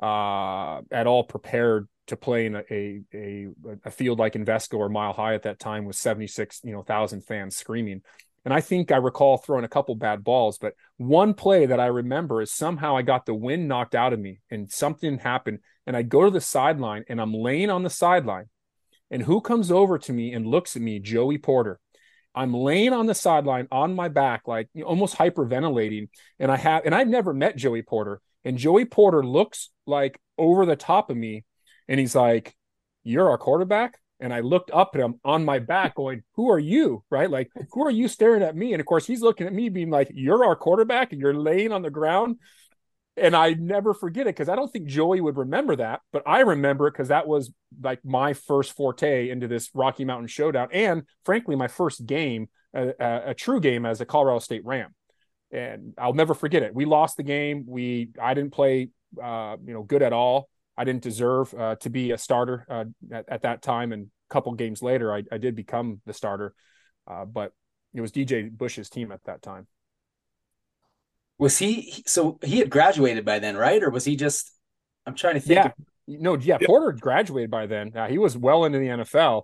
uh, 0.00 0.82
at 0.92 1.06
all 1.06 1.24
prepared 1.24 1.88
to 2.06 2.16
play 2.16 2.46
in 2.46 2.56
a, 2.56 2.62
a, 2.70 3.00
a, 3.14 3.48
a 3.86 3.90
field 3.90 4.18
like 4.18 4.34
Invesco 4.34 4.78
or 4.78 4.88
Mile 4.88 5.12
High 5.12 5.34
at 5.34 5.44
that 5.44 5.58
time 5.58 5.86
with 5.86 5.96
76, 5.96 6.60
you 6.62 6.72
know, 6.72 6.82
thousand 6.82 7.22
fans 7.22 7.56
screaming. 7.56 8.02
And 8.44 8.52
I 8.52 8.60
think 8.60 8.92
I 8.92 8.96
recall 8.96 9.38
throwing 9.38 9.64
a 9.64 9.68
couple 9.68 9.94
bad 9.94 10.22
balls, 10.22 10.58
but 10.58 10.74
one 10.98 11.32
play 11.32 11.66
that 11.66 11.80
I 11.80 11.86
remember 11.86 12.42
is 12.42 12.52
somehow 12.52 12.96
I 12.96 13.02
got 13.02 13.24
the 13.24 13.34
wind 13.34 13.68
knocked 13.68 13.94
out 13.94 14.12
of 14.12 14.20
me 14.20 14.40
and 14.50 14.70
something 14.70 15.18
happened. 15.18 15.60
And 15.86 15.96
I 15.96 16.02
go 16.02 16.24
to 16.24 16.30
the 16.30 16.40
sideline 16.40 17.04
and 17.08 17.20
I'm 17.20 17.32
laying 17.32 17.70
on 17.70 17.82
the 17.82 17.90
sideline. 17.90 18.46
And 19.10 19.22
who 19.22 19.40
comes 19.40 19.70
over 19.70 19.98
to 19.98 20.12
me 20.12 20.32
and 20.32 20.46
looks 20.46 20.76
at 20.76 20.82
me? 20.82 20.98
Joey 20.98 21.38
Porter. 21.38 21.78
I'm 22.34 22.52
laying 22.52 22.92
on 22.92 23.06
the 23.06 23.14
sideline 23.14 23.68
on 23.70 23.94
my 23.94 24.08
back, 24.08 24.48
like 24.48 24.68
almost 24.84 25.16
hyperventilating. 25.16 26.08
And 26.38 26.50
I 26.50 26.56
have, 26.56 26.84
and 26.84 26.94
I've 26.94 27.08
never 27.08 27.32
met 27.32 27.56
Joey 27.56 27.82
Porter. 27.82 28.20
And 28.44 28.58
Joey 28.58 28.84
Porter 28.84 29.24
looks 29.24 29.70
like 29.86 30.20
over 30.36 30.66
the 30.66 30.76
top 30.76 31.10
of 31.10 31.16
me 31.16 31.44
and 31.88 32.00
he's 32.00 32.14
like, 32.14 32.56
You're 33.04 33.30
our 33.30 33.38
quarterback? 33.38 33.98
And 34.20 34.32
I 34.32 34.40
looked 34.40 34.70
up 34.70 34.92
at 34.94 35.00
him 35.00 35.20
on 35.24 35.44
my 35.44 35.58
back, 35.58 35.96
going, 35.96 36.22
Who 36.34 36.50
are 36.50 36.58
you? 36.58 37.04
Right? 37.10 37.30
Like, 37.30 37.50
who 37.72 37.84
are 37.84 37.90
you 37.90 38.08
staring 38.08 38.42
at 38.42 38.56
me? 38.56 38.72
And 38.72 38.80
of 38.80 38.86
course, 38.86 39.06
he's 39.06 39.20
looking 39.20 39.46
at 39.46 39.52
me, 39.52 39.68
being 39.68 39.90
like, 39.90 40.10
You're 40.14 40.44
our 40.44 40.56
quarterback, 40.56 41.12
and 41.12 41.20
you're 41.20 41.34
laying 41.34 41.72
on 41.72 41.82
the 41.82 41.90
ground. 41.90 42.36
And 43.16 43.36
I 43.36 43.52
never 43.52 43.94
forget 43.94 44.26
it 44.26 44.34
because 44.34 44.48
I 44.48 44.56
don't 44.56 44.72
think 44.72 44.86
Joey 44.88 45.20
would 45.20 45.36
remember 45.36 45.76
that, 45.76 46.00
but 46.12 46.24
I 46.26 46.40
remember 46.40 46.88
it 46.88 46.92
because 46.92 47.08
that 47.08 47.28
was 47.28 47.52
like 47.80 48.04
my 48.04 48.32
first 48.32 48.74
forte 48.74 49.28
into 49.28 49.46
this 49.46 49.70
Rocky 49.72 50.04
Mountain 50.04 50.26
Showdown, 50.26 50.68
and 50.72 51.04
frankly, 51.24 51.54
my 51.54 51.68
first 51.68 52.06
game, 52.06 52.48
a, 52.74 52.88
a, 52.98 53.22
a 53.30 53.34
true 53.34 53.60
game 53.60 53.86
as 53.86 54.00
a 54.00 54.04
Colorado 54.04 54.40
State 54.40 54.64
Ram. 54.64 54.94
And 55.52 55.94
I'll 55.96 56.14
never 56.14 56.34
forget 56.34 56.64
it. 56.64 56.74
We 56.74 56.86
lost 56.86 57.16
the 57.16 57.22
game. 57.22 57.64
We 57.68 58.08
I 58.20 58.34
didn't 58.34 58.52
play, 58.52 58.88
uh, 59.22 59.56
you 59.64 59.72
know, 59.72 59.84
good 59.84 60.02
at 60.02 60.12
all 60.12 60.48
I 60.76 60.84
didn't 60.84 61.02
deserve 61.02 61.54
uh, 61.54 61.76
to 61.76 61.90
be 61.90 62.10
a 62.10 62.18
starter 62.18 62.66
uh, 62.68 62.84
at, 63.12 63.28
at, 63.28 63.42
that 63.42 63.62
time. 63.62 63.92
And 63.92 64.06
a 64.06 64.32
couple 64.32 64.52
games 64.54 64.82
later, 64.82 65.14
I, 65.14 65.22
I 65.30 65.38
did 65.38 65.54
become 65.54 66.00
the 66.06 66.12
starter, 66.12 66.54
uh, 67.06 67.24
but 67.24 67.52
it 67.92 68.00
was 68.00 68.10
DJ 68.10 68.50
Bush's 68.50 68.90
team 68.90 69.12
at 69.12 69.22
that 69.24 69.42
time. 69.42 69.66
Was 71.38 71.58
he 71.58 72.04
so 72.06 72.38
he 72.42 72.58
had 72.58 72.70
graduated 72.70 73.24
by 73.24 73.40
then, 73.40 73.56
right? 73.56 73.82
Or 73.82 73.90
was 73.90 74.04
he 74.04 74.14
just? 74.16 74.52
I'm 75.04 75.14
trying 75.14 75.34
to 75.34 75.40
think. 75.40 75.56
Yeah, 75.56 75.66
of... 75.66 75.74
no, 76.20 76.36
yeah. 76.36 76.58
Porter 76.64 76.92
graduated 76.92 77.50
by 77.50 77.66
then. 77.66 77.92
he 78.08 78.18
was 78.18 78.36
well 78.36 78.64
into 78.64 78.78
the 78.78 78.86
NFL, 78.86 79.42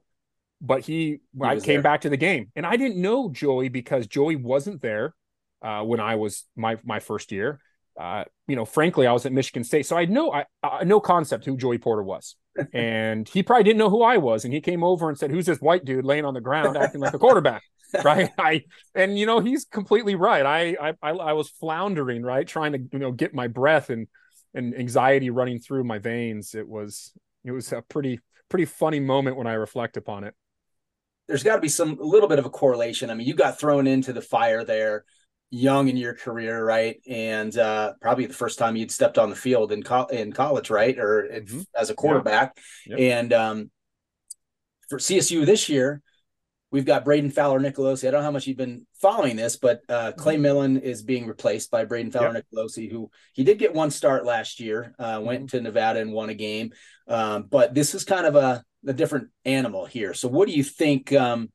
but 0.61 0.83
he, 0.83 1.19
he 1.37 1.43
I 1.43 1.59
came 1.59 1.77
there. 1.77 1.83
back 1.83 2.03
to 2.03 2.09
the 2.09 2.17
game, 2.17 2.53
and 2.55 2.65
I 2.65 2.77
didn't 2.77 3.01
know 3.01 3.29
Joey 3.29 3.71
because 3.71 4.07
Joey 4.07 4.37
wasn't 4.37 4.83
there 4.83 5.15
uh, 5.63 5.83
when 5.83 5.99
I 5.99 6.15
was 6.15 6.45
my 6.57 6.79
my 6.85 7.01
first 7.01 7.33
year 7.33 7.61
uh, 8.01 8.25
you 8.49 8.57
know, 8.57 8.65
frankly, 8.65 9.07
I 9.07 9.13
was 9.13 9.27
at 9.27 9.33
Michigan 9.33 9.63
State, 9.63 9.85
so 9.85 9.95
I 9.95 10.01
had 10.01 10.11
no, 10.11 10.33
I, 10.33 10.47
I 10.63 10.85
no 10.85 11.01
concept 11.01 11.45
who 11.45 11.59
Joey 11.59 11.77
Porter 11.77 12.03
was, 12.03 12.35
and 12.73 13.29
he 13.29 13.43
probably 13.43 13.65
didn't 13.65 13.79
know 13.79 13.91
who 13.91 14.03
I 14.03 14.17
was, 14.17 14.47
and 14.47 14.55
he 14.55 14.63
came 14.63 14.83
over 14.83 15.11
and 15.11 15.19
said, 15.19 15.31
"Who's 15.31 15.45
this 15.45 15.61
white 15.61 15.85
dude 15.85 16.07
laying 16.07 16.25
on 16.25 16.33
the 16.33 16.41
ground 16.41 16.79
acting 16.79 17.03
like 17.03 17.13
a 17.13 17.19
quarterback?" 17.19 17.63
right? 18.05 18.31
I 18.39 18.63
and 18.95 19.19
you 19.19 19.27
know 19.27 19.41
he's 19.41 19.67
completely 19.67 20.15
right. 20.15 20.47
I, 20.47 20.95
I 21.03 21.11
I 21.11 21.33
was 21.35 21.51
floundering, 21.51 22.23
right, 22.23 22.47
trying 22.47 22.73
to 22.73 22.79
you 22.91 22.99
know 22.99 23.13
get 23.13 23.35
my 23.35 23.49
breath 23.49 23.91
and 23.91 24.09
and 24.55 24.75
anxiety 24.75 25.29
running 25.29 25.59
through 25.59 25.85
my 25.85 25.99
veins. 25.99 26.55
It 26.55 26.67
was 26.67 27.13
it 27.45 27.51
was 27.51 27.71
a 27.73 27.83
pretty 27.83 28.19
pretty 28.49 28.65
funny 28.65 29.01
moment 29.01 29.37
when 29.37 29.47
I 29.47 29.55
reflect 29.55 29.99
upon 29.99 30.25
it. 30.25 30.35
There's 31.29 31.43
got 31.43 31.57
to 31.57 31.61
be 31.61 31.69
some 31.69 31.99
a 32.01 32.05
little 32.05 32.29
bit 32.31 32.39
of 32.39 32.47
a 32.47 32.51
correlation. 32.51 33.11
I 33.11 33.15
mean, 33.15 33.27
you 33.27 33.35
got 33.35 33.61
thrown 33.61 33.87
into 33.87 34.15
the 34.15 34.23
fire 34.23 34.65
there 34.65 35.05
young 35.51 35.89
in 35.89 35.97
your 35.97 36.15
career, 36.15 36.65
right? 36.65 37.01
And 37.09 37.57
uh, 37.59 37.95
probably 38.01 38.27
the 38.27 38.35
first 38.35 38.59
time 38.59 38.77
you'd 38.77 38.91
stepped 38.91 39.19
on 39.19 39.31
the 39.31 39.37
field 39.37 39.73
in 39.73 39.83
co- 39.83 40.07
in 40.07 40.33
college, 40.33 40.71
right, 40.71 40.99
or 40.99 41.29
mm-hmm. 41.31 41.63
as 41.77 41.91
a 41.91 41.95
quarterback. 41.95 42.57
Yeah. 42.87 42.97
Yep. 42.97 43.19
And 43.19 43.33
um, 43.33 43.71
for 44.89 44.99
CSU 44.99 45.45
this 45.45 45.69
year, 45.69 46.03
we've 46.71 46.85
got 46.85 47.05
Brayden 47.05 47.33
Fowler 47.33 47.61
Nicolosi. 47.61 48.07
I 48.07 48.13
don't 48.13 48.21
know 48.21 48.27
how 48.27 48.31
much 48.31 48.47
you've 48.47 48.57
been 48.57 48.87
following 49.01 49.37
this, 49.37 49.57
but 49.57 49.81
uh, 49.89 50.13
Clay 50.13 50.35
mm-hmm. 50.35 50.43
Millen 50.43 50.77
is 50.79 51.03
being 51.03 51.27
replaced 51.27 51.71
by 51.71 51.85
Brayden 51.85 52.13
Fowler 52.13 52.35
yep. 52.35 52.47
Nicolosi, 52.55 52.91
who 52.91 53.11
he 53.33 53.43
did 53.43 53.59
get 53.59 53.75
one 53.75 53.91
start 53.91 54.25
last 54.25 54.61
year, 54.61 54.95
uh, 54.99 55.21
went 55.23 55.47
mm-hmm. 55.47 55.57
to 55.57 55.63
Nevada 55.63 56.01
and 56.01 56.13
won 56.13 56.31
a 56.31 56.35
game. 56.35 56.73
Um, 57.09 57.45
but 57.51 57.75
this 57.75 57.95
is 57.95 58.05
kind 58.05 58.27
of 58.27 58.37
a, 58.37 58.65
a 58.87 58.93
different 58.93 59.29
animal 59.45 59.85
here. 59.85 60.15
So, 60.15 60.29
what 60.29 60.47
do 60.47 60.55
you 60.55 60.63
think? 60.63 61.13
Um, 61.13 61.51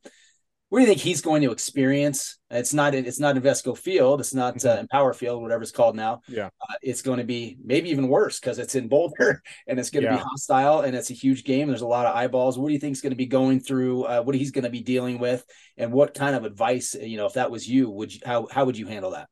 what 0.76 0.82
do 0.82 0.88
you 0.88 0.92
think 0.92 1.00
he's 1.00 1.22
going 1.22 1.42
to 1.42 1.54
experience? 1.54 2.38
It's 2.52 2.74
not 2.74 2.94
it's 2.94 3.18
not 3.18 3.38
Invesco 3.38 3.78
Field, 3.78 4.20
it's 4.20 4.34
not 4.34 4.56
uh, 4.56 4.72
mm-hmm. 4.72 4.80
Empower 4.82 5.14
Field, 5.14 5.42
whatever 5.42 5.62
it's 5.62 5.72
called 5.72 5.96
now. 5.96 6.20
Yeah, 6.28 6.48
uh, 6.48 6.74
it's 6.82 7.02
going 7.02 7.20
to 7.20 7.24
be 7.24 7.56
maybe 7.64 7.92
even 7.92 8.10
worse 8.10 8.42
because 8.42 8.60
it's 8.60 8.76
in 8.76 8.90
Boulder 8.90 9.42
and 9.70 9.80
it's 9.80 9.90
going 9.90 10.04
to 10.04 10.10
yeah. 10.12 10.18
be 10.18 10.22
hostile 10.22 10.82
and 10.82 10.94
it's 10.94 11.12
a 11.12 11.14
huge 11.14 11.46
game. 11.46 11.70
There's 11.70 11.80
a 11.80 11.88
lot 11.88 12.06
of 12.06 12.14
eyeballs. 12.14 12.60
What 12.60 12.68
do 12.68 12.74
you 12.74 12.80
think 12.82 12.92
is 12.92 13.00
going 13.00 13.14
to 13.14 13.16
be 13.16 13.26
going 13.26 13.62
through? 13.62 14.04
Uh, 14.04 14.24
what 14.24 14.36
he's 14.36 14.52
going 14.52 14.66
to 14.66 14.70
be 14.70 14.82
dealing 14.82 15.18
with, 15.18 15.46
and 15.78 15.94
what 15.94 16.14
kind 16.14 16.36
of 16.36 16.44
advice? 16.44 16.94
You 16.94 17.16
know, 17.16 17.26
if 17.26 17.36
that 17.36 17.52
was 17.52 17.66
you, 17.66 17.90
would 17.90 18.14
you 18.14 18.20
how 18.26 18.50
how 18.52 18.66
would 18.66 18.78
you 18.78 18.86
handle 18.86 19.12
that? 19.12 19.30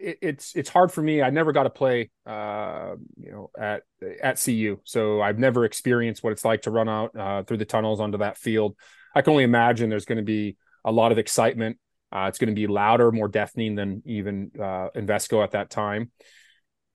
it's 0.00 0.56
it's 0.56 0.70
hard 0.70 0.90
for 0.90 1.02
me. 1.02 1.20
I 1.20 1.28
never 1.28 1.52
got 1.52 1.64
to 1.64 1.70
play, 1.70 2.10
uh, 2.24 2.94
you 3.18 3.30
know, 3.30 3.50
at 3.58 3.82
at 4.22 4.42
CU, 4.42 4.78
so 4.84 5.20
I've 5.20 5.38
never 5.38 5.66
experienced 5.66 6.24
what 6.24 6.32
it's 6.32 6.46
like 6.46 6.62
to 6.62 6.70
run 6.70 6.88
out 6.88 7.14
uh, 7.14 7.42
through 7.42 7.58
the 7.58 7.66
tunnels 7.66 8.00
onto 8.00 8.18
that 8.18 8.38
field. 8.38 8.74
I 9.14 9.22
can 9.22 9.32
only 9.32 9.44
imagine 9.44 9.90
there's 9.90 10.04
going 10.04 10.18
to 10.18 10.24
be 10.24 10.56
a 10.84 10.92
lot 10.92 11.12
of 11.12 11.18
excitement. 11.18 11.78
Uh, 12.12 12.26
it's 12.28 12.38
going 12.38 12.48
to 12.48 12.54
be 12.54 12.66
louder, 12.66 13.10
more 13.10 13.28
deafening 13.28 13.74
than 13.74 14.02
even 14.04 14.52
uh, 14.56 14.88
Invesco 14.94 15.42
at 15.42 15.52
that 15.52 15.70
time. 15.70 16.10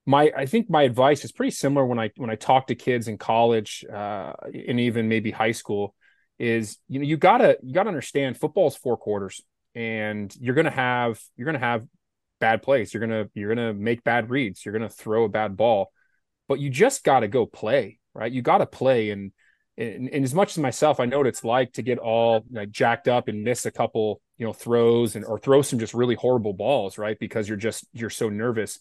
My, 0.06 0.32
I 0.36 0.46
think 0.46 0.70
my 0.70 0.84
advice 0.84 1.24
is 1.24 1.32
pretty 1.32 1.52
similar 1.52 1.86
when 1.86 2.00
I 2.00 2.12
when 2.16 2.30
I 2.30 2.36
talk 2.36 2.68
to 2.68 2.76
kids 2.76 3.08
in 3.08 3.18
college 3.18 3.86
uh, 3.92 4.34
and 4.46 4.80
even 4.80 5.08
maybe 5.08 5.32
high 5.32 5.52
school. 5.52 5.94
Is 6.40 6.78
you 6.88 7.00
know 7.00 7.06
you 7.06 7.18
gotta 7.18 7.58
you 7.62 7.74
gotta 7.74 7.90
understand 7.90 8.38
football's 8.38 8.78
four 8.78 8.96
quarters, 8.96 9.42
and 9.76 10.34
you're 10.40 10.56
gonna 10.56 10.72
have 10.72 11.20
you're 11.36 11.46
gonna 11.46 11.60
have 11.60 11.86
bad 12.40 12.64
plays. 12.64 12.94
You're 12.94 13.02
gonna 13.02 13.28
you're 13.34 13.54
gonna 13.54 13.74
make 13.74 14.06
bad 14.06 14.30
reads. 14.30 14.66
You're 14.66 14.72
gonna 14.72 14.90
throw 14.90 15.26
a 15.26 15.30
bad 15.30 15.58
ball, 15.58 15.92
but 16.48 16.60
you 16.60 16.70
just 16.70 17.04
got 17.04 17.20
to 17.20 17.28
go 17.28 17.46
play, 17.46 18.00
right? 18.14 18.32
You 18.32 18.42
got 18.42 18.60
to 18.60 18.66
play, 18.66 19.12
and 19.12 19.34
and, 19.80 20.10
and, 20.10 20.26
as 20.26 20.34
much 20.34 20.52
as 20.52 20.58
myself, 20.58 21.00
I 21.00 21.06
know 21.06 21.20
what 21.20 21.28
it's 21.28 21.46
like 21.46 21.74
to 21.74 21.82
get 21.82 22.00
all 22.00 22.44
like 22.52 22.70
jacked 22.70 23.08
up 23.08 23.30
and 23.30 23.44
miss 23.44 23.66
a 23.66 23.72
couple, 23.72 24.22
you 24.38 24.46
know, 24.46 24.52
throws 24.52 25.16
and 25.16 25.24
or 25.24 25.40
throw 25.40 25.62
some 25.62 25.80
just 25.80 25.94
really 25.94 26.16
horrible 26.16 26.54
balls, 26.54 26.98
right? 26.98 27.18
Because 27.18 27.48
you're 27.48 27.58
just 27.58 27.86
you're 27.94 28.10
so 28.10 28.28
nervous. 28.28 28.80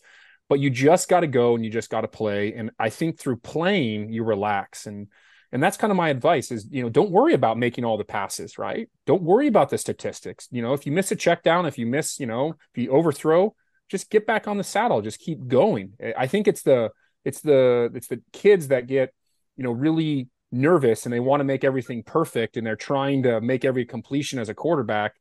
But 0.49 0.61
you 0.61 0.71
just 0.71 1.09
got 1.09 1.21
to 1.21 1.27
go 1.27 1.55
and 1.55 1.65
you 1.65 1.71
just 1.71 1.91
got 1.91 2.01
to 2.01 2.09
play. 2.09 2.55
And 2.55 2.71
I 2.79 2.89
think 2.91 3.19
through 3.19 3.37
playing, 3.37 4.13
you 4.13 4.25
relax. 4.25 4.87
And 4.87 5.07
and 5.53 5.63
that's 5.63 5.77
kind 5.77 5.91
of 5.91 5.97
my 5.97 6.09
advice 6.09 6.51
is, 6.51 6.67
you 6.71 6.83
know, 6.83 6.91
don't 6.91 7.11
worry 7.11 7.33
about 7.33 7.59
making 7.59 7.85
all 7.85 7.97
the 7.97 8.05
passes, 8.05 8.59
right? 8.59 8.91
Don't 9.07 9.23
worry 9.23 9.47
about 9.47 9.71
the 9.71 9.79
statistics. 9.79 10.49
You 10.51 10.63
know, 10.63 10.73
if 10.73 10.85
you 10.85 10.93
miss 10.93 11.13
a 11.13 11.17
check 11.17 11.43
down, 11.43 11.65
if 11.65 11.79
you 11.79 11.87
miss, 11.87 12.19
you 12.19 12.27
know, 12.27 12.51
if 12.75 12.83
you 12.83 12.91
overthrow, 12.91 13.55
just 13.89 14.11
get 14.11 14.27
back 14.27 14.49
on 14.49 14.59
the 14.59 14.65
saddle, 14.65 15.01
just 15.01 15.21
keep 15.21 15.47
going. 15.47 15.93
I 16.17 16.27
think 16.27 16.49
it's 16.49 16.63
the 16.63 16.91
it's 17.25 17.41
the 17.41 17.91
it's 17.95 18.09
the 18.09 18.21
kids 18.33 18.69
that 18.69 18.89
get, 18.89 19.15
you 19.57 19.63
know, 19.63 19.73
really 19.73 20.29
nervous 20.51 21.05
and 21.05 21.13
they 21.13 21.21
want 21.21 21.41
to 21.41 21.45
make 21.45 21.65
everything 21.65 22.03
perfect 22.03 22.57
and 22.57 22.67
they're 22.67 22.77
trying 22.77 23.23
to 23.23 23.41
make 23.41 23.65
every 23.65 23.85
completion 23.85 24.39
as 24.39 24.49
a 24.49 24.55
quarterback 24.55 25.15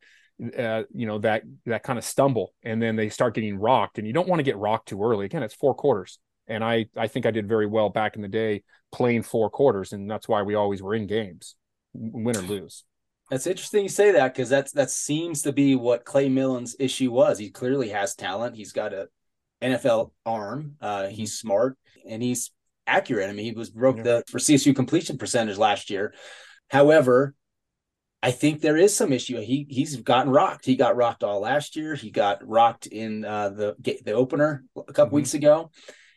uh, 0.57 0.83
you 0.93 1.05
know 1.05 1.17
that 1.17 1.43
that 1.65 1.83
kind 1.83 1.97
of 1.97 2.05
stumble 2.05 2.53
and 2.63 2.81
then 2.81 2.95
they 2.95 3.09
start 3.09 3.33
getting 3.33 3.57
rocked 3.57 3.97
and 3.97 4.07
you 4.07 4.13
don't 4.13 4.27
want 4.27 4.39
to 4.39 4.43
get 4.43 4.57
rocked 4.57 4.87
too 4.87 5.03
early 5.03 5.25
again 5.25 5.43
it's 5.43 5.55
four 5.55 5.73
quarters 5.73 6.19
And 6.47 6.63
I 6.63 6.85
I 6.95 7.07
think 7.07 7.25
I 7.25 7.31
did 7.31 7.47
very 7.47 7.65
well 7.67 7.89
back 7.89 8.15
in 8.15 8.21
the 8.21 8.27
day 8.27 8.63
playing 8.91 9.23
four 9.23 9.49
quarters, 9.49 9.93
and 9.93 10.09
that's 10.09 10.27
why 10.27 10.41
we 10.41 10.55
always 10.55 10.81
were 10.81 10.95
in 10.95 11.07
games, 11.07 11.55
win 11.93 12.37
or 12.37 12.41
lose. 12.41 12.83
That's 13.29 13.47
interesting 13.47 13.83
you 13.83 13.89
say 13.89 14.11
that 14.13 14.33
because 14.33 14.49
that's 14.49 14.71
that 14.71 14.89
seems 14.89 15.41
to 15.41 15.51
be 15.51 15.75
what 15.75 16.05
Clay 16.05 16.29
Millen's 16.29 16.75
issue 16.79 17.11
was. 17.11 17.37
He 17.37 17.49
clearly 17.49 17.89
has 17.89 18.15
talent. 18.15 18.55
He's 18.55 18.71
got 18.71 18.93
a 18.93 19.09
NFL 19.61 20.11
arm. 20.25 20.75
Uh, 20.79 21.07
he's 21.07 21.37
smart 21.37 21.77
and 22.09 22.23
he's 22.23 22.51
accurate. 22.87 23.29
I 23.29 23.33
mean, 23.33 23.45
he 23.45 23.51
was 23.51 23.69
broke 23.69 23.97
yeah. 23.97 24.03
the 24.03 24.23
for 24.29 24.39
CSU 24.39 24.75
completion 24.75 25.17
percentage 25.17 25.57
last 25.57 25.89
year. 25.89 26.13
However, 26.69 27.35
I 28.23 28.31
think 28.31 28.61
there 28.61 28.77
is 28.77 28.95
some 28.95 29.13
issue. 29.13 29.39
He 29.39 29.67
he's 29.69 29.95
gotten 29.97 30.31
rocked. 30.31 30.65
He 30.65 30.75
got 30.75 30.95
rocked 30.95 31.23
all 31.23 31.41
last 31.41 31.75
year. 31.75 31.95
He 31.95 32.09
got 32.09 32.45
rocked 32.47 32.87
in 32.87 33.23
uh, 33.23 33.49
the 33.49 34.01
the 34.03 34.13
opener 34.13 34.63
a 34.75 34.81
couple 34.81 35.05
mm-hmm. 35.05 35.15
weeks 35.17 35.33
ago, 35.35 35.71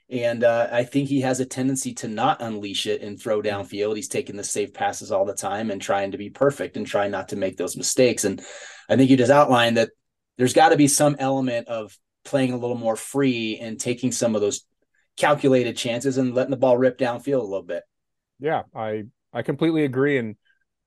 and 0.09 0.43
uh, 0.43 0.69
I 0.73 0.85
think 0.85 1.09
he 1.09 1.21
has 1.21 1.41
a 1.41 1.47
tendency 1.47 1.95
to 1.95 2.09
not 2.09 2.41
unleash 2.41 2.87
it 2.87 3.03
and 3.03 3.21
throw 3.21 3.43
downfield. 3.43 3.97
He's 3.97 4.09
taking 4.09 4.37
the 4.37 4.45
safe 4.45 4.73
passes 4.73 5.13
all 5.13 5.27
the 5.27 5.35
time 5.35 5.71
and 5.71 5.81
trying 5.81 6.13
to 6.13 6.19
be 6.19 6.31
perfect 6.31 6.77
and 6.77 6.87
trying 6.87 7.11
not 7.11 7.29
to 7.29 7.37
make 7.37 7.57
those 7.57 7.77
mistakes. 7.77 8.25
And 8.25 8.43
I 8.89 8.97
think 8.97 9.11
you 9.11 9.17
just 9.17 9.31
outlined 9.31 9.77
that 9.77 9.91
there's 10.39 10.55
got 10.55 10.71
to 10.71 10.77
be 10.77 10.89
some 10.89 11.17
element 11.19 11.69
of 11.69 11.97
playing 12.25 12.53
a 12.53 12.57
little 12.57 12.79
more 12.79 12.97
free 12.97 13.59
and 13.59 13.79
taking 13.79 14.11
some 14.11 14.35
of 14.35 14.41
those 14.41 14.65
calculated 15.17 15.77
chances 15.77 16.19
and 16.19 16.35
letting 16.35 16.51
the 16.51 16.57
ball 16.57 16.79
rip 16.79 16.99
downfield 16.99 17.41
a 17.41 17.45
little 17.45 17.63
bit. 17.63 17.83
Yeah, 18.39 18.63
I 18.75 19.05
I 19.33 19.43
completely 19.43 19.85
agree. 19.85 20.19
And 20.19 20.37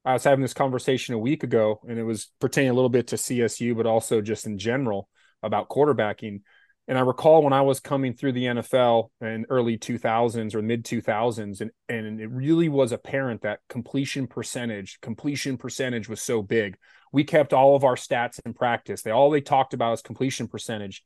I 0.06 0.14
was 0.14 0.24
having 0.24 0.42
this 0.42 0.54
conversation 0.54 1.16
a 1.16 1.20
week 1.20 1.44
ago, 1.44 1.80
and 1.88 1.98
it 1.98 2.04
was 2.04 2.30
pertaining 2.40 2.72
a 2.72 2.74
little 2.74 2.90
bit 2.90 3.08
to 3.08 3.16
CSU, 3.16 3.76
but 3.76 3.86
also 3.86 4.22
just 4.22 4.46
in 4.46 4.58
general 4.58 5.08
about 5.42 5.70
quarterbacking. 5.70 6.42
And 6.88 6.98
I 6.98 7.02
recall 7.02 7.44
when 7.44 7.54
I 7.54 7.62
was 7.62 7.80
coming 7.80 8.14
through 8.14 8.34
the 8.34 8.46
NFL 8.46 9.10
in 9.22 9.46
early 9.50 9.78
2000s 9.78 10.54
or 10.54 10.62
mid 10.62 10.84
2000s, 10.84 11.62
and, 11.62 11.72
and 11.88 12.20
it 12.20 12.30
really 12.30 12.68
was 12.68 12.92
apparent 12.92 13.44
that 13.44 13.60
completion 13.70 14.28
percentage, 14.28 15.00
completion 15.02 15.58
percentage 15.58 16.10
was 16.10 16.22
so 16.22 16.42
big. 16.42 16.76
We 17.14 17.24
kept 17.24 17.54
all 17.54 17.78
of 17.78 17.86
our 17.86 17.96
stats 17.96 18.40
in 18.46 18.54
practice. 18.54 19.02
They 19.02 19.12
all 19.12 19.30
they 19.30 19.40
talked 19.40 19.74
about 19.74 19.94
is 19.94 20.02
completion 20.02 20.48
percentage. 20.50 21.06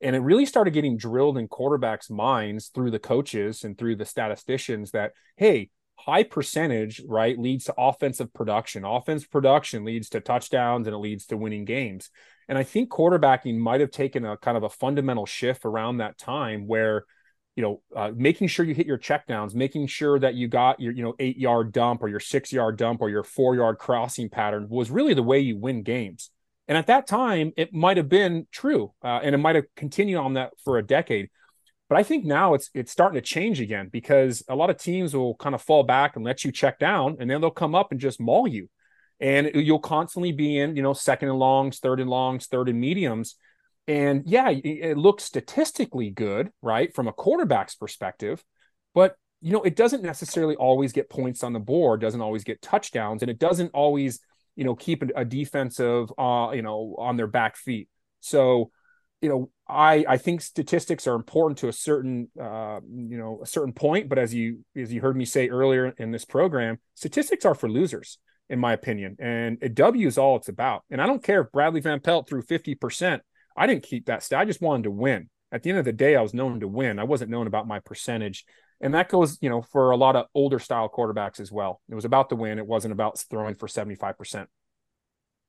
And 0.00 0.14
it 0.14 0.20
really 0.20 0.46
started 0.46 0.72
getting 0.72 0.96
drilled 0.96 1.38
in 1.38 1.48
quarterbacks' 1.48 2.10
minds 2.10 2.68
through 2.68 2.92
the 2.92 2.98
coaches 2.98 3.64
and 3.64 3.76
through 3.76 3.96
the 3.96 4.04
statisticians 4.04 4.92
that, 4.92 5.12
hey, 5.36 5.70
high 5.96 6.22
percentage, 6.22 7.02
right, 7.06 7.38
leads 7.38 7.64
to 7.64 7.74
offensive 7.76 8.32
production. 8.32 8.84
Offense 8.84 9.26
production 9.26 9.84
leads 9.84 10.08
to 10.10 10.20
touchdowns 10.20 10.86
and 10.86 10.94
it 10.94 10.98
leads 10.98 11.26
to 11.26 11.36
winning 11.36 11.64
games. 11.64 12.10
And 12.48 12.56
I 12.56 12.62
think 12.62 12.90
quarterbacking 12.90 13.58
might 13.58 13.80
have 13.80 13.90
taken 13.90 14.24
a 14.24 14.36
kind 14.36 14.56
of 14.56 14.62
a 14.62 14.70
fundamental 14.70 15.26
shift 15.26 15.64
around 15.64 15.98
that 15.98 16.16
time 16.16 16.66
where, 16.66 17.04
you 17.56 17.62
know, 17.62 17.82
uh, 17.94 18.12
making 18.14 18.46
sure 18.46 18.64
you 18.64 18.74
hit 18.74 18.86
your 18.86 18.98
checkdowns, 18.98 19.54
making 19.54 19.88
sure 19.88 20.18
that 20.18 20.34
you 20.34 20.46
got 20.46 20.80
your, 20.80 20.92
you 20.92 21.02
know, 21.02 21.14
eight 21.18 21.36
yard 21.36 21.72
dump 21.72 22.02
or 22.02 22.08
your 22.08 22.20
six 22.20 22.52
yard 22.52 22.78
dump 22.78 23.02
or 23.02 23.10
your 23.10 23.24
four 23.24 23.56
yard 23.56 23.78
crossing 23.78 24.30
pattern 24.30 24.68
was 24.70 24.90
really 24.90 25.12
the 25.12 25.22
way 25.22 25.40
you 25.40 25.58
win 25.58 25.82
games. 25.82 26.30
And 26.68 26.76
at 26.76 26.86
that 26.88 27.06
time, 27.06 27.52
it 27.56 27.72
might 27.72 27.96
have 27.96 28.10
been 28.10 28.46
true, 28.52 28.92
uh, 29.02 29.20
and 29.22 29.34
it 29.34 29.38
might 29.38 29.56
have 29.56 29.64
continued 29.74 30.18
on 30.18 30.34
that 30.34 30.52
for 30.64 30.76
a 30.76 30.86
decade. 30.86 31.30
But 31.88 31.98
I 31.98 32.02
think 32.02 32.26
now 32.26 32.52
it's 32.52 32.68
it's 32.74 32.92
starting 32.92 33.14
to 33.14 33.26
change 33.26 33.60
again 33.60 33.88
because 33.90 34.44
a 34.48 34.54
lot 34.54 34.68
of 34.68 34.76
teams 34.76 35.16
will 35.16 35.34
kind 35.36 35.54
of 35.54 35.62
fall 35.62 35.82
back 35.82 36.16
and 36.16 36.24
let 36.24 36.44
you 36.44 36.52
check 36.52 36.78
down, 36.78 37.16
and 37.18 37.30
then 37.30 37.40
they'll 37.40 37.50
come 37.50 37.74
up 37.74 37.90
and 37.90 37.98
just 37.98 38.20
maul 38.20 38.46
you. 38.46 38.68
And 39.18 39.50
you'll 39.54 39.80
constantly 39.80 40.32
be 40.32 40.58
in 40.58 40.76
you 40.76 40.82
know 40.82 40.92
second 40.92 41.30
and 41.30 41.38
longs 41.38 41.78
third 41.78 42.00
and 42.00 42.10
longs 42.10 42.46
third 42.46 42.68
and 42.68 42.78
mediums. 42.78 43.36
And 43.86 44.24
yeah 44.26 44.50
it 44.50 44.98
looks 44.98 45.24
statistically 45.24 46.10
good 46.10 46.50
right 46.60 46.94
from 46.94 47.08
a 47.08 47.12
quarterback's 47.12 47.74
perspective. 47.74 48.44
But 48.94 49.16
you 49.40 49.52
know 49.52 49.62
it 49.62 49.76
doesn't 49.76 50.02
necessarily 50.02 50.56
always 50.56 50.92
get 50.92 51.08
points 51.08 51.42
on 51.42 51.52
the 51.52 51.60
board 51.60 52.00
doesn't 52.00 52.20
always 52.20 52.44
get 52.44 52.60
touchdowns 52.60 53.22
and 53.22 53.30
it 53.30 53.38
doesn't 53.38 53.70
always 53.72 54.20
you 54.58 54.64
know 54.64 54.74
keep 54.74 55.02
a, 55.16 55.24
defensive 55.24 56.10
uh 56.18 56.50
you 56.52 56.62
know 56.62 56.94
on 56.98 57.16
their 57.16 57.26
back 57.26 57.56
feet 57.56 57.88
so 58.20 58.70
you 59.22 59.28
know 59.28 59.50
i 59.68 60.04
i 60.08 60.16
think 60.18 60.40
statistics 60.40 61.06
are 61.06 61.14
important 61.14 61.58
to 61.58 61.68
a 61.68 61.72
certain 61.72 62.28
uh 62.38 62.80
you 62.84 63.16
know 63.16 63.40
a 63.42 63.46
certain 63.46 63.72
point 63.72 64.08
but 64.08 64.18
as 64.18 64.34
you 64.34 64.64
as 64.76 64.92
you 64.92 65.00
heard 65.00 65.16
me 65.16 65.24
say 65.24 65.48
earlier 65.48 65.94
in 65.98 66.10
this 66.10 66.24
program 66.24 66.78
statistics 66.94 67.44
are 67.44 67.54
for 67.54 67.68
losers 67.68 68.18
in 68.48 68.58
my 68.58 68.72
opinion. 68.72 69.16
And 69.18 69.58
a 69.62 69.68
W 69.68 70.06
is 70.06 70.18
all 70.18 70.36
it's 70.36 70.48
about. 70.48 70.84
And 70.90 71.00
I 71.00 71.06
don't 71.06 71.22
care 71.22 71.42
if 71.42 71.52
Bradlee 71.52 71.82
Van 71.82 72.00
Pelt 72.00 72.28
threw 72.28 72.42
50%. 72.42 73.20
I 73.56 73.66
didn't 73.66 73.82
keep 73.82 74.06
that 74.06 74.22
stat. 74.22 74.40
I 74.40 74.44
just 74.44 74.62
wanted 74.62 74.84
to 74.84 74.90
win. 74.90 75.28
At 75.50 75.62
the 75.62 75.70
end 75.70 75.78
of 75.78 75.84
the 75.84 75.92
day, 75.92 76.16
I 76.16 76.22
was 76.22 76.34
known 76.34 76.60
to 76.60 76.68
win. 76.68 76.98
I 76.98 77.04
wasn't 77.04 77.30
known 77.30 77.46
about 77.46 77.66
my 77.66 77.80
percentage. 77.80 78.44
And 78.80 78.94
that 78.94 79.08
goes, 79.08 79.38
you 79.40 79.50
know, 79.50 79.62
for 79.62 79.90
a 79.90 79.96
lot 79.96 80.16
of 80.16 80.26
older 80.34 80.58
style 80.58 80.88
quarterbacks 80.88 81.40
as 81.40 81.50
well. 81.50 81.80
It 81.88 81.94
was 81.94 82.04
about 82.04 82.28
the 82.28 82.36
win. 82.36 82.58
It 82.58 82.66
wasn't 82.66 82.92
about 82.92 83.18
throwing 83.30 83.54
for 83.56 83.66
75%. 83.66 84.46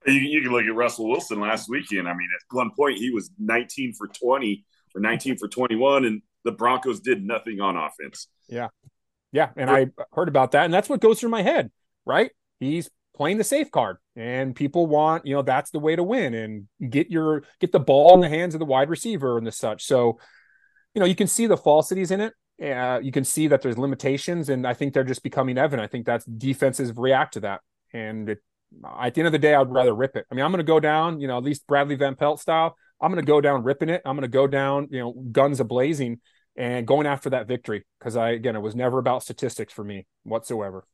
You, 0.08 0.14
you 0.14 0.42
can 0.42 0.52
look 0.52 0.66
at 0.66 0.74
Russell 0.74 1.10
Wilson 1.10 1.40
last 1.40 1.70
weekend. 1.70 2.08
I 2.08 2.14
mean, 2.14 2.28
at 2.36 2.56
one 2.56 2.72
point 2.76 2.98
he 2.98 3.12
was 3.12 3.30
19 3.38 3.94
for 3.94 4.08
20 4.08 4.66
or 4.96 5.02
19 5.02 5.38
for 5.38 5.48
21, 5.48 6.06
and 6.06 6.22
the 6.44 6.52
Broncos 6.52 7.02
did 7.02 7.24
nothing 7.24 7.62
on 7.62 7.76
offense. 7.76 8.28
Yeah. 8.48 8.70
Yeah. 9.32 9.50
And 9.56 9.70
I 9.70 9.88
heard 10.14 10.28
about 10.28 10.52
that. 10.52 10.66
And 10.66 10.74
that's 10.74 10.90
what 10.90 11.02
goes 11.02 11.20
through 11.20 11.30
my 11.30 11.44
head, 11.44 11.70
right? 12.06 12.32
he's 12.60 12.90
playing 13.16 13.38
the 13.38 13.44
safe 13.44 13.72
card 13.72 13.98
and 14.16 14.56
people 14.56 14.88
want 14.88 15.26
you 15.26 15.34
know 15.34 15.42
that's 15.42 15.72
the 15.72 15.80
way 15.80 15.96
to 15.96 16.04
win 16.04 16.34
and 16.34 16.68
get 16.92 17.10
your 17.10 17.44
get 17.60 17.72
the 17.72 17.80
ball 17.80 18.14
in 18.14 18.22
the 18.22 18.30
hands 18.30 18.56
of 18.56 18.60
the 18.60 18.66
wide 18.66 18.90
receiver 18.90 19.38
and 19.38 19.46
the 19.46 19.52
such 19.52 19.84
so 19.84 20.20
you 20.94 21.00
know 21.00 21.06
you 21.06 21.16
can 21.16 21.28
see 21.28 21.48
the 21.48 21.58
falsities 21.58 22.12
in 22.12 22.22
it 22.22 22.34
uh, 22.62 23.00
you 23.02 23.12
can 23.12 23.24
see 23.24 23.48
that 23.48 23.62
there's 23.62 23.78
limitations 23.78 24.50
and 24.50 24.66
i 24.68 24.74
think 24.74 24.94
they're 24.94 25.04
just 25.04 25.24
becoming 25.24 25.58
evident 25.58 25.84
i 25.84 25.88
think 25.88 26.06
that's 26.06 26.26
defenses 26.26 26.92
react 26.96 27.34
to 27.34 27.40
that 27.40 27.62
and 27.94 28.30
it, 28.30 28.40
at 29.02 29.14
the 29.14 29.22
end 29.22 29.28
of 29.28 29.32
the 29.32 29.40
day 29.40 29.54
i'd 29.54 29.72
rather 29.72 29.94
rip 29.94 30.16
it 30.16 30.26
i 30.32 30.36
mean 30.36 30.44
i'm 30.44 30.52
going 30.52 30.60
to 30.60 30.64
go 30.64 30.80
down 30.80 31.20
you 31.20 31.28
know 31.28 31.38
at 31.38 31.44
least 31.44 31.66
bradlee 31.68 31.98
van 31.98 32.16
pelt 32.16 32.40
style 32.40 32.76
i'm 33.02 33.12
going 33.12 33.24
to 33.24 33.28
go 33.28 33.42
down 33.42 33.64
ripping 33.64 33.90
it 33.90 34.02
i'm 34.06 34.16
going 34.16 34.22
to 34.22 34.28
go 34.28 34.48
down 34.48 34.88
you 34.92 35.00
know 35.00 35.12
guns 35.32 35.60
a 35.60 35.64
blazing 35.64 36.20
and 36.56 36.86
going 36.86 37.08
after 37.08 37.30
that 37.30 37.48
victory 37.48 37.86
because 38.00 38.16
i 38.16 38.30
again 38.32 38.56
it 38.56 38.62
was 38.62 38.76
never 38.76 39.00
about 39.00 39.24
statistics 39.24 39.74
for 39.74 39.84
me 39.84 40.06
whatsoever 40.24 40.86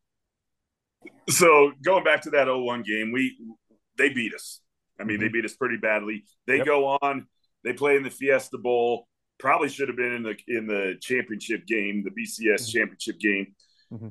so 1.29 1.71
going 1.83 2.03
back 2.03 2.21
to 2.23 2.29
that 2.31 2.47
01 2.47 2.83
game, 2.83 3.11
we 3.11 3.37
they 3.97 4.09
beat 4.09 4.33
us. 4.33 4.61
I 4.99 5.03
mean, 5.03 5.17
mm-hmm. 5.17 5.25
they 5.25 5.29
beat 5.29 5.45
us 5.45 5.55
pretty 5.55 5.77
badly. 5.77 6.23
They 6.47 6.57
yep. 6.57 6.65
go 6.65 6.97
on, 7.01 7.27
they 7.63 7.73
play 7.73 7.95
in 7.95 8.03
the 8.03 8.09
Fiesta 8.09 8.57
Bowl. 8.57 9.07
Probably 9.37 9.69
should 9.69 9.89
have 9.89 9.97
been 9.97 10.13
in 10.13 10.23
the 10.23 10.35
in 10.47 10.67
the 10.67 10.95
championship 11.01 11.65
game, 11.67 12.03
the 12.03 12.09
BCS 12.09 12.61
mm-hmm. 12.61 12.77
championship 12.77 13.19
game. 13.19 13.55
Mm-hmm. 13.93 14.07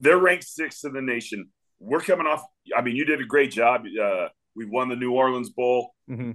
They're 0.00 0.18
ranked 0.18 0.44
sixth 0.44 0.84
in 0.84 0.92
the 0.92 1.02
nation. 1.02 1.48
We're 1.80 2.00
coming 2.00 2.26
off. 2.26 2.44
I 2.76 2.82
mean, 2.82 2.96
you 2.96 3.04
did 3.04 3.20
a 3.20 3.24
great 3.24 3.50
job. 3.50 3.84
Uh, 4.00 4.28
we 4.54 4.66
won 4.66 4.88
the 4.88 4.96
New 4.96 5.12
Orleans 5.12 5.50
Bowl. 5.50 5.94
Mm-hmm. 6.10 6.32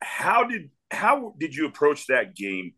How 0.00 0.44
did 0.44 0.70
how 0.90 1.34
did 1.38 1.54
you 1.54 1.66
approach 1.66 2.06
that 2.06 2.34
game 2.34 2.72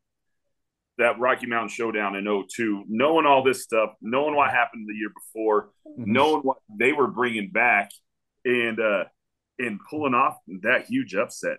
that 0.99 1.19
Rocky 1.19 1.47
Mountain 1.47 1.71
Showdown 1.71 2.15
in 2.15 2.25
02, 2.25 2.85
knowing 2.89 3.25
all 3.25 3.43
this 3.43 3.63
stuff, 3.63 3.91
knowing 4.03 4.37
what 4.37 4.51
happened 4.51 4.87
the 4.87 4.95
year 4.95 5.09
before, 5.09 5.71
mm-hmm. 5.87 6.13
knowing 6.13 6.43
what 6.43 6.59
they 6.79 6.93
were 6.93 7.07
bringing 7.07 7.51
back, 7.51 7.91
and 8.45 8.79
uh, 8.81 9.05
and 9.59 9.81
pulling 9.89 10.15
off 10.15 10.37
that 10.63 10.87
huge 10.87 11.15
upset. 11.15 11.59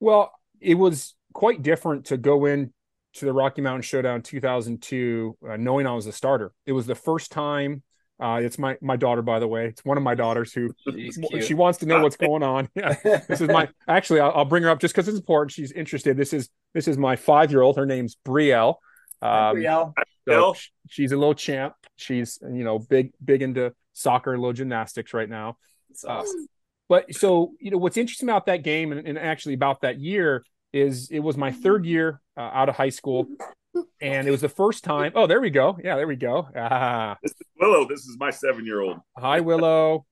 Well, 0.00 0.32
it 0.60 0.74
was 0.74 1.14
quite 1.34 1.62
different 1.62 2.06
to 2.06 2.16
go 2.16 2.46
in 2.46 2.72
to 3.14 3.26
the 3.26 3.32
Rocky 3.32 3.60
Mountain 3.60 3.82
Showdown 3.82 4.22
2002, 4.22 5.36
uh, 5.48 5.56
knowing 5.56 5.86
I 5.86 5.92
was 5.92 6.06
a 6.06 6.12
starter. 6.12 6.52
It 6.64 6.72
was 6.72 6.86
the 6.86 6.94
first 6.94 7.30
time 7.30 7.82
uh, 8.20 8.40
it's 8.40 8.58
my 8.58 8.76
my 8.80 8.96
daughter, 8.96 9.22
by 9.22 9.40
the 9.40 9.48
way. 9.48 9.66
It's 9.66 9.84
one 9.84 9.96
of 9.96 10.04
my 10.04 10.14
daughters 10.14 10.52
who 10.52 10.72
she 11.40 11.54
wants 11.54 11.78
to 11.80 11.86
know 11.86 12.00
what's 12.00 12.16
going 12.28 12.42
on. 12.42 12.68
Yeah, 12.76 12.94
this 13.28 13.40
is 13.40 13.48
my 13.48 13.68
actually. 13.88 14.20
I'll, 14.20 14.32
I'll 14.32 14.44
bring 14.44 14.62
her 14.62 14.70
up 14.70 14.80
just 14.80 14.94
because 14.94 15.08
it's 15.08 15.18
important. 15.18 15.52
She's 15.52 15.72
interested. 15.72 16.16
This 16.16 16.32
is 16.32 16.48
this 16.74 16.86
is 16.86 16.96
my 16.96 17.16
five 17.16 17.50
year 17.50 17.62
old. 17.62 17.76
Her 17.76 17.86
name's 17.86 18.16
Brielle. 18.24 18.76
Um, 19.20 19.56
Brielle. 19.56 19.94
So 20.28 20.54
she's 20.88 21.12
a 21.12 21.16
little 21.16 21.34
champ. 21.34 21.74
She's 21.96 22.38
you 22.42 22.64
know 22.64 22.78
big 22.78 23.12
big 23.24 23.42
into 23.42 23.74
soccer, 23.94 24.38
little 24.38 24.52
gymnastics 24.52 25.12
right 25.12 25.28
now. 25.28 25.56
That's 25.88 26.04
awesome. 26.04 26.40
Uh, 26.40 26.46
but 26.88 27.14
so 27.14 27.52
you 27.58 27.72
know 27.72 27.78
what's 27.78 27.96
interesting 27.96 28.28
about 28.28 28.46
that 28.46 28.62
game 28.62 28.92
and, 28.92 29.06
and, 29.06 29.18
actually 29.18 29.54
about 29.54 29.80
that 29.80 29.98
year 29.98 30.44
is 30.74 31.08
it 31.10 31.20
was 31.20 31.36
my 31.36 31.52
third 31.52 31.86
year 31.86 32.20
uh, 32.36 32.40
out 32.40 32.68
of 32.68 32.74
high 32.74 32.90
school 32.90 33.28
and 34.00 34.26
it 34.26 34.30
was 34.30 34.40
the 34.40 34.48
first 34.48 34.84
time. 34.84 35.12
Oh, 35.14 35.26
there 35.26 35.40
we 35.40 35.50
go. 35.50 35.78
Yeah, 35.82 35.96
there 35.96 36.06
we 36.06 36.16
go. 36.16 36.48
Ah. 36.56 37.16
This 37.22 37.32
is 37.32 37.46
Willow. 37.58 37.88
This 37.88 38.00
is 38.00 38.16
my 38.18 38.30
seven 38.30 38.66
year 38.66 38.80
old. 38.80 38.98
Hi, 39.16 39.40
Willow. 39.40 40.04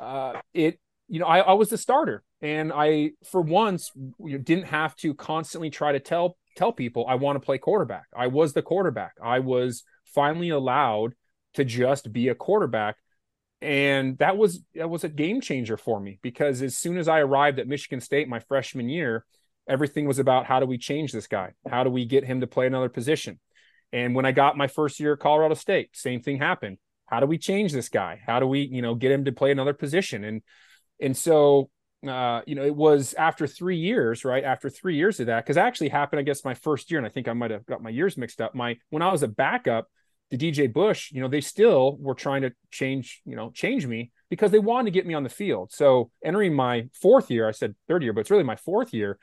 Uh, 0.00 0.40
it, 0.52 0.80
you 1.08 1.20
know, 1.20 1.26
I, 1.26 1.38
I 1.38 1.52
was 1.52 1.68
the 1.68 1.78
starter, 1.78 2.24
and 2.40 2.72
I, 2.74 3.12
for 3.30 3.40
once, 3.40 3.92
you 4.18 4.38
didn't 4.38 4.66
have 4.66 4.96
to 4.96 5.14
constantly 5.14 5.70
try 5.70 5.92
to 5.92 6.00
tell 6.00 6.36
tell 6.56 6.72
people 6.72 7.06
I 7.06 7.14
want 7.16 7.36
to 7.36 7.44
play 7.44 7.58
quarterback. 7.58 8.06
I 8.16 8.26
was 8.26 8.54
the 8.54 8.62
quarterback. 8.62 9.12
I 9.22 9.40
was 9.40 9.84
finally 10.06 10.48
allowed 10.48 11.14
to 11.54 11.64
just 11.64 12.12
be 12.12 12.28
a 12.28 12.34
quarterback, 12.34 12.96
and 13.60 14.18
that 14.18 14.36
was 14.36 14.60
that 14.74 14.90
was 14.90 15.04
a 15.04 15.08
game 15.08 15.40
changer 15.40 15.76
for 15.76 16.00
me 16.00 16.18
because 16.22 16.62
as 16.62 16.76
soon 16.76 16.96
as 16.96 17.06
I 17.06 17.20
arrived 17.20 17.60
at 17.60 17.68
Michigan 17.68 18.00
State 18.00 18.28
my 18.28 18.40
freshman 18.40 18.88
year, 18.88 19.24
everything 19.68 20.06
was 20.06 20.18
about 20.18 20.46
how 20.46 20.60
do 20.60 20.66
we 20.66 20.78
change 20.78 21.12
this 21.12 21.26
guy? 21.26 21.52
How 21.68 21.84
do 21.84 21.90
we 21.90 22.04
get 22.04 22.24
him 22.24 22.40
to 22.40 22.46
play 22.46 22.66
another 22.66 22.88
position? 22.88 23.40
And 23.92 24.14
when 24.14 24.26
I 24.26 24.32
got 24.32 24.56
my 24.56 24.66
first 24.66 24.98
year 25.00 25.14
at 25.14 25.20
Colorado 25.20 25.54
State, 25.54 25.90
same 25.92 26.20
thing 26.20 26.38
happened. 26.38 26.78
How 27.06 27.20
do 27.20 27.26
we 27.26 27.38
change 27.38 27.72
this 27.72 27.88
guy? 27.88 28.20
How 28.26 28.40
do 28.40 28.46
we, 28.46 28.60
you 28.60 28.82
know, 28.82 28.94
get 28.94 29.12
him 29.12 29.24
to 29.26 29.32
play 29.32 29.52
another 29.52 29.74
position? 29.74 30.24
And 30.24 30.42
and 31.00 31.16
so 31.16 31.70
uh, 32.06 32.42
you 32.46 32.54
know, 32.54 32.64
it 32.64 32.74
was 32.74 33.14
after 33.14 33.46
three 33.46 33.78
years, 33.78 34.24
right? 34.24 34.44
After 34.44 34.70
three 34.70 34.96
years 34.96 35.18
of 35.20 35.26
that, 35.26 35.44
because 35.44 35.56
actually 35.56 35.88
happened, 35.88 36.20
I 36.20 36.22
guess, 36.22 36.44
my 36.44 36.54
first 36.54 36.90
year, 36.90 36.98
and 36.98 37.06
I 37.06 37.10
think 37.10 37.26
I 37.26 37.32
might 37.32 37.50
have 37.50 37.66
got 37.66 37.82
my 37.82 37.90
years 37.90 38.16
mixed 38.16 38.40
up. 38.40 38.54
My 38.54 38.76
when 38.90 39.02
I 39.02 39.10
was 39.10 39.22
a 39.22 39.28
backup, 39.28 39.88
the 40.30 40.36
DJ 40.36 40.72
Bush, 40.72 41.10
you 41.12 41.20
know, 41.20 41.28
they 41.28 41.40
still 41.40 41.96
were 41.98 42.14
trying 42.14 42.42
to 42.42 42.52
change, 42.70 43.22
you 43.24 43.36
know, 43.36 43.50
change 43.50 43.86
me 43.86 44.10
because 44.28 44.50
they 44.50 44.58
wanted 44.58 44.86
to 44.86 44.90
get 44.90 45.06
me 45.06 45.14
on 45.14 45.22
the 45.22 45.28
field. 45.28 45.72
So 45.72 46.10
entering 46.24 46.54
my 46.54 46.88
fourth 46.92 47.30
year, 47.30 47.48
I 47.48 47.52
said 47.52 47.74
third 47.88 48.02
year, 48.02 48.12
but 48.12 48.20
it's 48.20 48.30
really 48.30 48.42
my 48.42 48.56
fourth 48.56 48.92
year. 48.92 49.18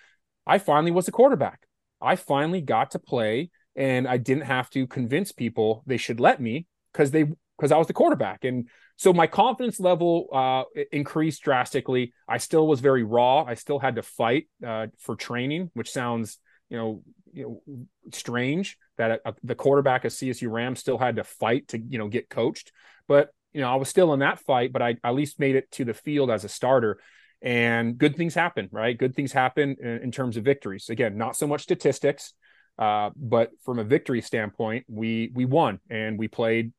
I 0.46 0.58
finally 0.58 0.92
was 0.92 1.08
a 1.08 1.12
quarterback. 1.12 1.68
I 2.02 2.16
finally 2.16 2.62
got 2.62 2.92
to 2.92 3.00
play, 3.00 3.50
and 3.76 4.08
I 4.08 4.18
didn't 4.18 4.44
have 4.44 4.70
to 4.72 4.88
convince 4.88 5.32
people 5.32 5.84
they 5.86 5.98
should 5.98 6.20
let 6.20 6.42
me 6.42 6.68
because 6.92 7.12
they 7.12 7.26
because 7.58 7.72
I 7.72 7.78
was 7.78 7.88
the 7.88 7.94
quarterback. 7.94 8.44
And 8.44 8.68
so 8.98 9.14
my 9.14 9.28
confidence 9.28 9.80
level 9.80 10.28
uh, 10.34 10.64
increased 10.92 11.44
drastically. 11.44 12.14
I 12.28 12.38
still 12.38 12.68
was 12.68 12.80
very 12.80 13.04
raw. 13.04 13.44
I 13.44 13.54
still 13.54 13.80
had 13.80 13.96
to 13.96 14.02
fight 14.02 14.48
uh, 14.66 14.88
for 15.00 15.16
training, 15.16 15.72
which 15.74 15.92
sounds 15.92 16.40
you 16.70 16.78
know 16.78 17.04
you 17.32 17.62
know 17.66 17.86
strange 18.12 18.78
that 18.98 19.12
a, 19.12 19.30
a, 19.30 19.34
the 19.44 19.56
quarterback 19.56 20.06
of 20.06 20.12
CSU 20.12 20.52
Rams 20.52 20.80
still 20.80 20.98
had 20.98 21.16
to 21.16 21.24
fight 21.24 21.70
to 21.70 21.80
you 21.80 21.98
know 21.98 22.08
get 22.08 22.30
coached. 22.30 22.72
But 23.08 23.30
you 23.54 23.62
know 23.62 23.72
I 23.72 23.76
was 23.76 23.90
still 23.90 24.14
in 24.14 24.20
that 24.20 24.40
fight, 24.40 24.74
but 24.74 24.82
I 24.82 24.98
at 25.04 25.16
least 25.16 25.40
made 25.40 25.56
it 25.56 25.72
to 25.72 25.86
the 25.86 25.94
field 25.94 26.30
as 26.30 26.44
a 26.44 26.50
starter. 26.50 27.00
And 27.44 27.98
good 27.98 28.16
things 28.16 28.34
happen, 28.34 28.70
right? 28.72 28.98
Good 28.98 29.16
things 29.16 29.34
happen 29.34 29.76
in, 29.82 29.98
in 30.04 30.12
terms 30.12 30.38
of 30.38 30.46
victories. 30.46 30.90
Again, 30.90 31.18
not 31.18 31.36
so 31.36 31.46
much 31.46 31.62
statistics, 31.62 32.34
uh, 32.80 33.10
but 33.18 33.52
from 33.66 33.80
a 33.80 33.84
victory 33.84 34.22
standpoint, 34.22 34.86
we 34.88 35.30
we 35.36 35.44
won 35.44 35.80
and 35.90 36.18
we 36.18 36.30
played 36.30 36.72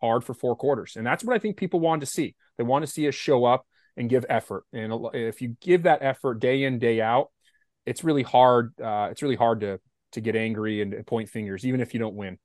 hard 0.00 0.24
for 0.24 0.32
four 0.32 0.56
quarters. 0.56 0.96
And 0.96 1.06
that's 1.06 1.22
what 1.22 1.36
I 1.36 1.38
think 1.38 1.58
people 1.58 1.80
want 1.80 2.00
to 2.00 2.06
see. 2.06 2.34
They 2.56 2.64
want 2.64 2.84
to 2.84 2.90
see 2.90 3.06
us 3.06 3.14
show 3.14 3.44
up 3.44 3.66
and 3.96 4.08
give 4.08 4.24
effort. 4.28 4.64
And 4.72 4.92
if 5.12 5.42
you 5.42 5.56
give 5.60 5.82
that 5.82 6.02
effort 6.02 6.40
day 6.40 6.64
in, 6.64 6.78
day 6.78 7.00
out, 7.00 7.30
it's 7.84 8.02
really 8.02 8.22
hard. 8.22 8.72
Uh, 8.80 9.08
it's 9.10 9.22
really 9.22 9.36
hard 9.36 9.60
to 9.60 9.80
to 10.12 10.20
get 10.22 10.34
angry 10.34 10.80
and 10.80 11.06
point 11.06 11.28
fingers, 11.28 11.66
even 11.66 11.80
if 11.80 11.92
you 11.92 12.00
don't 12.00 12.14
win. 12.14 12.38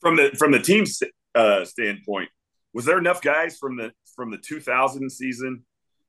From 0.00 0.16
the 0.16 0.30
from 0.36 0.50
the 0.50 0.58
team's 0.58 1.00
uh, 1.34 1.64
standpoint, 1.64 2.28
was 2.74 2.84
there 2.84 2.98
enough 2.98 3.22
guys 3.22 3.56
from 3.56 3.76
the 3.76 3.92
from 4.16 4.30
the 4.30 4.38
2000 4.38 5.10
season 5.10 5.64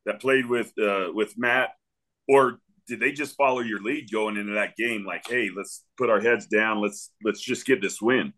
that 0.08 0.20
played 0.20 0.48
with 0.48 0.74
uh, 0.82 1.12
with 1.13 1.38
Matt, 1.38 1.70
or 2.28 2.60
did 2.88 3.00
they 3.00 3.12
just 3.12 3.36
follow 3.36 3.60
your 3.60 3.82
lead 3.82 4.10
going 4.12 4.38
into 4.38 4.54
that 4.54 4.76
game? 4.76 5.06
Like, 5.06 5.28
hey, 5.28 5.50
let's 5.56 5.84
put 5.98 6.10
our 6.10 6.20
heads 6.20 6.48
down. 6.48 6.82
Let's 6.82 7.12
let's 7.24 7.41
just 7.41 7.65
get 7.65 7.82
this 7.82 8.02
win. 8.02 8.34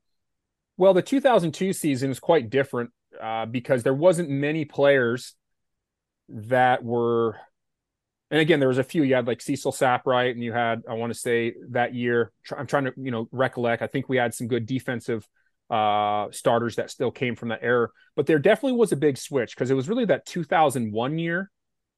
Well, 0.76 0.94
the 0.94 1.02
2002 1.02 1.74
season 1.74 2.10
is 2.10 2.20
quite 2.20 2.50
different 2.50 2.92
uh, 3.22 3.46
because 3.46 3.84
there 3.84 3.94
wasn't 3.94 4.30
many 4.30 4.66
players 4.66 5.36
that 6.30 6.84
were, 6.84 7.38
and 8.32 8.40
again, 8.40 8.60
there 8.60 8.70
was 8.70 8.78
a 8.78 8.84
few. 8.84 9.04
You 9.04 9.16
had 9.16 9.28
like 9.28 9.42
Cecil 9.42 9.72
Sapright, 9.72 10.32
and 10.32 10.44
you 10.44 10.54
had, 10.54 10.84
I 10.90 10.94
want 10.94 11.14
to 11.14 11.20
say 11.20 11.54
that 11.72 11.94
year. 11.94 12.32
I'm 12.58 12.68
trying 12.68 12.86
to, 12.86 12.94
you 12.98 13.12
know, 13.12 13.28
recollect. 13.32 13.82
I 13.82 13.88
think 13.88 14.10
we 14.10 14.18
had 14.18 14.34
some 14.34 14.48
good 14.48 14.66
defensive 14.66 15.28
uh, 15.70 16.28
starters 16.32 16.78
that 16.78 16.90
still 16.90 17.12
came 17.12 17.36
from 17.36 17.50
that 17.50 17.60
era, 17.62 17.90
but 18.16 18.26
there 18.26 18.40
definitely 18.40 18.78
was 18.78 18.92
a 18.92 18.98
big 18.98 19.18
switch 19.18 19.56
because 19.56 19.70
it 19.70 19.76
was 19.76 19.90
really 19.90 20.06
that 20.06 20.26
2001 20.26 21.20
year, 21.20 21.52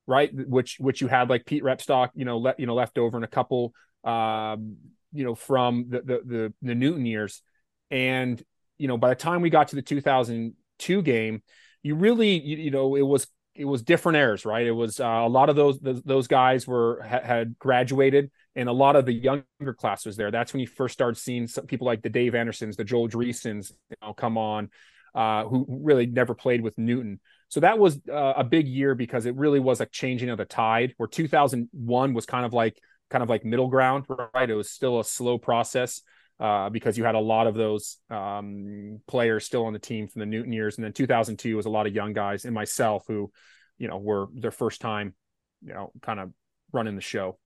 right? 0.08 0.30
Which 0.34 0.78
which 0.80 1.02
you 1.02 1.08
had 1.08 1.30
like 1.30 1.46
Pete 1.46 1.64
Rebstock, 1.64 2.10
you 2.16 2.26
know, 2.26 2.38
let 2.38 2.60
you 2.60 2.66
know 2.66 2.76
left 2.76 2.98
over 2.98 3.18
in 3.18 3.24
a 3.24 3.28
couple, 3.28 3.74
um, 4.04 4.78
you 5.14 5.24
know, 5.24 5.36
from 5.36 5.88
the 5.90 6.02
the 6.02 6.22
the, 6.26 6.54
the 6.62 6.76
Newton 6.76 7.06
years, 7.06 7.42
and 7.90 8.42
you 8.78 8.88
know, 8.88 8.98
by 8.98 9.10
the 9.10 9.16
time 9.16 9.42
we 9.42 9.50
got 9.50 9.70
to 9.70 9.76
the 9.76 9.82
2002 9.82 11.02
game, 11.04 11.44
you 11.84 11.96
really, 11.96 12.40
you, 12.40 12.58
you 12.58 12.72
know, 12.72 12.96
it 12.96 13.02
was 13.02 13.28
it 13.54 13.66
was 13.66 13.84
different 13.84 14.18
eras, 14.18 14.46
right? 14.46 14.66
It 14.66 14.72
was 14.72 15.00
uh, 15.00 15.06
a 15.06 15.30
lot 15.30 15.50
of 15.50 15.56
those 15.56 15.80
those 15.80 16.28
guys 16.28 16.66
were 16.66 17.02
ha- 17.04 17.22
had 17.24 17.60
graduated, 17.60 18.32
and 18.56 18.70
a 18.70 18.74
lot 18.74 18.96
of 18.96 19.06
the 19.06 19.14
younger 19.14 19.74
class 19.78 20.06
was 20.06 20.16
there. 20.16 20.32
That's 20.32 20.54
when 20.54 20.62
you 20.62 20.68
first 20.68 20.94
started 20.94 21.18
seeing 21.18 21.48
some 21.48 21.66
people 21.66 21.86
like 21.86 22.02
the 22.02 22.10
Dave 22.10 22.34
Andersons, 22.34 22.78
the 22.78 22.84
Joel 22.84 23.10
Dreesens, 23.10 23.72
you 23.90 23.98
know, 24.02 24.14
come 24.14 24.38
on, 24.38 24.70
uh, 25.14 25.44
who 25.46 25.66
really 25.68 26.06
never 26.06 26.34
played 26.34 26.62
with 26.62 26.78
Newton. 26.78 27.20
So 27.52 27.60
that 27.60 27.78
was 27.78 28.00
uh, 28.10 28.34
a 28.38 28.46
big 28.46 28.66
year 28.66 28.96
because 28.96 29.26
it 29.26 29.36
really 29.36 29.60
was 29.60 29.82
a 29.82 29.86
changing 29.86 30.30
of 30.30 30.38
the 30.38 30.46
tide. 30.46 30.94
Where 30.96 31.08
2001 31.08 32.14
was 32.14 32.26
kind 32.26 32.46
of 32.46 32.54
like 32.54 32.80
kind 33.10 33.22
of 33.22 33.30
like 33.30 33.44
middle 33.44 33.68
ground, 33.68 34.06
right? 34.34 34.50
It 34.50 34.56
was 34.56 34.72
still 34.72 35.02
a 35.02 35.04
slow 35.04 35.38
process 35.38 36.02
uh, 36.40 36.70
because 36.70 36.98
you 36.98 37.04
had 37.04 37.16
a 37.16 37.20
lot 37.20 37.48
of 37.48 37.56
those 37.56 37.98
um, 38.10 39.02
players 39.06 39.46
still 39.46 39.66
on 39.66 39.74
the 39.74 39.80
team 39.80 40.08
from 40.08 40.22
the 40.22 40.26
Newton 40.26 40.54
years, 40.54 40.78
and 40.78 40.86
then 40.86 40.94
2002 40.94 41.58
was 41.58 41.66
a 41.66 41.70
lot 41.70 41.88
of 41.88 41.94
young 41.94 42.14
guys 42.14 42.46
and 42.46 42.54
myself 42.54 43.04
who, 43.10 43.30
you 43.78 43.90
know, 43.90 43.98
were 43.98 44.28
their 44.34 44.52
first 44.52 44.80
time, 44.80 45.14
you 45.62 45.74
know, 45.74 45.92
kind 46.02 46.22
of 46.22 46.32
running 46.72 46.96
the 46.96 47.02
show. 47.02 47.38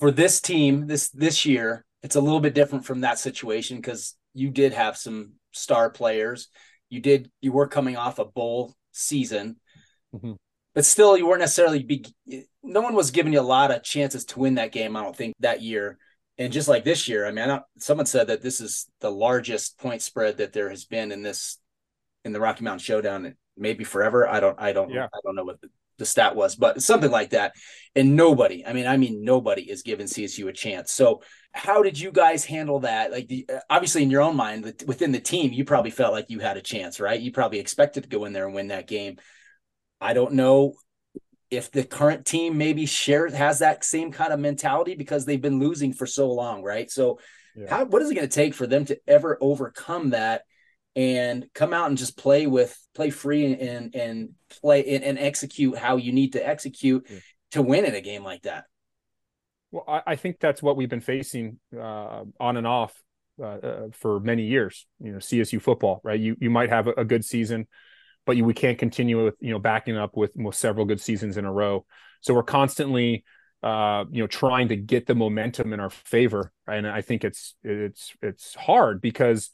For 0.00 0.10
this 0.10 0.40
team, 0.40 0.88
this 0.88 1.08
this 1.10 1.46
year, 1.46 1.84
it's 2.02 2.16
a 2.16 2.20
little 2.20 2.40
bit 2.40 2.54
different 2.54 2.84
from 2.84 3.02
that 3.02 3.20
situation 3.20 3.76
because 3.76 4.16
you 4.34 4.50
did 4.50 4.72
have 4.72 4.96
some 4.96 5.34
star 5.52 5.88
players. 5.88 6.48
You 6.90 7.00
did 7.00 7.30
you 7.40 7.52
were 7.52 7.66
coming 7.66 7.96
off 7.96 8.18
a 8.18 8.24
bowl 8.24 8.74
season. 8.92 9.56
Mm-hmm 10.14 10.32
but 10.74 10.84
still 10.84 11.16
you 11.16 11.26
weren't 11.26 11.40
necessarily 11.40 11.82
be 11.82 12.04
no 12.62 12.80
one 12.80 12.94
was 12.94 13.10
giving 13.10 13.32
you 13.32 13.40
a 13.40 13.42
lot 13.42 13.72
of 13.72 13.82
chances 13.82 14.24
to 14.24 14.38
win 14.38 14.56
that 14.56 14.70
game 14.70 14.96
i 14.96 15.02
don't 15.02 15.16
think 15.16 15.34
that 15.40 15.60
year 15.60 15.98
and 16.38 16.52
just 16.52 16.68
like 16.68 16.84
this 16.84 17.08
year, 17.08 17.26
I 17.26 17.32
mean, 17.32 17.50
I 17.50 17.60
someone 17.78 18.06
said 18.06 18.28
that 18.28 18.42
this 18.42 18.60
is 18.60 18.88
the 19.00 19.10
largest 19.10 19.76
point 19.78 20.02
spread 20.02 20.36
that 20.36 20.52
there 20.52 20.70
has 20.70 20.84
been 20.84 21.10
in 21.10 21.22
this 21.22 21.58
in 22.24 22.32
the 22.32 22.40
Rocky 22.40 22.62
Mountain 22.62 22.78
Showdown, 22.78 23.34
maybe 23.56 23.82
forever. 23.82 24.28
I 24.28 24.38
don't, 24.38 24.58
I 24.60 24.72
don't, 24.72 24.90
yeah. 24.90 25.08
I 25.12 25.18
don't 25.24 25.34
know 25.34 25.44
what 25.44 25.60
the, 25.60 25.68
the 25.98 26.06
stat 26.06 26.36
was, 26.36 26.56
but 26.56 26.82
something 26.82 27.10
like 27.10 27.30
that. 27.30 27.54
And 27.94 28.16
nobody, 28.16 28.64
I 28.64 28.72
mean, 28.72 28.86
I 28.86 28.96
mean, 28.96 29.24
nobody 29.24 29.62
is 29.62 29.82
giving 29.82 30.06
CSU 30.06 30.48
a 30.48 30.52
chance. 30.52 30.92
So, 30.92 31.22
how 31.52 31.82
did 31.82 31.98
you 31.98 32.12
guys 32.12 32.44
handle 32.44 32.80
that? 32.80 33.10
Like, 33.10 33.26
the, 33.28 33.48
obviously, 33.68 34.02
in 34.02 34.10
your 34.10 34.22
own 34.22 34.36
mind, 34.36 34.64
within 34.86 35.12
the 35.12 35.20
team, 35.20 35.52
you 35.52 35.64
probably 35.64 35.90
felt 35.90 36.12
like 36.12 36.26
you 36.28 36.38
had 36.38 36.56
a 36.56 36.62
chance, 36.62 37.00
right? 37.00 37.20
You 37.20 37.32
probably 37.32 37.58
expected 37.58 38.04
to 38.04 38.08
go 38.08 38.24
in 38.24 38.32
there 38.32 38.46
and 38.46 38.54
win 38.54 38.68
that 38.68 38.86
game. 38.86 39.16
I 40.00 40.14
don't 40.14 40.34
know 40.34 40.74
if 41.50 41.72
the 41.72 41.84
current 41.84 42.26
team 42.26 42.58
maybe 42.58 42.86
shares 42.86 43.32
has 43.32 43.60
that 43.60 43.82
same 43.82 44.12
kind 44.12 44.32
of 44.32 44.38
mentality 44.38 44.94
because 44.94 45.24
they've 45.24 45.40
been 45.40 45.58
losing 45.58 45.92
for 45.92 46.06
so 46.06 46.30
long, 46.30 46.62
right? 46.62 46.90
So, 46.90 47.18
yeah. 47.56 47.70
how 47.70 47.84
what 47.86 48.02
is 48.02 48.10
it 48.10 48.14
going 48.14 48.28
to 48.28 48.34
take 48.34 48.54
for 48.54 48.66
them 48.66 48.84
to 48.84 48.98
ever 49.08 49.38
overcome 49.40 50.10
that 50.10 50.42
and 50.98 51.46
come 51.54 51.72
out 51.72 51.88
and 51.88 51.96
just 51.96 52.16
play 52.16 52.48
with 52.48 52.76
play 52.94 53.10
free 53.10 53.54
and 53.54 53.94
and 53.94 54.30
play 54.60 54.84
and, 54.96 55.04
and 55.04 55.18
execute 55.18 55.78
how 55.78 55.96
you 55.96 56.12
need 56.12 56.32
to 56.32 56.46
execute 56.46 57.06
yeah. 57.08 57.18
to 57.52 57.62
win 57.62 57.84
in 57.84 57.94
a 57.94 58.00
game 58.00 58.24
like 58.24 58.42
that? 58.42 58.64
Well, 59.70 59.84
I, 59.86 60.02
I 60.08 60.16
think 60.16 60.40
that's 60.40 60.62
what 60.62 60.76
we've 60.76 60.88
been 60.88 61.00
facing 61.00 61.60
uh, 61.78 62.24
on 62.40 62.56
and 62.56 62.66
off 62.66 63.00
uh, 63.40 63.44
uh, 63.44 63.88
for 63.92 64.18
many 64.18 64.46
years. 64.46 64.86
You 64.98 65.12
know, 65.12 65.18
CSU 65.18 65.62
football, 65.62 66.00
right? 66.02 66.18
You 66.18 66.36
you 66.40 66.50
might 66.50 66.70
have 66.70 66.88
a, 66.88 66.92
a 66.94 67.04
good 67.04 67.24
season 67.24 67.68
but 68.28 68.36
you, 68.36 68.44
we 68.44 68.52
can't 68.52 68.76
continue 68.76 69.24
with 69.24 69.36
you 69.40 69.50
know 69.50 69.58
backing 69.58 69.96
up 69.96 70.14
with, 70.14 70.32
with 70.36 70.54
several 70.54 70.84
good 70.84 71.00
seasons 71.00 71.38
in 71.38 71.46
a 71.46 71.52
row. 71.52 71.86
So 72.20 72.34
we're 72.34 72.42
constantly 72.42 73.24
uh, 73.62 74.04
you 74.10 74.22
know 74.22 74.26
trying 74.26 74.68
to 74.68 74.76
get 74.76 75.06
the 75.06 75.14
momentum 75.14 75.72
in 75.72 75.80
our 75.80 75.88
favor, 75.88 76.52
and 76.66 76.86
I 76.86 77.00
think 77.00 77.24
it's 77.24 77.54
it's 77.64 78.12
it's 78.20 78.54
hard 78.54 79.00
because 79.00 79.48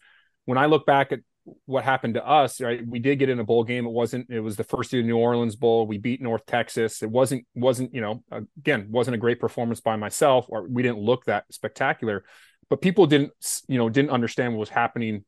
when 0.45 0.59
I 0.59 0.67
look 0.67 0.87
back 0.87 1.13
at 1.13 1.21
what 1.67 1.85
happened 1.85 2.15
to 2.15 2.27
us, 2.27 2.61
right? 2.61 2.87
We 2.87 2.99
did 2.99 3.19
get 3.19 3.29
in 3.29 3.39
a 3.39 3.45
bowl 3.45 3.65
game. 3.65 3.87
It 3.87 3.91
wasn't. 3.91 4.31
It 4.31 4.41
was 4.41 4.57
the 4.57 4.65
first 4.65 4.93
year 4.93 5.03
New 5.03 5.17
Orleans 5.17 5.57
Bowl. 5.57 5.87
We 5.87 5.99
beat 5.99 6.23
North 6.23 6.47
Texas. 6.47 7.03
It 7.03 7.11
wasn't 7.11 7.47
wasn't 7.55 7.95
you 7.95 8.01
know 8.01 8.23
again 8.31 8.89
wasn't 8.91 9.17
a 9.17 9.19
great 9.19 9.41
performance 9.41 9.81
by 9.81 9.97
myself, 9.97 10.47
or 10.49 10.67
we 10.67 10.83
didn't 10.83 10.99
look 10.99 11.25
that 11.25 11.45
spectacular. 11.51 12.25
But 12.71 12.81
people 12.81 13.07
didn't 13.07 13.33
you 13.69 13.79
know 13.79 13.89
didn't 13.89 14.11
understand 14.11 14.55
what 14.55 14.61
was 14.61 14.69
happening 14.71 15.25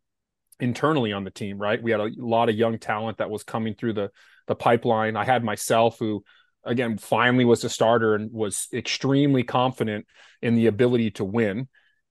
internally 0.58 1.12
on 1.12 1.24
the 1.24 1.30
team, 1.30 1.58
right? 1.58 1.82
We 1.82 1.90
had 1.90 2.00
a 2.00 2.10
lot 2.16 2.48
of 2.48 2.56
young 2.56 2.78
talent 2.78 3.18
that 3.18 3.30
was 3.30 3.44
coming 3.44 3.74
through 3.74 3.94
the 3.94 4.10
the 4.46 4.54
pipeline. 4.54 5.16
I 5.16 5.24
had 5.24 5.44
myself 5.44 5.98
who 5.98 6.24
again 6.64 6.98
finally 6.98 7.44
was 7.44 7.62
a 7.64 7.68
starter 7.68 8.14
and 8.14 8.32
was 8.32 8.68
extremely 8.72 9.42
confident 9.42 10.06
in 10.42 10.54
the 10.54 10.66
ability 10.66 11.12
to 11.12 11.24
win. 11.24 11.68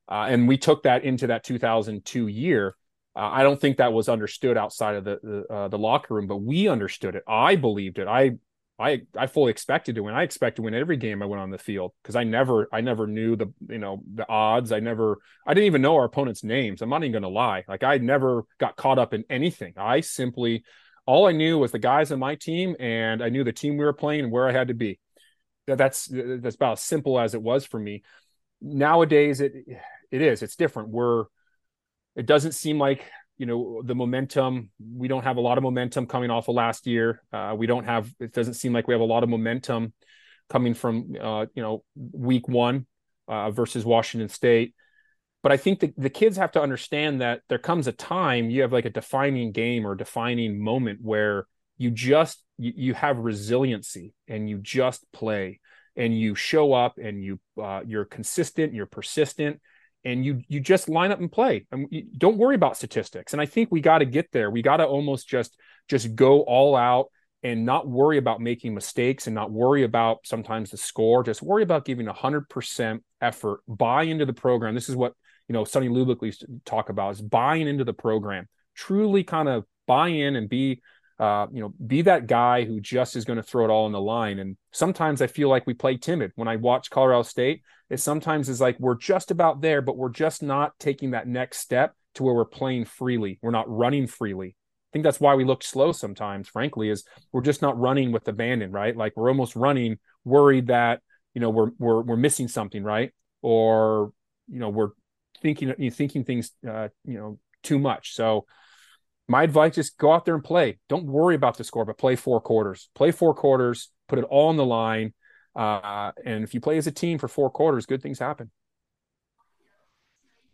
Uh, 0.08 0.28
and 0.30 0.48
we 0.48 0.58
took 0.58 0.84
that 0.84 1.04
into 1.04 1.28
that 1.28 1.44
2002 1.44 2.28
year. 2.28 2.76
Uh, 3.16 3.30
I 3.32 3.44
don't 3.44 3.60
think 3.60 3.78
that 3.78 3.94
was 3.94 4.10
understood 4.10 4.58
outside 4.58 4.96
of 4.96 5.04
the 5.04 5.20
the, 5.24 5.54
uh, 5.54 5.68
the 5.70 5.78
locker 5.78 6.14
room, 6.14 6.28
but 6.28 6.38
we 6.38 6.68
understood 6.68 7.16
it. 7.16 7.24
I 7.28 7.56
believed 7.56 8.00
it. 8.00 8.08
I 8.08 8.38
I 8.78 9.04
I 9.18 9.28
fully 9.28 9.52
expected 9.52 9.96
to 9.96 10.02
win. 10.02 10.16
I 10.16 10.24
expect 10.24 10.58
to 10.58 10.62
win 10.62 10.74
every 10.74 10.98
game 10.98 11.22
I 11.24 11.26
went 11.26 11.42
on 11.42 11.50
the 11.50 11.58
field 11.58 11.94
because 12.04 12.16
I 12.16 12.26
never 12.26 12.68
I 12.74 12.82
never 12.82 13.08
knew 13.08 13.36
the 13.36 13.54
you 13.70 13.78
know 13.78 14.04
the 14.14 14.28
odds. 14.28 14.72
I 14.72 14.80
never 14.80 15.20
I 15.48 15.54
didn't 15.54 15.68
even 15.68 15.82
know 15.82 15.96
our 15.96 16.06
opponents' 16.06 16.44
names. 16.44 16.82
I'm 16.82 16.90
not 16.90 17.04
even 17.04 17.14
going 17.14 17.24
to 17.24 17.30
lie. 17.30 17.64
Like 17.68 17.84
I 17.84 17.98
never 17.98 18.44
got 18.60 18.76
caught 18.76 19.00
up 19.00 19.14
in 19.14 19.24
anything. 19.30 19.74
I 19.78 20.02
simply 20.02 20.64
all 21.06 21.28
I 21.28 21.32
knew 21.32 21.58
was 21.58 21.72
the 21.72 21.80
guys 21.80 22.12
on 22.12 22.20
my 22.20 22.36
team 22.36 22.76
and 22.80 23.24
I 23.24 23.30
knew 23.30 23.44
the 23.44 23.54
team 23.54 23.78
we 23.78 23.86
were 23.86 23.94
playing 23.94 24.26
and 24.26 24.32
where 24.32 24.48
I 24.48 24.52
had 24.52 24.68
to 24.70 24.74
be. 24.74 25.00
That, 25.68 25.78
that's 25.78 26.08
that's 26.12 26.56
about 26.56 26.74
as 26.74 26.82
simple 26.82 27.18
as 27.18 27.34
it 27.34 27.42
was 27.42 27.66
for 27.66 27.80
me. 27.80 28.04
Nowadays, 28.62 29.40
it 29.40 29.54
it 30.12 30.22
is. 30.22 30.44
It's 30.44 30.58
different. 30.58 30.90
We're 30.90 31.26
it 32.16 32.26
doesn't 32.26 32.54
seem 32.54 32.80
like 32.80 33.06
you 33.38 33.46
know 33.46 33.82
the 33.84 33.96
momentum. 33.96 34.70
We 34.80 35.08
don't 35.08 35.24
have 35.24 35.38
a 35.38 35.42
lot 35.42 35.58
of 35.58 35.64
momentum 35.64 36.06
coming 36.08 36.30
off 36.30 36.48
of 36.48 36.56
last 36.56 36.88
year. 36.88 37.22
Uh, 37.32 37.56
we 37.58 37.68
don't 37.68 37.86
have. 37.86 38.12
It 38.20 38.34
doesn't 38.34 38.54
seem 38.56 38.74
like 38.74 38.88
we 38.88 38.94
have 38.94 39.02
a 39.02 39.06
lot 39.06 39.24
of 39.24 39.30
momentum 39.30 39.94
coming 40.50 40.74
from 40.74 41.16
uh, 41.20 41.46
you 41.54 41.62
know 41.62 41.84
week 41.96 42.48
one 42.48 42.86
uh, 43.28 43.52
versus 43.52 43.86
Washington 43.86 44.30
State. 44.30 44.74
But 45.44 45.52
I 45.52 45.58
think 45.58 45.80
the, 45.80 45.94
the 45.96 46.10
kids 46.10 46.38
have 46.38 46.54
to 46.54 46.62
understand 46.62 47.22
that 47.22 47.42
there 47.50 47.60
comes 47.60 47.86
a 47.88 47.92
time 47.92 48.50
you 48.50 48.62
have 48.64 48.74
like 48.74 48.86
a 48.86 48.90
defining 48.90 49.52
game 49.52 49.86
or 49.86 49.94
defining 49.94 50.60
moment 50.60 51.00
where 51.04 51.46
you 51.78 51.92
just 51.92 52.44
you, 52.58 52.74
you 52.76 52.94
have 52.94 53.18
resiliency 53.20 54.14
and 54.28 54.50
you 54.50 54.58
just 54.58 55.06
play 55.12 55.60
and 55.96 56.18
you 56.18 56.36
show 56.36 56.74
up 56.74 56.98
and 56.98 57.24
you 57.24 57.40
uh, 57.62 57.82
you're 57.86 58.06
consistent 58.06 58.74
you're 58.74 58.86
persistent 58.86 59.62
and 60.06 60.24
you 60.24 60.42
you 60.48 60.60
just 60.60 60.88
line 60.88 61.12
up 61.12 61.20
and 61.20 61.32
play. 61.32 61.66
And 61.72 61.88
don't 62.18 62.38
worry 62.38 62.56
about 62.56 62.78
statistics. 62.78 63.34
And 63.34 63.42
i 63.42 63.46
think 63.46 63.70
we 63.72 63.82
got 63.82 63.98
to 63.98 64.06
get 64.06 64.32
there. 64.32 64.50
We 64.50 64.62
got 64.62 64.78
to 64.78 64.86
almost 64.86 65.28
just 65.28 65.58
just 65.90 66.16
go 66.16 66.42
all 66.42 66.76
out 66.76 67.08
and 67.44 67.66
not 67.66 67.88
worry 67.88 68.18
about 68.18 68.40
making 68.40 68.74
mistakes 68.74 69.28
and 69.28 69.36
not 69.36 69.52
worry 69.52 69.84
about 69.84 70.20
sometimes 70.24 70.72
the 70.72 70.78
score. 70.78 71.24
Just 71.24 71.42
worry 71.42 71.64
about 71.64 71.86
giving 71.86 72.08
100% 72.08 73.00
effort 73.22 73.60
buy 73.68 74.04
into 74.04 74.26
the 74.26 74.34
program. 74.34 74.74
This 74.76 74.90
is 74.90 74.96
what 74.96 75.14
you 75.50 75.54
know 75.54 75.66
sonny 75.66 75.90
lubick 75.90 76.22
used 76.22 76.42
to 76.42 76.48
talk 76.66 76.90
about 76.90 77.12
is 77.12 77.22
buying 77.22 77.68
into 77.68 77.84
the 77.84 77.94
program. 77.94 78.48
Truly 78.76 79.24
kind 79.24 79.50
of 79.50 79.66
buy 79.88 80.10
in 80.10 80.36
and 80.36 80.48
be 80.48 80.82
uh, 81.18 81.48
you 81.52 81.62
know, 81.62 81.74
be 81.86 82.02
that 82.02 82.28
guy 82.28 82.66
who 82.66 82.82
just 82.82 83.16
is 83.16 83.24
going 83.24 83.38
to 83.38 83.44
throw 83.44 83.64
it 83.64 83.70
all 83.70 83.86
on 83.86 83.94
the 83.94 84.02
line. 84.02 84.38
And 84.38 84.58
sometimes 84.74 85.22
I 85.22 85.28
feel 85.28 85.48
like 85.48 85.66
we 85.66 85.74
play 85.74 85.96
timid. 85.96 86.32
When 86.36 86.50
I 86.50 86.58
watch 86.58 86.90
Colorado 86.90 87.24
State. 87.24 87.62
It 87.90 88.00
sometimes 88.00 88.50
is 88.50 88.60
like 88.60 88.80
we're 88.80 88.98
just 88.98 89.32
about 89.32 89.62
there, 89.62 89.82
but 89.82 89.98
we're 89.98 90.10
just 90.10 90.42
not 90.42 90.78
taking 90.80 91.12
that 91.12 91.28
next 91.28 91.60
step 91.60 91.96
to 92.16 92.24
where 92.24 92.34
we're 92.34 92.46
playing 92.46 92.86
freely. 92.86 93.40
We're 93.42 93.52
not 93.52 93.70
running 93.70 94.08
freely. 94.08 94.50
I 94.50 94.90
think 94.94 95.04
that's 95.04 95.20
why 95.20 95.36
we 95.36 95.44
look 95.44 95.64
slow 95.64 95.92
sometimes, 95.92 96.48
frankly, 96.48 96.90
is 96.90 97.04
we're 97.32 97.42
just 97.42 97.62
not 97.62 97.78
running 97.80 98.12
with 98.12 98.28
abandon, 98.28 98.72
right? 98.72 98.96
Like 98.96 99.14
we're 99.16 99.30
almost 99.30 99.56
running 99.56 100.00
worried 100.24 100.68
that, 100.68 101.02
you 101.34 101.42
know, 101.42 101.50
we're 101.50 101.72
we're 101.78 102.02
we're 102.02 102.18
missing 102.18 102.48
something, 102.48 102.84
right? 102.84 103.12
Or, 103.42 104.12
you 104.48 104.60
know, 104.60 104.70
we're 104.70 104.92
thinking 105.42 105.74
you 105.78 105.92
thinking 105.92 106.24
things 106.24 106.52
uh, 106.68 106.88
you 107.04 107.18
know, 107.18 107.40
too 107.62 107.78
much. 107.78 108.14
So 108.14 108.46
my 109.28 109.44
advice 109.44 109.78
is 109.78 109.90
go 109.90 110.12
out 110.12 110.26
there 110.26 110.36
and 110.36 110.44
play. 110.44 110.80
Don't 110.88 111.06
worry 111.06 111.36
about 111.36 111.58
the 111.58 111.64
score, 111.64 111.86
but 111.86 111.98
play 111.98 112.16
four 112.16 112.40
quarters. 112.42 112.90
Play 112.96 113.12
four 113.12 113.34
quarters, 113.34 113.90
put 114.08 114.20
it 114.20 114.26
all 114.26 114.50
on 114.50 114.58
the 114.58 114.66
line. 114.66 115.14
Uh, 115.56 116.12
and 116.26 116.44
if 116.44 116.54
you 116.54 116.60
play 116.60 116.78
as 116.78 116.88
a 116.88 116.92
team 116.92 117.18
for 117.18 117.28
four 117.28 117.50
quarters, 117.50 117.86
good 117.86 118.02
things 118.02 118.20
happen. 118.20 118.52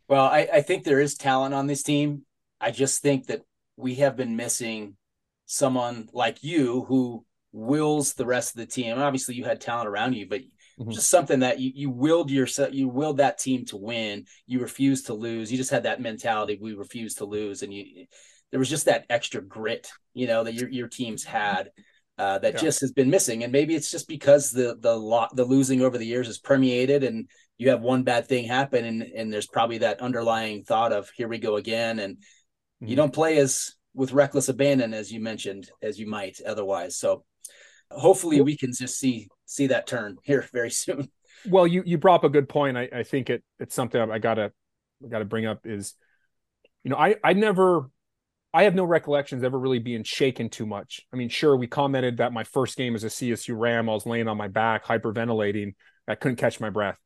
Well, 0.08 0.26
I, 0.26 0.48
I 0.54 0.62
think 0.62 0.84
there 0.84 1.00
is 1.00 1.16
talent 1.16 1.54
on 1.54 1.68
this 1.68 1.84
team. 1.84 2.24
I 2.60 2.72
just 2.72 3.02
think 3.02 3.28
that 3.28 3.42
we 3.78 3.96
have 3.96 4.16
been 4.16 4.36
missing 4.36 4.98
someone 5.46 6.10
like 6.14 6.44
you 6.44 6.84
who 6.88 7.26
wills 7.52 8.14
the 8.14 8.26
rest 8.26 8.56
of 8.56 8.60
the 8.60 8.66
team. 8.66 8.98
Obviously, 8.98 9.36
you 9.36 9.46
had 9.46 9.60
talent 9.60 9.88
around 9.88 10.14
you, 10.14 10.28
but 10.28 10.42
mm-hmm. 10.42 10.92
just 10.92 11.10
something 11.10 11.40
that 11.40 11.60
you, 11.60 11.72
you 11.74 11.90
willed 11.90 12.30
yourself, 12.30 12.74
you 12.74 12.88
willed 12.88 13.18
that 13.18 13.40
team 13.40 13.66
to 13.66 13.78
win. 13.78 14.26
You 14.46 14.60
refused 14.60 15.08
to 15.08 15.14
lose. 15.14 15.52
You 15.52 15.58
just 15.58 15.72
had 15.72 15.84
that 15.84 16.02
mentality. 16.02 16.58
We 16.62 16.74
refuse 16.74 17.16
to 17.16 17.26
lose, 17.26 17.64
and 17.64 17.74
you 17.74 18.06
there 18.52 18.60
was 18.60 18.70
just 18.70 18.86
that 18.86 19.06
extra 19.10 19.42
grit, 19.42 19.90
you 20.14 20.28
know, 20.28 20.44
that 20.44 20.54
your 20.54 20.70
your 20.70 20.88
teams 20.88 21.24
had. 21.24 21.72
Uh, 22.22 22.38
that 22.38 22.54
yeah. 22.54 22.60
just 22.60 22.82
has 22.82 22.92
been 22.92 23.10
missing, 23.10 23.44
and 23.44 23.52
maybe 23.52 23.74
it's 23.74 23.90
just 23.90 24.08
because 24.08 24.52
the 24.52 24.78
the 24.80 24.96
lot 24.96 25.36
the 25.36 25.44
losing 25.44 25.82
over 25.82 25.98
the 25.98 26.06
years 26.06 26.28
has 26.28 26.38
permeated, 26.38 27.04
and 27.04 27.28
you 27.58 27.72
have 27.72 27.82
one 27.82 28.04
bad 28.04 28.28
thing 28.28 28.46
happen, 28.46 28.86
and 28.86 29.02
and 29.02 29.34
there's 29.34 29.48
probably 29.48 29.80
that 29.80 30.02
underlying 30.02 30.64
thought 30.64 30.94
of 30.94 31.10
here 31.16 31.28
we 31.28 31.40
go 31.40 31.56
again, 31.56 31.98
and 31.98 32.18
mm-hmm. 32.18 32.86
you 32.86 32.96
don't 32.96 33.12
play 33.12 33.40
as 33.40 33.74
with 33.96 34.14
reckless 34.14 34.50
abandon 34.50 34.94
as 34.94 35.12
you 35.12 35.20
mentioned 35.20 35.72
as 35.82 35.98
you 35.98 36.08
might 36.08 36.38
otherwise. 36.46 36.96
So 36.96 37.24
hopefully 37.90 38.40
we 38.42 38.56
can 38.56 38.72
just 38.72 39.00
see 39.00 39.28
see 39.46 39.66
that 39.68 39.88
turn 39.88 40.18
here 40.22 40.46
very 40.54 40.70
soon. 40.70 41.10
Well, 41.50 41.66
you 41.66 41.82
you 41.88 41.98
brought 41.98 42.18
up 42.18 42.26
a 42.26 42.30
good 42.30 42.48
point. 42.48 42.78
I, 42.78 42.88
I 42.94 43.02
think 43.02 43.32
it 43.32 43.44
it's 43.60 43.74
something 43.74 44.00
I 44.00 44.20
gotta 44.20 44.52
gotta 45.10 45.26
bring 45.26 45.48
up 45.48 45.66
is, 45.66 45.96
you 46.84 46.92
know, 46.92 46.98
I 46.98 47.16
I 47.24 47.34
never 47.34 47.90
I 48.54 48.64
have 48.64 48.76
no 48.76 48.84
recollections 48.84 49.44
ever 49.44 49.58
really 49.58 49.80
being 49.80 50.04
shaken 50.04 50.50
too 50.50 50.66
much. 50.66 51.02
I 51.14 51.16
mean, 51.16 51.30
sure, 51.30 51.56
we 51.56 51.68
commented 51.68 52.18
that 52.18 52.34
my 52.34 52.44
first 52.44 52.78
game 52.78 52.96
as 52.96 53.04
a 53.04 53.08
CSU 53.08 53.58
Ram, 53.58 53.90
I 53.90 53.94
was 53.94 54.06
laying 54.06 54.28
on 54.28 54.38
my 54.38 54.50
back, 54.50 54.86
hyperventilating. 54.86 55.76
I 56.08 56.16
couldn't 56.16 56.36
catch 56.38 56.60
my 56.60 56.70
breath. 56.70 56.98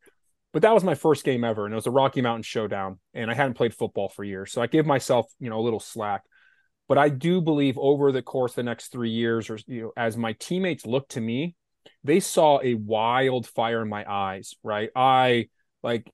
But 0.53 0.63
that 0.63 0.73
was 0.73 0.83
my 0.83 0.95
first 0.95 1.23
game 1.25 1.43
ever, 1.43 1.65
and 1.65 1.73
it 1.73 1.75
was 1.75 1.85
a 1.85 1.91
Rocky 1.91 2.21
Mountain 2.21 2.43
Showdown, 2.43 2.99
and 3.13 3.29
I 3.29 3.33
hadn't 3.33 3.55
played 3.55 3.73
football 3.73 4.07
for 4.07 4.23
years, 4.23 4.53
so 4.53 4.61
I 4.61 4.67
gave 4.67 4.85
myself, 4.85 5.27
you 5.37 5.49
know, 5.49 5.59
a 5.59 5.61
little 5.61 5.81
slack. 5.81 6.23
But 6.87 6.97
I 6.97 7.09
do 7.09 7.41
believe 7.41 7.77
over 7.77 8.11
the 8.11 8.21
course 8.21 8.53
of 8.53 8.55
the 8.55 8.63
next 8.63 8.87
three 8.87 9.09
years, 9.09 9.49
or 9.49 9.59
you 9.67 9.81
know, 9.81 9.91
as 9.97 10.15
my 10.15 10.31
teammates 10.33 10.85
looked 10.85 11.11
to 11.11 11.21
me, 11.21 11.55
they 12.05 12.21
saw 12.21 12.61
a 12.63 12.73
wild 12.75 13.47
fire 13.47 13.81
in 13.81 13.89
my 13.89 14.09
eyes. 14.09 14.53
Right, 14.63 14.89
I 14.95 15.49
like 15.83 16.09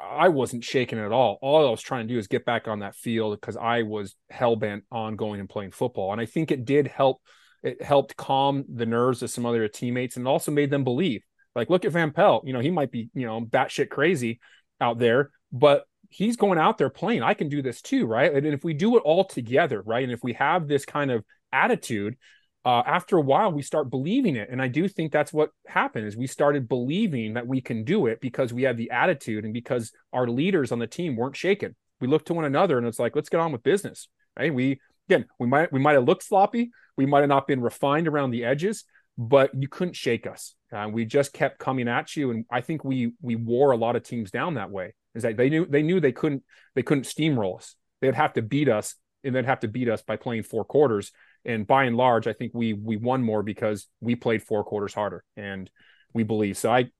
I 0.00 0.28
wasn't 0.28 0.64
shaking 0.64 0.98
at 0.98 1.12
all. 1.12 1.38
All 1.42 1.66
I 1.66 1.70
was 1.70 1.82
trying 1.82 2.06
to 2.06 2.14
do 2.14 2.18
is 2.18 2.26
get 2.26 2.44
back 2.44 2.68
on 2.68 2.80
that 2.80 2.96
field 2.96 3.38
because 3.40 3.56
I 3.56 3.82
was 3.82 4.14
hell 4.30 4.56
bent 4.56 4.84
on 4.90 5.16
going 5.16 5.40
and 5.40 5.48
playing 5.48 5.72
football. 5.72 6.12
And 6.12 6.20
I 6.20 6.26
think 6.26 6.50
it 6.50 6.64
did 6.64 6.86
help. 6.86 7.20
It 7.62 7.82
helped 7.82 8.16
calm 8.16 8.64
the 8.68 8.86
nerves 8.86 9.22
of 9.22 9.30
some 9.30 9.46
other 9.46 9.66
teammates 9.68 10.16
and 10.16 10.28
also 10.28 10.52
made 10.52 10.70
them 10.70 10.84
believe. 10.84 11.22
Like, 11.54 11.70
look 11.70 11.84
at 11.84 11.92
Van 11.92 12.10
Pelt. 12.10 12.46
You 12.46 12.52
know, 12.52 12.60
he 12.60 12.70
might 12.70 12.90
be, 12.90 13.10
you 13.14 13.26
know, 13.26 13.40
batshit 13.40 13.88
crazy 13.88 14.40
out 14.80 14.98
there, 14.98 15.30
but 15.52 15.84
he's 16.10 16.36
going 16.36 16.58
out 16.58 16.78
there 16.78 16.90
playing. 16.90 17.22
I 17.22 17.34
can 17.34 17.48
do 17.48 17.62
this 17.62 17.80
too, 17.80 18.06
right? 18.06 18.32
And 18.32 18.46
if 18.46 18.64
we 18.64 18.74
do 18.74 18.96
it 18.96 19.02
all 19.04 19.24
together, 19.24 19.82
right? 19.82 20.02
And 20.02 20.12
if 20.12 20.22
we 20.22 20.34
have 20.34 20.68
this 20.68 20.84
kind 20.84 21.10
of 21.10 21.24
attitude, 21.52 22.16
uh, 22.64 22.82
after 22.86 23.16
a 23.16 23.20
while 23.20 23.52
we 23.52 23.62
start 23.62 23.90
believing 23.90 24.36
it. 24.36 24.48
And 24.50 24.60
i 24.60 24.68
do 24.68 24.88
think 24.88 25.12
that's 25.12 25.32
what 25.32 25.50
happened 25.66 26.06
is 26.06 26.16
we 26.16 26.26
started 26.26 26.68
believing 26.68 27.34
that 27.34 27.46
we 27.46 27.60
can 27.60 27.84
do 27.84 28.06
it 28.06 28.20
because 28.20 28.52
we 28.52 28.62
had 28.62 28.76
the 28.76 28.90
attitude 28.90 29.44
and 29.44 29.52
because 29.52 29.92
our 30.12 30.26
leaders 30.26 30.72
on 30.72 30.78
the 30.78 30.86
team 30.86 31.16
weren't 31.16 31.36
shaken. 31.36 31.76
We 32.00 32.08
looked 32.08 32.26
to 32.26 32.34
one 32.34 32.44
another 32.44 32.78
and 32.78 32.86
it's 32.86 32.98
like 32.98 33.14
let's 33.14 33.28
get 33.28 33.40
on 33.40 33.52
with 33.52 33.62
business 33.62 34.08
right? 34.38 34.52
We 34.52 34.80
again 35.08 35.26
we 35.38 35.46
might 35.46 35.72
we 35.72 35.80
might 35.80 35.92
have 35.94 36.04
looked 36.04 36.24
sloppy. 36.24 36.70
We 36.96 37.06
might 37.06 37.20
have 37.20 37.28
not 37.28 37.46
been 37.46 37.60
refined 37.60 38.08
around 38.08 38.30
the 38.30 38.44
edges 38.44 38.84
but 39.16 39.54
you 39.54 39.68
couldn't 39.68 39.94
shake 39.94 40.26
us. 40.26 40.56
Uh, 40.72 40.88
we 40.90 41.04
just 41.04 41.32
kept 41.32 41.58
coming 41.58 41.86
at 41.88 42.16
you. 42.16 42.30
And 42.30 42.44
i 42.50 42.60
think 42.60 42.84
we 42.84 43.12
we 43.20 43.36
wore 43.36 43.72
a 43.72 43.76
lot 43.76 43.96
of 43.96 44.02
teams 44.02 44.30
down 44.30 44.54
that 44.54 44.70
way 44.70 44.94
is 45.14 45.22
that 45.22 45.36
they 45.36 45.48
knew 45.48 45.66
they 45.66 45.82
knew 45.82 46.00
they 46.00 46.12
couldn't 46.12 46.42
they 46.74 46.82
couldn't 46.82 47.04
steamroll 47.04 47.58
us. 47.58 47.76
They'd 48.00 48.14
have 48.14 48.32
to 48.34 48.42
beat 48.42 48.68
us 48.68 48.96
and 49.22 49.34
they'd 49.34 49.46
have 49.46 49.60
to 49.60 49.68
beat 49.68 49.88
us 49.88 50.02
by 50.02 50.16
playing 50.16 50.42
four 50.42 50.64
quarters 50.64 51.12
and 51.44 51.66
by 51.66 51.84
and 51.84 51.96
large, 51.96 52.26
I 52.26 52.32
think 52.32 52.52
we 52.54 52.72
we 52.72 52.96
won 52.96 53.22
more 53.22 53.42
because 53.42 53.86
we 54.00 54.14
played 54.14 54.42
four 54.42 54.64
quarters 54.64 54.94
harder, 54.94 55.24
and 55.36 55.70
we 56.12 56.22
believe. 56.22 56.56
So 56.56 56.70
I 56.70 56.90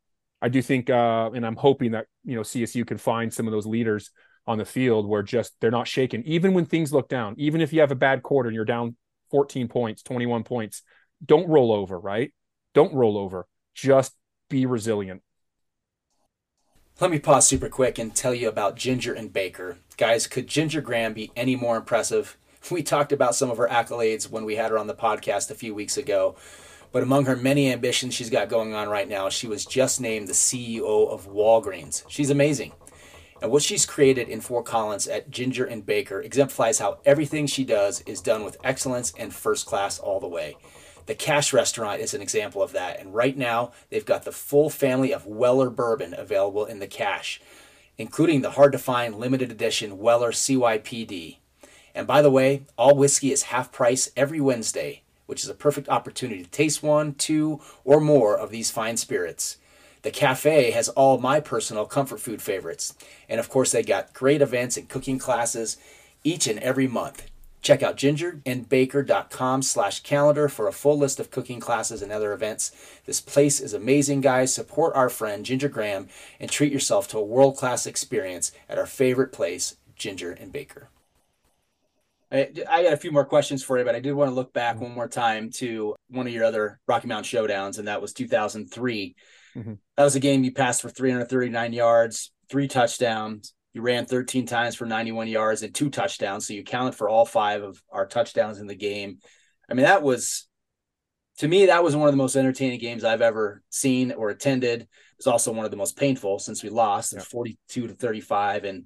I 0.42 0.48
do 0.48 0.60
think, 0.60 0.90
uh, 0.90 1.30
and 1.34 1.46
I'm 1.46 1.56
hoping 1.56 1.92
that 1.92 2.06
you 2.24 2.36
know 2.36 2.42
CSU 2.42 2.86
can 2.86 2.98
find 2.98 3.32
some 3.32 3.46
of 3.46 3.52
those 3.52 3.66
leaders 3.66 4.10
on 4.46 4.58
the 4.58 4.64
field 4.64 5.08
where 5.08 5.22
just 5.22 5.54
they're 5.60 5.70
not 5.70 5.88
shaken, 5.88 6.22
even 6.26 6.52
when 6.52 6.66
things 6.66 6.92
look 6.92 7.08
down. 7.08 7.34
Even 7.38 7.60
if 7.60 7.72
you 7.72 7.80
have 7.80 7.90
a 7.90 7.96
bad 7.96 8.22
quarter 8.22 8.48
and 8.48 8.54
you're 8.54 8.64
down 8.64 8.96
14 9.30 9.68
points, 9.68 10.02
21 10.02 10.44
points, 10.44 10.82
don't 11.24 11.48
roll 11.48 11.72
over, 11.72 11.98
right? 11.98 12.32
Don't 12.74 12.92
roll 12.92 13.16
over. 13.16 13.46
Just 13.74 14.12
be 14.50 14.66
resilient. 14.66 15.22
Let 17.00 17.10
me 17.10 17.18
pause 17.18 17.48
super 17.48 17.68
quick 17.68 17.98
and 17.98 18.14
tell 18.14 18.34
you 18.34 18.48
about 18.48 18.76
Ginger 18.76 19.14
and 19.14 19.32
Baker. 19.32 19.78
Guys, 19.96 20.26
could 20.26 20.46
Ginger 20.46 20.80
Graham 20.80 21.12
be 21.12 21.32
any 21.34 21.56
more 21.56 21.76
impressive? 21.76 22.36
We 22.70 22.82
talked 22.82 23.12
about 23.12 23.34
some 23.34 23.50
of 23.50 23.58
her 23.58 23.68
accolades 23.68 24.30
when 24.30 24.44
we 24.44 24.56
had 24.56 24.70
her 24.70 24.78
on 24.78 24.86
the 24.86 24.94
podcast 24.94 25.50
a 25.50 25.54
few 25.54 25.74
weeks 25.74 25.96
ago. 25.96 26.36
But 26.92 27.02
among 27.02 27.26
her 27.26 27.36
many 27.36 27.72
ambitions 27.72 28.14
she's 28.14 28.30
got 28.30 28.48
going 28.48 28.72
on 28.72 28.88
right 28.88 29.08
now, 29.08 29.28
she 29.28 29.48
was 29.48 29.66
just 29.66 30.00
named 30.00 30.28
the 30.28 30.32
CEO 30.32 31.08
of 31.10 31.28
Walgreens. 31.28 32.04
She's 32.08 32.30
amazing. 32.30 32.72
And 33.42 33.50
what 33.50 33.62
she's 33.62 33.84
created 33.84 34.28
in 34.28 34.40
Fort 34.40 34.64
Collins 34.64 35.08
at 35.08 35.28
Ginger 35.28 35.64
and 35.64 35.84
Baker 35.84 36.20
exemplifies 36.20 36.78
how 36.78 36.98
everything 37.04 37.46
she 37.46 37.64
does 37.64 38.00
is 38.02 38.20
done 38.20 38.44
with 38.44 38.56
excellence 38.64 39.12
and 39.18 39.34
first 39.34 39.66
class 39.66 39.98
all 39.98 40.20
the 40.20 40.28
way. 40.28 40.56
The 41.06 41.14
Cache 41.14 41.52
Restaurant 41.52 42.00
is 42.00 42.14
an 42.14 42.22
example 42.22 42.62
of 42.62 42.72
that. 42.72 43.00
And 43.00 43.12
right 43.12 43.36
now, 43.36 43.72
they've 43.90 44.06
got 44.06 44.22
the 44.22 44.32
full 44.32 44.70
family 44.70 45.12
of 45.12 45.26
Weller 45.26 45.68
bourbon 45.68 46.14
available 46.16 46.64
in 46.64 46.78
the 46.78 46.86
Cache, 46.86 47.42
including 47.98 48.40
the 48.40 48.52
hard 48.52 48.72
to 48.72 48.78
find 48.78 49.16
limited 49.16 49.50
edition 49.50 49.98
Weller 49.98 50.30
CYPB. 50.30 51.38
And 51.94 52.06
by 52.06 52.22
the 52.22 52.30
way, 52.30 52.62
all 52.76 52.96
whiskey 52.96 53.32
is 53.32 53.44
half 53.44 53.70
price 53.70 54.10
every 54.16 54.40
Wednesday, 54.40 55.02
which 55.26 55.42
is 55.42 55.48
a 55.48 55.54
perfect 55.54 55.88
opportunity 55.88 56.42
to 56.42 56.50
taste 56.50 56.82
one, 56.82 57.14
two, 57.14 57.60
or 57.84 58.00
more 58.00 58.36
of 58.36 58.50
these 58.50 58.70
fine 58.70 58.96
spirits. 58.96 59.58
The 60.02 60.10
cafe 60.10 60.70
has 60.72 60.90
all 60.90 61.18
my 61.18 61.40
personal 61.40 61.86
comfort 61.86 62.20
food 62.20 62.42
favorites. 62.42 62.94
And 63.28 63.40
of 63.40 63.48
course, 63.48 63.72
they 63.72 63.82
got 63.82 64.12
great 64.12 64.42
events 64.42 64.76
and 64.76 64.88
cooking 64.88 65.18
classes 65.18 65.78
each 66.22 66.46
and 66.46 66.58
every 66.58 66.86
month. 66.86 67.30
Check 67.62 67.82
out 67.82 67.96
gingerandbaker.com 67.96 69.62
slash 69.62 70.00
calendar 70.00 70.50
for 70.50 70.68
a 70.68 70.72
full 70.72 70.98
list 70.98 71.18
of 71.18 71.30
cooking 71.30 71.60
classes 71.60 72.02
and 72.02 72.12
other 72.12 72.34
events. 72.34 72.70
This 73.06 73.22
place 73.22 73.58
is 73.58 73.72
amazing, 73.72 74.20
guys. 74.20 74.52
Support 74.52 74.94
our 74.94 75.08
friend 75.08 75.46
Ginger 75.46 75.70
Graham 75.70 76.08
and 76.38 76.50
treat 76.50 76.70
yourself 76.70 77.08
to 77.08 77.18
a 77.18 77.24
world 77.24 77.56
class 77.56 77.86
experience 77.86 78.52
at 78.68 78.76
our 78.76 78.84
favorite 78.84 79.32
place, 79.32 79.76
Ginger 79.96 80.32
and 80.32 80.52
Baker. 80.52 80.90
I, 82.34 82.50
I 82.68 82.82
got 82.82 82.92
a 82.92 82.98
few 82.98 83.12
more 83.12 83.24
questions 83.24 83.62
for 83.62 83.78
you, 83.78 83.84
but 83.84 83.94
I 83.94 84.00
did 84.00 84.12
want 84.12 84.28
to 84.28 84.34
look 84.34 84.52
back 84.52 84.80
one 84.80 84.92
more 84.92 85.08
time 85.08 85.50
to 85.52 85.94
one 86.08 86.26
of 86.26 86.32
your 86.32 86.44
other 86.44 86.80
Rocky 86.88 87.06
Mountain 87.06 87.30
showdowns, 87.30 87.78
and 87.78 87.86
that 87.86 88.02
was 88.02 88.12
2003. 88.12 89.14
Mm-hmm. 89.56 89.74
That 89.96 90.04
was 90.04 90.16
a 90.16 90.20
game 90.20 90.42
you 90.42 90.52
passed 90.52 90.82
for 90.82 90.88
339 90.88 91.72
yards, 91.72 92.32
three 92.50 92.66
touchdowns. 92.66 93.54
You 93.72 93.82
ran 93.82 94.06
13 94.06 94.46
times 94.46 94.74
for 94.74 94.84
91 94.84 95.28
yards 95.28 95.62
and 95.62 95.72
two 95.72 95.90
touchdowns. 95.90 96.46
So 96.46 96.54
you 96.54 96.64
counted 96.64 96.96
for 96.96 97.08
all 97.08 97.24
five 97.24 97.62
of 97.62 97.80
our 97.90 98.06
touchdowns 98.06 98.58
in 98.58 98.66
the 98.66 98.74
game. 98.74 99.18
I 99.70 99.74
mean, 99.74 99.84
that 99.84 100.02
was, 100.02 100.48
to 101.38 101.48
me, 101.48 101.66
that 101.66 101.84
was 101.84 101.94
one 101.94 102.08
of 102.08 102.12
the 102.12 102.18
most 102.18 102.36
entertaining 102.36 102.80
games 102.80 103.04
I've 103.04 103.22
ever 103.22 103.62
seen 103.70 104.12
or 104.12 104.30
attended. 104.30 104.82
It 104.82 104.88
was 105.18 105.26
also 105.26 105.52
one 105.52 105.64
of 105.64 105.70
the 105.70 105.76
most 105.76 105.96
painful 105.96 106.40
since 106.40 106.62
we 106.62 106.68
lost, 106.68 107.14
yeah. 107.14 107.20
42 107.20 107.88
to 107.88 107.94
35. 107.94 108.64
And 108.64 108.84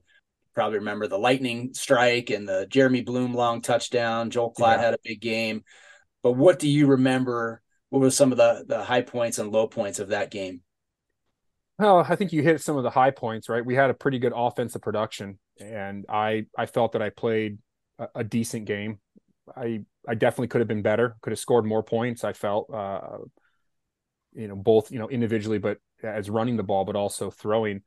probably 0.58 0.80
remember 0.80 1.06
the 1.06 1.16
lightning 1.16 1.72
strike 1.72 2.30
and 2.30 2.48
the 2.48 2.66
Jeremy 2.68 3.02
Bloom 3.02 3.32
long 3.32 3.60
touchdown. 3.60 4.28
Joel 4.28 4.52
Klatt 4.52 4.78
yeah. 4.78 4.82
had 4.82 4.94
a 4.94 4.98
big 5.04 5.20
game. 5.20 5.62
But 6.20 6.32
what 6.32 6.58
do 6.58 6.68
you 6.68 6.88
remember? 6.88 7.62
What 7.90 8.00
were 8.00 8.10
some 8.10 8.32
of 8.32 8.38
the, 8.38 8.64
the 8.66 8.82
high 8.82 9.02
points 9.02 9.38
and 9.38 9.52
low 9.52 9.68
points 9.68 10.00
of 10.00 10.08
that 10.08 10.32
game? 10.32 10.62
Well, 11.78 12.04
I 12.08 12.16
think 12.16 12.32
you 12.32 12.42
hit 12.42 12.60
some 12.60 12.76
of 12.76 12.82
the 12.82 12.90
high 12.90 13.12
points, 13.12 13.48
right? 13.48 13.64
We 13.64 13.76
had 13.76 13.88
a 13.88 13.94
pretty 13.94 14.18
good 14.18 14.32
offensive 14.34 14.82
production, 14.82 15.38
and 15.60 16.04
I 16.08 16.46
I 16.58 16.66
felt 16.66 16.90
that 16.94 17.02
I 17.02 17.10
played 17.10 17.58
a, 18.00 18.08
a 18.16 18.24
decent 18.24 18.64
game. 18.64 18.98
I 19.56 19.84
I 20.08 20.16
definitely 20.16 20.48
could 20.48 20.60
have 20.60 20.66
been 20.66 20.82
better. 20.82 21.18
Could 21.22 21.30
have 21.30 21.38
scored 21.38 21.66
more 21.66 21.84
points. 21.84 22.24
I 22.24 22.32
felt, 22.32 22.68
uh, 22.74 23.18
you 24.34 24.48
know, 24.48 24.56
both 24.56 24.90
you 24.90 24.98
know 24.98 25.08
individually, 25.08 25.58
but 25.58 25.78
as 26.02 26.28
running 26.28 26.56
the 26.56 26.64
ball, 26.64 26.84
but 26.84 26.96
also 26.96 27.30
throwing. 27.30 27.82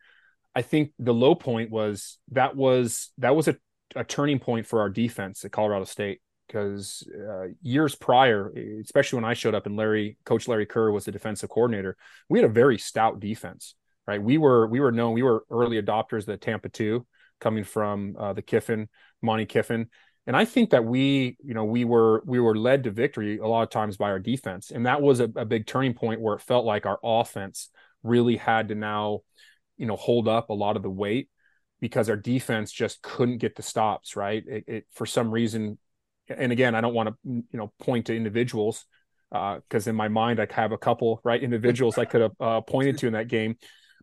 I 0.56 0.62
think 0.62 0.92
the 1.00 1.14
low 1.14 1.36
point 1.36 1.72
was 1.72 2.18
that 2.32 2.56
was 2.56 3.12
that 3.18 3.36
was 3.36 3.48
a, 3.48 3.56
a 3.96 4.04
turning 4.04 4.40
point 4.40 4.66
for 4.66 4.82
our 4.82 4.90
defense 4.90 5.46
at 5.46 5.52
Colorado 5.52 5.86
State 5.86 6.22
because 6.48 7.08
uh, 7.18 7.48
years 7.62 7.96
prior, 7.96 8.52
especially 8.84 9.18
when 9.18 9.26
I 9.26 9.34
showed 9.34 9.56
up 9.56 9.66
and 9.66 9.78
Larry, 9.78 10.18
Coach 10.26 10.50
Larry 10.50 10.66
Kerr 10.66 10.92
was 10.92 11.06
the 11.06 11.12
defensive 11.12 11.50
coordinator, 11.50 11.96
we 12.28 12.40
had 12.40 12.50
a 12.50 12.54
very 12.54 12.78
stout 12.78 13.22
defense 13.22 13.76
right? 14.08 14.22
We 14.22 14.38
were 14.38 14.68
we 14.68 14.80
were 14.80 14.92
known 14.92 15.14
we 15.14 15.24
were 15.24 15.46
early 15.50 15.82
adopters 15.82 16.20
of 16.20 16.26
the 16.28 16.38
Tampa 16.38 16.70
two, 16.70 17.06
coming 17.40 17.64
from 17.64 18.16
uh, 18.18 18.34
the 18.34 18.42
Kiffin, 18.42 18.90
Monte 19.22 19.46
Kiffin, 19.46 19.90
and 20.28 20.36
I 20.36 20.46
think 20.46 20.72
that 20.72 20.86
we 20.86 21.38
you 21.44 21.54
know 21.54 21.66
we 21.66 21.86
were 21.86 22.22
we 22.26 22.40
were 22.40 22.56
led 22.56 22.84
to 22.86 22.92
victory 22.92 23.38
a 23.38 23.48
lot 23.48 23.64
of 23.64 23.70
times 23.70 23.98
by 23.98 24.10
our 24.10 24.20
defense, 24.20 24.72
and 24.72 24.86
that 24.86 25.02
was 25.02 25.20
a, 25.20 25.30
a 25.36 25.46
big 25.46 25.66
turning 25.66 25.94
point 25.94 26.22
where 26.22 26.36
it 26.36 26.42
felt 26.42 26.66
like 26.66 26.86
our 26.86 27.00
offense 27.04 27.70
really 28.04 28.38
had 28.38 28.70
to 28.70 28.76
now 28.76 29.22
you 29.82 29.88
know 29.88 29.96
hold 29.96 30.28
up 30.28 30.50
a 30.50 30.54
lot 30.54 30.78
of 30.78 30.84
the 30.84 30.90
weight 30.90 31.28
because 31.82 32.08
our 32.08 32.16
defense 32.16 32.72
just 32.72 33.02
couldn't 33.02 33.40
get 33.40 33.56
the 33.56 33.64
stops 33.64 34.16
right. 34.16 34.44
It, 34.48 34.64
it 34.68 34.86
for 34.94 35.08
some 35.08 35.32
reason, 35.32 35.80
and 36.30 36.52
again, 36.52 36.76
I 36.76 36.82
don't 36.82 36.94
want 36.94 37.10
to 37.10 37.16
you 37.26 37.44
know 37.52 37.74
point 37.80 38.06
to 38.06 38.16
individuals 38.16 38.86
because 39.32 39.88
uh, 39.88 39.90
in 39.90 39.96
my 39.96 40.08
mind 40.08 40.40
I 40.40 40.48
have 40.52 40.72
a 40.72 40.78
couple 40.78 41.20
right 41.24 41.42
individuals 41.42 41.98
I 41.98 42.06
could 42.06 42.22
have 42.22 42.32
uh, 42.40 42.62
pointed 42.62 43.00
to 43.00 43.08
in 43.08 43.14
that 43.14 43.28
game, 43.28 43.56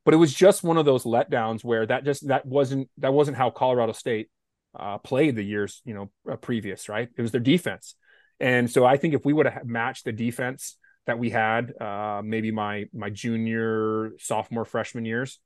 but 0.04 0.14
it 0.14 0.16
was 0.16 0.34
just 0.34 0.64
one 0.64 0.78
of 0.78 0.84
those 0.84 1.04
letdowns 1.04 1.62
where 1.62 1.86
that 1.86 2.04
just 2.04 2.26
that 2.26 2.44
wasn't 2.44 2.90
that 2.98 3.14
wasn't 3.14 3.36
how 3.36 3.48
Colorado 3.48 3.92
State 3.92 4.28
uh, 4.76 4.98
played 4.98 5.36
the 5.36 5.44
years 5.44 5.80
you 5.84 5.94
know 5.94 6.10
uh, 6.28 6.34
previous, 6.34 6.88
right? 6.88 7.08
It 7.16 7.22
was 7.22 7.30
their 7.30 7.40
defense, 7.40 7.94
and 8.40 8.68
so 8.68 8.84
I 8.84 8.96
think 8.96 9.14
if 9.14 9.24
we 9.24 9.32
would 9.32 9.46
have 9.46 9.64
matched 9.64 10.06
the 10.06 10.12
defense 10.12 10.76
that 11.06 11.20
we 11.20 11.30
had, 11.30 11.72
uh, 11.80 12.20
maybe 12.24 12.50
my 12.50 12.86
my 12.92 13.10
junior, 13.10 14.10
sophomore, 14.18 14.64
freshman 14.64 15.04
years. 15.04 15.38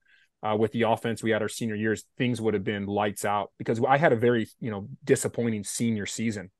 Uh, 0.44 0.56
with 0.56 0.72
the 0.72 0.82
offense 0.82 1.22
we 1.22 1.30
had 1.30 1.40
our 1.40 1.48
senior 1.48 1.76
years, 1.76 2.04
things 2.18 2.40
would 2.40 2.54
have 2.54 2.64
been 2.64 2.86
lights 2.86 3.24
out 3.24 3.52
because 3.58 3.80
I 3.86 3.96
had 3.96 4.12
a 4.12 4.16
very 4.16 4.48
you 4.60 4.70
know 4.70 4.88
disappointing 5.04 5.64
senior 5.64 6.06
season. 6.06 6.50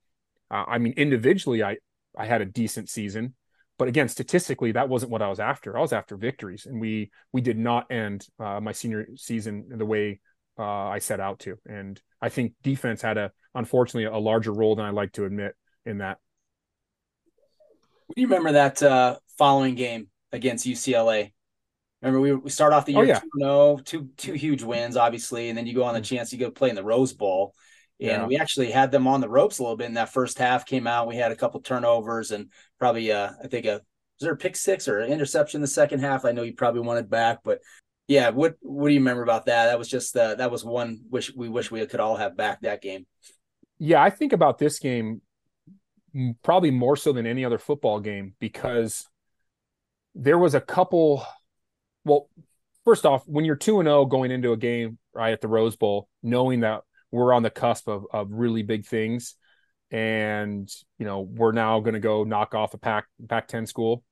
Uh, 0.50 0.64
I 0.68 0.78
mean, 0.78 0.94
individually, 0.96 1.64
I 1.64 1.78
I 2.16 2.26
had 2.26 2.42
a 2.42 2.46
decent 2.46 2.88
season, 2.88 3.34
but 3.78 3.88
again, 3.88 4.08
statistically, 4.08 4.72
that 4.72 4.88
wasn't 4.88 5.10
what 5.10 5.22
I 5.22 5.28
was 5.28 5.40
after. 5.40 5.76
I 5.76 5.80
was 5.80 5.92
after 5.92 6.16
victories, 6.16 6.66
and 6.66 6.80
we 6.80 7.10
we 7.32 7.40
did 7.40 7.58
not 7.58 7.90
end 7.90 8.26
uh, 8.38 8.60
my 8.60 8.72
senior 8.72 9.08
season 9.16 9.66
the 9.68 9.86
way 9.86 10.20
uh, 10.58 10.62
I 10.62 10.98
set 10.98 11.20
out 11.20 11.40
to. 11.40 11.56
And 11.66 12.00
I 12.20 12.28
think 12.28 12.54
defense 12.62 13.02
had 13.02 13.18
a 13.18 13.32
unfortunately 13.54 14.04
a 14.04 14.18
larger 14.18 14.52
role 14.52 14.76
than 14.76 14.84
I 14.84 14.90
like 14.90 15.12
to 15.12 15.24
admit 15.24 15.54
in 15.84 15.98
that. 15.98 16.18
You 18.16 18.26
remember 18.26 18.52
that 18.52 18.82
uh, 18.82 19.16
following 19.38 19.74
game 19.74 20.08
against 20.32 20.66
UCLA? 20.66 21.32
Remember 22.02 22.20
we, 22.20 22.34
we 22.34 22.50
start 22.50 22.72
off 22.72 22.84
the 22.84 22.96
oh, 22.96 23.02
year 23.02 23.20
oh, 23.22 23.28
yeah. 23.38 23.76
2-0, 23.78 23.84
two 23.84 24.08
two 24.16 24.32
huge 24.32 24.62
wins, 24.62 24.96
obviously, 24.96 25.48
and 25.48 25.56
then 25.56 25.66
you 25.66 25.74
go 25.74 25.84
on 25.84 25.94
the 25.94 26.00
mm-hmm. 26.00 26.16
chance 26.16 26.32
you 26.32 26.38
go 26.38 26.50
play 26.50 26.68
in 26.68 26.74
the 26.74 26.84
Rose 26.84 27.12
Bowl. 27.12 27.54
And 28.00 28.10
yeah. 28.10 28.26
we 28.26 28.36
actually 28.36 28.72
had 28.72 28.90
them 28.90 29.06
on 29.06 29.20
the 29.20 29.28
ropes 29.28 29.60
a 29.60 29.62
little 29.62 29.76
bit 29.76 29.86
in 29.86 29.94
that 29.94 30.12
first 30.12 30.36
half. 30.36 30.66
Came 30.66 30.88
out, 30.88 31.06
we 31.06 31.14
had 31.14 31.30
a 31.30 31.36
couple 31.36 31.60
turnovers 31.60 32.32
and 32.32 32.50
probably, 32.80 33.12
uh, 33.12 33.30
I 33.42 33.46
think, 33.46 33.64
a 33.64 33.80
was 34.22 34.26
there 34.26 34.32
a 34.32 34.36
pick 34.36 34.56
six 34.56 34.88
or 34.88 34.98
an 34.98 35.12
interception 35.12 35.58
in 35.58 35.62
the 35.62 35.68
second 35.68 36.00
half? 36.00 36.24
I 36.24 36.32
know 36.32 36.42
you 36.42 36.54
probably 36.54 36.80
wanted 36.80 37.08
back, 37.08 37.38
but 37.44 37.60
yeah, 38.08 38.30
what 38.30 38.56
what 38.60 38.88
do 38.88 38.94
you 38.94 39.00
remember 39.00 39.22
about 39.22 39.46
that? 39.46 39.66
That 39.66 39.78
was 39.78 39.88
just 39.88 40.16
uh, 40.16 40.34
that 40.36 40.50
was 40.50 40.64
one 40.64 41.02
wish 41.10 41.34
we 41.34 41.48
wish 41.48 41.70
we 41.70 41.84
could 41.86 42.00
all 42.00 42.16
have 42.16 42.36
back 42.36 42.60
that 42.62 42.82
game. 42.82 43.06
Yeah, 43.78 44.02
I 44.02 44.10
think 44.10 44.32
about 44.32 44.58
this 44.58 44.78
game 44.78 45.22
probably 46.42 46.70
more 46.70 46.96
so 46.96 47.12
than 47.12 47.26
any 47.26 47.44
other 47.44 47.58
football 47.58 48.00
game 48.00 48.34
because 48.38 49.08
there 50.14 50.38
was 50.38 50.54
a 50.54 50.60
couple. 50.60 51.24
Well, 52.04 52.28
first 52.84 53.06
off, 53.06 53.22
when 53.26 53.44
you're 53.44 53.56
two 53.56 53.80
and 53.80 53.86
zero 53.86 54.00
oh 54.00 54.06
going 54.06 54.30
into 54.30 54.52
a 54.52 54.56
game 54.56 54.98
right 55.14 55.32
at 55.32 55.40
the 55.40 55.48
Rose 55.48 55.76
Bowl, 55.76 56.08
knowing 56.22 56.60
that 56.60 56.82
we're 57.10 57.32
on 57.32 57.42
the 57.42 57.50
cusp 57.50 57.88
of, 57.88 58.06
of 58.12 58.32
really 58.32 58.62
big 58.62 58.86
things 58.86 59.34
and 59.90 60.72
you 60.98 61.04
know 61.04 61.20
we're 61.20 61.52
now 61.52 61.78
going 61.78 61.92
to 61.92 62.00
go 62.00 62.24
knock 62.24 62.54
off 62.54 62.72
a 62.72 62.78
pac 62.78 63.04
pac 63.28 63.46
10 63.46 63.66
school 63.66 64.02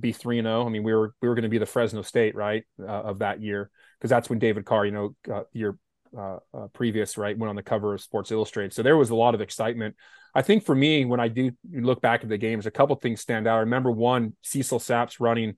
be 0.00 0.10
3 0.10 0.38
and 0.38 0.46
0 0.46 0.64
i 0.64 0.68
mean 0.70 0.82
we 0.82 0.94
were 0.94 1.14
we 1.20 1.28
were 1.28 1.34
going 1.34 1.42
to 1.42 1.50
be 1.50 1.58
the 1.58 1.66
fresno 1.66 2.00
state 2.00 2.34
right 2.34 2.64
uh, 2.80 2.86
of 2.86 3.18
that 3.18 3.42
year 3.42 3.70
because 3.98 4.08
that's 4.08 4.30
when 4.30 4.38
david 4.38 4.64
carr 4.64 4.86
you 4.86 4.92
know 4.92 5.14
uh, 5.30 5.42
year 5.52 5.78
uh, 6.16 6.38
uh, 6.54 6.66
previous 6.72 7.18
right 7.18 7.36
went 7.36 7.50
on 7.50 7.56
the 7.56 7.62
cover 7.62 7.92
of 7.92 8.00
sports 8.00 8.30
illustrated. 8.30 8.72
So 8.72 8.82
there 8.82 8.96
was 8.96 9.10
a 9.10 9.14
lot 9.14 9.34
of 9.34 9.40
excitement. 9.40 9.96
I 10.34 10.40
think 10.40 10.64
for 10.64 10.74
me 10.74 11.04
when 11.04 11.20
i 11.20 11.28
do 11.28 11.50
look 11.70 12.00
back 12.00 12.22
at 12.22 12.28
the 12.28 12.38
games 12.38 12.66
a 12.66 12.70
couple 12.70 12.96
things 12.96 13.20
stand 13.20 13.46
out. 13.46 13.56
I 13.56 13.60
remember 13.60 13.90
one 13.90 14.34
cecil 14.42 14.78
Sapp's 14.78 15.20
running 15.20 15.54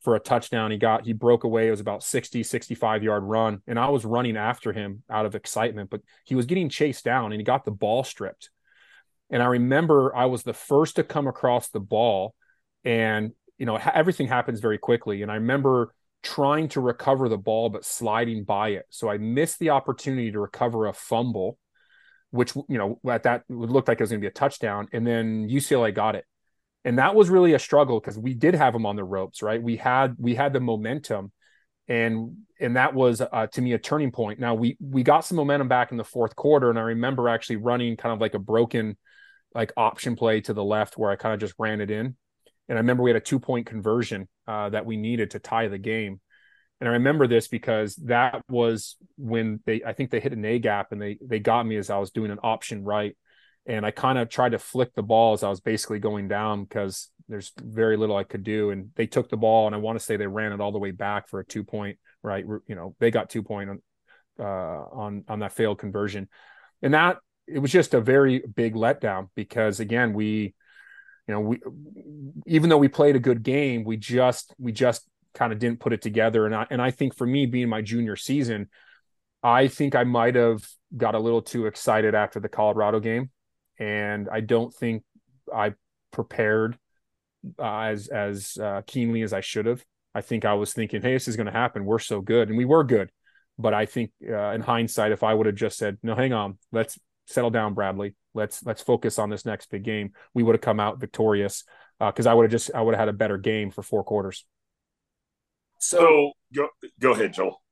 for 0.00 0.14
a 0.16 0.20
touchdown. 0.20 0.70
He 0.70 0.78
got 0.78 1.04
he 1.04 1.12
broke 1.12 1.44
away. 1.44 1.68
It 1.68 1.72
was 1.72 1.80
about 1.80 2.02
60, 2.02 2.42
65 2.42 3.02
yard 3.02 3.22
run. 3.22 3.62
And 3.66 3.78
I 3.78 3.88
was 3.88 4.04
running 4.04 4.36
after 4.36 4.72
him 4.72 5.02
out 5.10 5.26
of 5.26 5.34
excitement, 5.34 5.90
but 5.90 6.00
he 6.24 6.34
was 6.34 6.46
getting 6.46 6.68
chased 6.68 7.04
down 7.04 7.32
and 7.32 7.40
he 7.40 7.44
got 7.44 7.64
the 7.64 7.70
ball 7.70 8.04
stripped. 8.04 8.50
And 9.30 9.42
I 9.42 9.46
remember 9.46 10.14
I 10.14 10.26
was 10.26 10.42
the 10.42 10.54
first 10.54 10.96
to 10.96 11.04
come 11.04 11.26
across 11.26 11.68
the 11.68 11.80
ball 11.80 12.34
and 12.84 13.32
you 13.58 13.66
know 13.66 13.76
everything 13.76 14.26
happens 14.26 14.60
very 14.60 14.78
quickly 14.78 15.22
and 15.22 15.30
I 15.30 15.34
remember 15.34 15.94
trying 16.22 16.68
to 16.68 16.80
recover 16.80 17.28
the 17.28 17.38
ball 17.38 17.68
but 17.68 17.84
sliding 17.84 18.44
by 18.44 18.70
it. 18.70 18.86
So 18.90 19.08
I 19.08 19.18
missed 19.18 19.58
the 19.58 19.70
opportunity 19.70 20.32
to 20.32 20.40
recover 20.40 20.86
a 20.86 20.92
fumble 20.92 21.58
which 22.30 22.54
you 22.54 22.78
know 22.78 22.98
at 23.08 23.24
that 23.24 23.42
would 23.48 23.70
look 23.70 23.88
like 23.88 23.98
it 23.98 24.02
was 24.02 24.10
going 24.10 24.20
to 24.20 24.24
be 24.24 24.28
a 24.28 24.32
touchdown 24.32 24.88
and 24.92 25.06
then 25.06 25.48
UCLA 25.48 25.94
got 25.94 26.14
it 26.14 26.24
and 26.84 26.98
that 26.98 27.14
was 27.14 27.28
really 27.28 27.52
a 27.52 27.58
struggle 27.58 28.00
because 28.00 28.18
we 28.18 28.34
did 28.34 28.54
have 28.54 28.72
them 28.72 28.86
on 28.86 28.96
the 28.96 29.04
ropes 29.04 29.42
right? 29.42 29.62
We 29.62 29.76
had 29.76 30.16
we 30.18 30.34
had 30.34 30.52
the 30.52 30.60
momentum 30.60 31.32
and 31.88 32.36
and 32.60 32.76
that 32.76 32.94
was 32.94 33.20
uh, 33.20 33.46
to 33.48 33.60
me 33.60 33.72
a 33.72 33.78
turning 33.78 34.12
point. 34.12 34.38
Now 34.38 34.54
we 34.54 34.76
we 34.80 35.02
got 35.02 35.24
some 35.24 35.36
momentum 35.36 35.68
back 35.68 35.90
in 35.90 35.98
the 35.98 36.04
fourth 36.04 36.36
quarter 36.36 36.70
and 36.70 36.78
i 36.78 36.82
remember 36.82 37.28
actually 37.28 37.56
running 37.56 37.96
kind 37.96 38.12
of 38.12 38.20
like 38.20 38.34
a 38.34 38.38
broken 38.38 38.96
like 39.54 39.72
option 39.76 40.14
play 40.14 40.40
to 40.42 40.54
the 40.54 40.62
left 40.62 40.96
where 40.96 41.10
i 41.10 41.16
kind 41.16 41.34
of 41.34 41.40
just 41.40 41.54
ran 41.58 41.80
it 41.80 41.90
in. 41.90 42.16
And 42.68 42.78
i 42.78 42.80
remember 42.80 43.02
we 43.02 43.10
had 43.10 43.16
a 43.16 43.20
two 43.20 43.40
point 43.40 43.66
conversion 43.66 44.28
uh, 44.46 44.70
that 44.70 44.86
we 44.86 44.96
needed 44.96 45.32
to 45.32 45.38
tie 45.38 45.68
the 45.68 45.78
game. 45.78 46.20
And 46.80 46.88
i 46.88 46.92
remember 46.92 47.26
this 47.26 47.48
because 47.48 47.96
that 47.96 48.42
was 48.48 48.96
when 49.18 49.60
they 49.66 49.82
i 49.84 49.92
think 49.92 50.10
they 50.10 50.20
hit 50.20 50.32
an 50.32 50.44
a 50.44 50.58
gap 50.58 50.92
and 50.92 51.02
they 51.02 51.18
they 51.20 51.40
got 51.40 51.66
me 51.66 51.76
as 51.76 51.90
i 51.90 51.98
was 51.98 52.10
doing 52.10 52.30
an 52.30 52.38
option 52.42 52.84
right 52.84 53.16
and 53.70 53.86
I 53.86 53.92
kind 53.92 54.18
of 54.18 54.28
tried 54.28 54.50
to 54.50 54.58
flick 54.58 54.94
the 54.94 55.02
ball 55.02 55.32
as 55.32 55.44
I 55.44 55.48
was 55.48 55.60
basically 55.60 56.00
going 56.00 56.26
down 56.26 56.64
because 56.64 57.08
there's 57.28 57.52
very 57.56 57.96
little 57.96 58.16
I 58.16 58.24
could 58.24 58.42
do. 58.42 58.70
And 58.70 58.90
they 58.96 59.06
took 59.06 59.28
the 59.28 59.36
ball, 59.36 59.66
and 59.66 59.74
I 59.74 59.78
want 59.78 59.96
to 59.96 60.04
say 60.04 60.16
they 60.16 60.26
ran 60.26 60.52
it 60.52 60.60
all 60.60 60.72
the 60.72 60.80
way 60.80 60.90
back 60.90 61.28
for 61.28 61.38
a 61.38 61.44
two 61.44 61.62
point. 61.62 61.98
Right, 62.22 62.44
you 62.44 62.74
know, 62.74 62.96
they 62.98 63.10
got 63.12 63.30
two 63.30 63.44
point 63.44 63.70
on 63.70 63.82
uh, 64.40 64.42
on 64.42 65.24
on 65.28 65.38
that 65.38 65.52
failed 65.52 65.78
conversion, 65.78 66.28
and 66.82 66.94
that 66.94 67.18
it 67.46 67.60
was 67.60 67.70
just 67.70 67.94
a 67.94 68.00
very 68.00 68.40
big 68.40 68.74
letdown 68.74 69.28
because 69.34 69.80
again 69.80 70.12
we, 70.12 70.54
you 71.28 71.34
know, 71.34 71.40
we 71.40 71.60
even 72.46 72.68
though 72.70 72.76
we 72.76 72.88
played 72.88 73.14
a 73.14 73.20
good 73.20 73.44
game, 73.44 73.84
we 73.84 73.96
just 73.96 74.52
we 74.58 74.72
just 74.72 75.08
kind 75.32 75.52
of 75.52 75.60
didn't 75.60 75.78
put 75.78 75.92
it 75.92 76.02
together. 76.02 76.44
And 76.44 76.56
I 76.56 76.66
and 76.70 76.82
I 76.82 76.90
think 76.90 77.16
for 77.16 77.26
me 77.26 77.46
being 77.46 77.68
my 77.68 77.82
junior 77.82 78.16
season, 78.16 78.68
I 79.44 79.68
think 79.68 79.94
I 79.94 80.02
might 80.02 80.34
have 80.34 80.66
got 80.96 81.14
a 81.14 81.20
little 81.20 81.40
too 81.40 81.66
excited 81.66 82.16
after 82.16 82.40
the 82.40 82.48
Colorado 82.48 82.98
game 82.98 83.30
and 83.80 84.28
I 84.30 84.40
don't 84.40 84.72
think 84.72 85.02
I 85.52 85.74
prepared 86.12 86.78
uh, 87.58 87.80
as 87.80 88.08
as 88.08 88.56
uh, 88.62 88.82
keenly 88.86 89.22
as 89.22 89.32
I 89.32 89.40
should 89.40 89.66
have. 89.66 89.84
I 90.14 90.20
think 90.20 90.44
I 90.44 90.54
was 90.54 90.72
thinking, 90.72 91.02
hey, 91.02 91.14
this 91.14 91.28
is 91.28 91.36
going 91.36 91.46
to 91.46 91.52
happen. 91.52 91.84
We're 91.84 91.98
so 91.98 92.20
good, 92.20 92.48
and 92.48 92.58
we 92.58 92.64
were 92.64 92.84
good. 92.84 93.10
But 93.58 93.74
I 93.74 93.86
think 93.86 94.12
uh, 94.28 94.50
in 94.50 94.60
hindsight, 94.60 95.12
if 95.12 95.22
I 95.22 95.34
would 95.34 95.46
have 95.46 95.54
just 95.54 95.78
said, 95.78 95.98
no, 96.02 96.14
hang 96.14 96.32
on, 96.32 96.58
let's 96.72 96.98
settle 97.26 97.50
down, 97.50 97.74
Bradlee. 97.74 98.14
Let's 98.34 98.64
let's 98.64 98.82
focus 98.82 99.18
on 99.18 99.30
this 99.30 99.44
next 99.44 99.70
big 99.70 99.82
game. 99.82 100.12
We 100.34 100.42
would 100.42 100.54
have 100.54 100.60
come 100.60 100.80
out 100.80 101.00
victorious 101.00 101.64
because 101.98 102.26
uh, 102.26 102.30
I 102.30 102.34
would 102.34 102.44
have 102.44 102.52
just 102.52 102.70
I 102.74 102.82
would 102.82 102.94
have 102.94 103.00
had 103.00 103.08
a 103.08 103.14
better 103.14 103.38
game 103.38 103.70
for 103.70 103.82
four 103.82 104.04
quarters. 104.04 104.44
So 105.78 106.32
go 106.54 106.68
go 107.00 107.12
ahead, 107.12 107.32
Joel. 107.32 107.62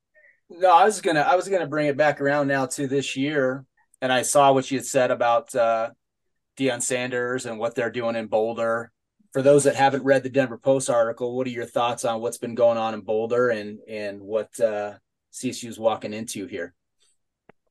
No, 0.50 0.74
I 0.74 0.84
was 0.84 1.00
gonna 1.00 1.20
I 1.20 1.36
was 1.36 1.48
gonna 1.48 1.66
bring 1.66 1.86
it 1.86 1.96
back 1.96 2.20
around 2.20 2.48
now 2.48 2.66
to 2.66 2.86
this 2.86 3.16
year, 3.16 3.64
and 4.00 4.12
I 4.12 4.22
saw 4.22 4.52
what 4.52 4.70
you 4.70 4.78
had 4.78 4.86
said 4.86 5.10
about 5.10 5.54
uh, 5.54 5.90
Deion 6.58 6.82
Sanders 6.82 7.46
and 7.46 7.58
what 7.58 7.74
they're 7.74 7.90
doing 7.90 8.16
in 8.16 8.26
Boulder. 8.26 8.90
For 9.32 9.42
those 9.42 9.64
that 9.64 9.76
haven't 9.76 10.04
read 10.04 10.22
the 10.22 10.30
Denver 10.30 10.58
Post 10.58 10.88
article, 10.88 11.36
what 11.36 11.46
are 11.46 11.50
your 11.50 11.66
thoughts 11.66 12.04
on 12.04 12.20
what's 12.20 12.38
been 12.38 12.54
going 12.54 12.78
on 12.78 12.94
in 12.94 13.02
Boulder 13.02 13.50
and 13.50 13.78
and 13.88 14.20
what 14.20 14.58
uh, 14.58 14.94
CSU 15.32 15.68
is 15.68 15.78
walking 15.78 16.14
into 16.14 16.46
here? 16.46 16.74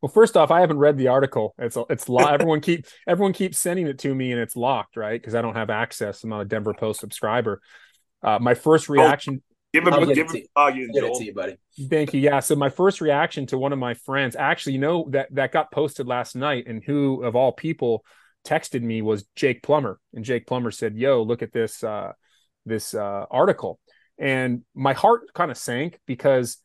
Well, 0.02 0.12
first 0.12 0.38
off, 0.38 0.52
I 0.52 0.62
haven't 0.62 0.78
read 0.78 0.98
the 0.98 1.08
article. 1.08 1.56
It's 1.58 1.78
it's 1.90 2.08
lo- 2.08 2.26
everyone 2.30 2.62
keep 2.62 2.86
everyone 3.08 3.34
keeps 3.34 3.60
sending 3.60 3.88
it 3.88 4.00
to 4.00 4.14
me, 4.14 4.32
and 4.32 4.40
it's 4.40 4.56
locked, 4.56 4.96
right? 4.96 5.20
Because 5.20 5.36
I 5.36 5.42
don't 5.42 5.56
have 5.56 5.70
access. 5.70 6.24
I'm 6.24 6.30
not 6.30 6.42
a 6.42 6.46
Denver 6.46 6.74
Post 6.74 7.00
subscriber. 7.00 7.62
Uh, 8.22 8.40
my 8.40 8.54
first 8.54 8.90
oh, 8.90 8.94
reaction. 8.94 9.42
Oh, 9.42 9.54
give 9.74 9.88
him, 9.88 9.94
I'll 9.94 10.06
give 10.06 10.30
him, 10.30 10.36
you, 10.76 10.92
get 10.94 11.04
it 11.04 11.14
to 11.16 11.24
you, 11.24 11.34
buddy. 11.34 11.58
Thank 11.90 12.14
you. 12.14 12.22
Yeah. 12.22 12.40
So 12.40 12.56
my 12.56 12.70
first 12.70 13.02
reaction 13.02 13.48
to 13.48 13.58
one 13.58 13.74
of 13.74 13.80
my 13.80 13.96
friends, 13.96 14.36
actually, 14.36 14.74
you 14.74 14.80
know 14.80 15.08
that 15.10 15.34
that 15.34 15.52
got 15.52 15.72
posted 15.72 16.08
last 16.08 16.36
night, 16.36 16.66
and 16.68 16.84
who 16.84 17.24
of 17.24 17.36
all 17.36 17.52
people 17.52 18.06
texted 18.48 18.82
me 18.82 19.02
was 19.02 19.26
Jake 19.36 19.62
Plummer, 19.62 20.00
and 20.14 20.24
Jake 20.24 20.48
Plummer 20.48 20.72
said, 20.72 20.96
"Yo, 20.96 21.22
look 21.22 21.42
at 21.42 21.52
this 21.52 21.84
uh, 21.84 22.14
this 22.66 22.94
uh, 22.94 23.26
article," 23.30 23.80
and 24.18 24.64
my 24.74 24.94
heart 24.94 25.34
kind 25.34 25.52
of 25.52 25.58
sank 25.58 26.00
because 26.06 26.58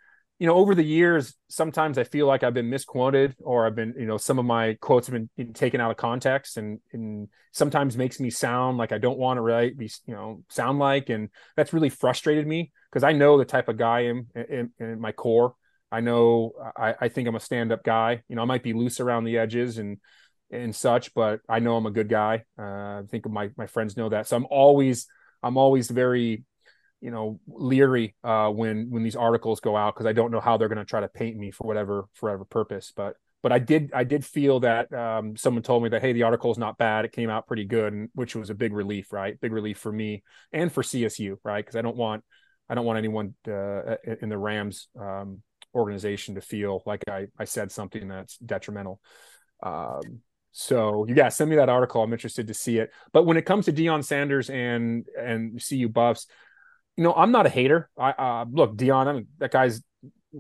you 0.43 0.49
know, 0.49 0.57
over 0.57 0.75
the 0.75 0.83
years, 0.83 1.37
sometimes 1.49 1.99
I 1.99 2.03
feel 2.03 2.27
like 2.27 2.43
I've 2.43 2.53
been 2.53 2.69
misquoted 2.69 3.37
or 3.45 3.65
I've 3.65 3.77
been, 3.77 3.95
you 3.97 4.07
know, 4.07 4.17
some 4.17 4.41
of 4.41 4.45
my 4.45 4.77
quotes 4.81 5.07
have 5.07 5.29
been 5.37 5.53
taken 5.53 5.81
out 5.81 5.93
of 5.93 5.97
context 5.97 6.57
and, 6.57 6.81
and 6.93 7.29
sometimes 7.53 7.97
makes 7.97 8.19
me 8.19 8.29
sound 8.29 8.77
like 8.77 8.91
I 8.91 8.99
don't 8.99 9.19
want 9.19 9.37
to 9.37 9.41
write, 9.41 9.79
be, 9.79 9.89
you 10.05 10.15
know, 10.15 10.43
sound 10.49 10.81
like. 10.81 11.11
And 11.11 11.29
that's 11.55 11.73
really 11.73 11.91
frustrated 11.91 12.45
me 12.45 12.73
because 12.91 13.05
I 13.05 13.13
know 13.13 13.39
the 13.39 13.45
type 13.45 13.69
of 13.69 13.77
guy 13.77 13.99
I 13.99 14.07
am 14.07 14.27
in, 14.35 14.71
in 14.81 15.01
my 15.01 15.13
core. 15.13 15.55
I 15.93 16.01
know 16.01 16.55
I, 16.77 16.97
I 17.03 17.09
think 17.09 17.29
I'm 17.29 17.37
a 17.37 17.41
stand 17.41 17.71
up 17.71 17.85
guy. 17.85 18.25
You 18.29 18.35
know, 18.35 18.43
I 18.43 18.47
might 18.47 18.65
be 18.65 18.73
loose 18.73 18.99
around 18.99 19.23
the 19.23 19.39
edges 19.39 19.79
and, 19.79 19.99
and 20.53 20.75
such, 20.75 21.15
but 21.15 21.41
I 21.49 21.59
know 21.59 21.77
I'm 21.77 21.87
a 21.87 21.91
good 21.91 22.09
guy. 22.09 22.45
Uh, 22.59 22.63
I 22.63 23.03
think 23.11 23.29
my, 23.29 23.51
my 23.57 23.67
friends 23.67 23.97
know 23.97 24.11
that. 24.11 24.29
So 24.29 24.37
I'm 24.37 24.47
always, 24.51 25.07
I'm 25.43 25.57
always 25.57 25.91
very 25.91 26.45
you 27.01 27.11
know 27.11 27.41
leery 27.49 28.15
uh, 28.23 28.49
when 28.49 28.89
when 28.91 29.03
these 29.03 29.17
articles 29.17 29.61
go 29.61 29.77
out 29.77 29.95
because 29.95 30.07
I 30.07 30.13
don't 30.13 30.31
know 30.31 30.41
how 30.41 30.57
they're 30.57 30.69
going 30.69 30.79
to 30.79 30.85
try 30.85 31.01
to 31.01 31.09
paint 31.09 31.37
me 31.37 31.51
for 31.51 31.67
whatever 31.67 32.07
for 32.15 32.45
purpose. 32.45 32.93
But 32.95 33.17
but 33.43 33.53
I 33.53 33.59
did 33.59 33.91
I 33.93 34.05
did 34.05 34.25
feel 34.25 34.61
that 34.61 34.93
um, 34.95 35.37
someone 35.37 35.63
told 35.63 35.83
me 35.83 35.89
that 35.91 36.01
hey 36.01 36.13
the 36.13 36.23
article 36.23 36.53
is 36.53 36.59
not 36.59 36.79
bad 36.79 37.05
it 37.05 37.13
came 37.13 37.29
out 37.29 37.49
pretty 37.49 37.65
good 37.65 37.93
and 37.93 38.09
which 38.15 38.37
was 38.37 38.51
a 38.51 38.55
big 38.55 38.73
relief 38.73 39.13
right 39.13 39.39
big 39.41 39.53
relief 39.53 39.79
for 39.79 39.93
me 39.93 40.23
and 40.53 40.73
for 40.73 40.83
CSU 40.83 41.37
right 41.45 41.63
because 41.63 41.77
I 41.77 41.83
don't 41.83 41.97
want 41.97 42.25
I 42.69 42.75
don't 42.75 42.87
want 42.87 42.99
anyone 42.99 43.35
to, 43.45 43.99
uh, 44.07 44.15
in 44.23 44.29
the 44.29 44.39
Rams 44.39 44.89
um, 44.99 45.43
organization 45.75 46.37
to 46.37 46.41
feel 46.41 46.83
like 46.87 47.03
I 47.09 47.27
I 47.37 47.45
said 47.45 47.73
something 47.73 48.09
that's 48.09 48.39
detrimental. 48.39 49.01
Um, 49.63 50.21
so 50.53 51.07
you 51.09 51.15
got 51.15 51.33
send 51.33 51.51
me 51.51 51.57
that 51.57 51.69
article. 51.69 52.03
I'm 52.03 52.13
interested 52.13 52.47
to 52.47 52.55
see 52.55 52.79
it. 52.79 52.93
But 53.13 53.25
when 53.25 53.37
it 53.37 53.47
comes 53.47 53.65
to 53.65 53.73
Deion 53.73 54.05
Sanders 54.05 54.51
and 54.51 55.07
and 55.19 55.61
CU 55.67 55.89
Buffs, 55.89 56.27
you 56.97 57.05
know, 57.05 57.15
I'm 57.15 57.33
not 57.33 57.47
a 57.47 57.49
hater. 57.49 57.89
I 57.99 58.11
uh, 58.11 58.45
look, 58.51 58.77
Dion. 58.77 59.09
I 59.09 59.13
mean, 59.15 59.27
that 59.39 59.51
guy's 59.51 59.83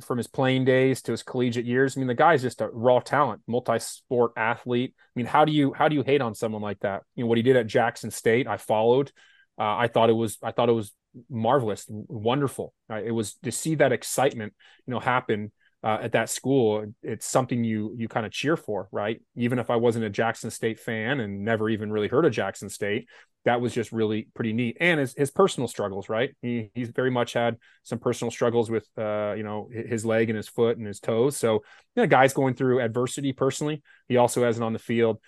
from 0.00 0.18
his 0.18 0.26
playing 0.26 0.64
days 0.64 1.02
to 1.02 1.12
his 1.12 1.22
collegiate 1.22 1.64
years. 1.66 1.96
I 1.96 2.00
mean, 2.00 2.08
the 2.08 2.14
guy's 2.14 2.42
just 2.42 2.60
a 2.60 2.68
raw 2.68 3.00
talent, 3.00 3.42
multi-sport 3.46 4.32
athlete. 4.36 4.94
I 4.96 5.10
mean, 5.16 5.26
how 5.26 5.44
do 5.44 5.52
you 5.52 5.72
how 5.72 5.88
do 5.88 5.96
you 5.96 6.02
hate 6.02 6.20
on 6.20 6.34
someone 6.34 6.62
like 6.62 6.80
that? 6.80 7.02
You 7.14 7.24
know, 7.24 7.28
what 7.28 7.38
he 7.38 7.42
did 7.42 7.56
at 7.56 7.66
Jackson 7.66 8.10
State, 8.10 8.46
I 8.46 8.58
followed. 8.58 9.10
Uh, 9.58 9.76
I 9.76 9.88
thought 9.88 10.10
it 10.10 10.14
was 10.14 10.38
I 10.42 10.52
thought 10.52 10.68
it 10.68 10.72
was 10.72 10.92
marvelous, 11.30 11.86
wonderful. 11.88 12.74
Uh, 12.90 13.00
it 13.02 13.10
was 13.12 13.34
to 13.44 13.52
see 13.52 13.76
that 13.76 13.92
excitement, 13.92 14.52
you 14.86 14.92
know, 14.92 15.00
happen 15.00 15.52
uh, 15.82 15.98
at 16.00 16.12
that 16.12 16.30
school. 16.30 16.86
It's 17.02 17.26
something 17.26 17.64
you 17.64 17.94
you 17.96 18.08
kind 18.08 18.26
of 18.26 18.32
cheer 18.32 18.56
for, 18.56 18.88
right? 18.92 19.20
Even 19.36 19.58
if 19.58 19.70
I 19.70 19.76
wasn't 19.76 20.04
a 20.04 20.10
Jackson 20.10 20.50
State 20.50 20.78
fan 20.78 21.20
and 21.20 21.44
never 21.44 21.68
even 21.68 21.92
really 21.92 22.08
heard 22.08 22.24
of 22.24 22.32
Jackson 22.32 22.68
State, 22.68 23.08
that 23.44 23.60
was 23.60 23.74
just 23.74 23.92
really 23.92 24.28
pretty 24.34 24.52
neat. 24.52 24.76
And 24.80 25.00
his, 25.00 25.14
his 25.14 25.30
personal 25.30 25.66
struggles, 25.66 26.08
right? 26.08 26.34
He, 26.42 26.70
he's 26.74 26.90
very 26.90 27.10
much 27.10 27.32
had 27.32 27.56
some 27.82 27.98
personal 27.98 28.30
struggles 28.30 28.70
with, 28.70 28.86
uh, 28.96 29.34
you 29.36 29.42
know, 29.42 29.68
his 29.72 30.04
leg 30.04 30.30
and 30.30 30.36
his 30.36 30.48
foot 30.48 30.78
and 30.78 30.86
his 30.86 31.00
toes. 31.00 31.36
So, 31.36 31.54
you 31.96 32.02
know, 32.02 32.06
guys 32.06 32.32
going 32.32 32.54
through 32.54 32.80
adversity 32.80 33.32
personally. 33.32 33.82
He 34.08 34.16
also 34.16 34.44
has 34.44 34.58
it 34.58 34.62
on 34.62 34.72
the 34.72 34.78
field. 34.78 35.18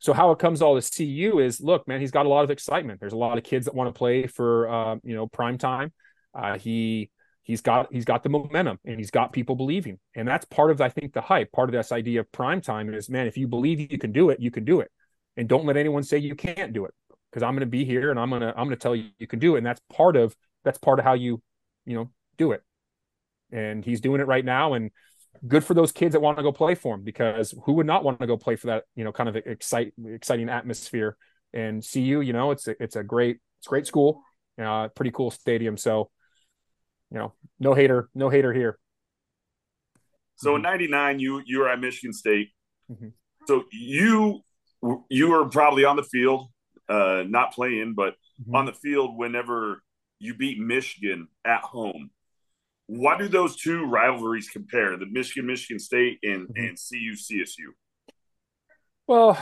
So 0.00 0.12
how 0.12 0.32
it 0.32 0.38
comes 0.38 0.60
all 0.60 0.78
to 0.78 0.90
CU 0.90 1.38
is, 1.38 1.60
look, 1.60 1.86
man, 1.86 2.00
he's 2.00 2.10
got 2.10 2.26
a 2.26 2.28
lot 2.28 2.44
of 2.44 2.50
excitement. 2.50 3.00
There's 3.00 3.12
a 3.12 3.16
lot 3.18 3.38
of 3.38 3.44
kids 3.44 3.66
that 3.66 3.74
want 3.74 3.94
to 3.94 3.96
play 3.96 4.26
for, 4.26 4.68
uh, 4.68 4.96
you 5.04 5.14
know, 5.14 5.28
prime 5.28 5.56
time. 5.56 5.92
Uh, 6.34 6.58
he 6.58 7.10
he's 7.44 7.60
got 7.60 7.92
he's 7.92 8.04
got 8.04 8.22
the 8.22 8.28
momentum 8.28 8.78
and 8.84 8.98
he's 8.98 9.10
got 9.10 9.32
people 9.32 9.54
believing, 9.54 9.98
and 10.16 10.26
that's 10.26 10.44
part 10.46 10.70
of 10.70 10.80
I 10.80 10.88
think 10.88 11.12
the 11.12 11.20
hype. 11.20 11.52
Part 11.52 11.68
of 11.68 11.72
this 11.72 11.92
idea 11.92 12.20
of 12.20 12.32
prime 12.32 12.60
time 12.60 12.92
is, 12.92 13.08
man, 13.08 13.26
if 13.26 13.36
you 13.36 13.46
believe 13.46 13.80
you 13.80 13.98
can 13.98 14.12
do 14.12 14.30
it, 14.30 14.40
you 14.40 14.50
can 14.50 14.64
do 14.64 14.80
it, 14.80 14.90
and 15.36 15.48
don't 15.48 15.64
let 15.64 15.76
anyone 15.76 16.02
say 16.02 16.18
you 16.18 16.34
can't 16.34 16.72
do 16.72 16.84
it 16.86 16.94
because 17.30 17.42
I'm 17.42 17.54
going 17.54 17.60
to 17.60 17.66
be 17.66 17.84
here 17.84 18.10
and 18.10 18.18
I'm 18.18 18.30
going 18.30 18.42
to 18.42 18.48
I'm 18.48 18.66
going 18.66 18.70
to 18.70 18.76
tell 18.76 18.94
you 18.94 19.10
you 19.18 19.26
can 19.26 19.40
do 19.40 19.54
it 19.54 19.58
and 19.58 19.66
that's 19.66 19.80
part 19.92 20.16
of 20.16 20.36
that's 20.64 20.78
part 20.78 21.00
of 21.00 21.04
how 21.04 21.14
you 21.14 21.42
you 21.84 21.96
know 21.96 22.10
do 22.36 22.52
it. 22.52 22.62
And 23.52 23.84
he's 23.84 24.00
doing 24.00 24.20
it 24.20 24.26
right 24.26 24.44
now 24.44 24.74
and 24.74 24.90
good 25.46 25.64
for 25.64 25.74
those 25.74 25.92
kids 25.92 26.12
that 26.12 26.20
want 26.20 26.36
to 26.38 26.42
go 26.42 26.52
play 26.52 26.74
for 26.74 26.94
him 26.94 27.02
because 27.02 27.54
who 27.64 27.74
would 27.74 27.86
not 27.86 28.04
want 28.04 28.20
to 28.20 28.26
go 28.26 28.36
play 28.36 28.56
for 28.56 28.68
that, 28.68 28.84
you 28.94 29.04
know, 29.04 29.12
kind 29.12 29.28
of 29.28 29.36
excite 29.36 29.92
exciting 30.06 30.48
atmosphere 30.48 31.16
and 31.52 31.84
CU, 31.84 32.20
you 32.20 32.32
know, 32.32 32.52
it's 32.52 32.68
a, 32.68 32.82
it's 32.82 32.96
a 32.96 33.02
great 33.02 33.38
it's 33.58 33.66
great 33.66 33.86
school, 33.86 34.22
uh 34.62 34.88
pretty 34.88 35.10
cool 35.10 35.30
stadium 35.32 35.76
so 35.76 36.10
you 37.14 37.20
know, 37.20 37.32
no 37.60 37.74
hater, 37.74 38.10
no 38.14 38.28
hater 38.28 38.52
here. 38.52 38.76
So 40.34 40.56
in 40.56 40.62
99 40.62 41.20
you 41.20 41.40
you 41.46 41.60
were 41.60 41.68
at 41.68 41.80
Michigan 41.80 42.12
State. 42.12 42.48
Mm-hmm. 42.90 43.08
So 43.46 43.64
you 43.70 44.40
you 45.08 45.30
were 45.30 45.48
probably 45.48 45.84
on 45.84 45.96
the 45.96 46.02
field 46.02 46.48
uh, 46.88 47.22
not 47.26 47.54
playing, 47.54 47.94
but 47.94 48.14
mm-hmm. 48.42 48.56
on 48.56 48.66
the 48.66 48.72
field 48.72 49.16
whenever 49.16 49.82
you 50.18 50.34
beat 50.34 50.58
Michigan 50.58 51.28
at 51.44 51.62
home. 51.62 52.10
Why 52.86 53.16
do 53.16 53.28
those 53.28 53.56
two 53.56 53.84
rivalries 53.84 54.50
compare? 54.50 54.96
The 54.96 55.06
Michigan 55.06 55.46
Michigan 55.46 55.78
State 55.78 56.18
and 56.24 56.48
mm-hmm. 56.48 56.64
and 56.64 56.76
CU 56.76 57.14
CSU. 57.14 57.70
Well, 59.06 59.38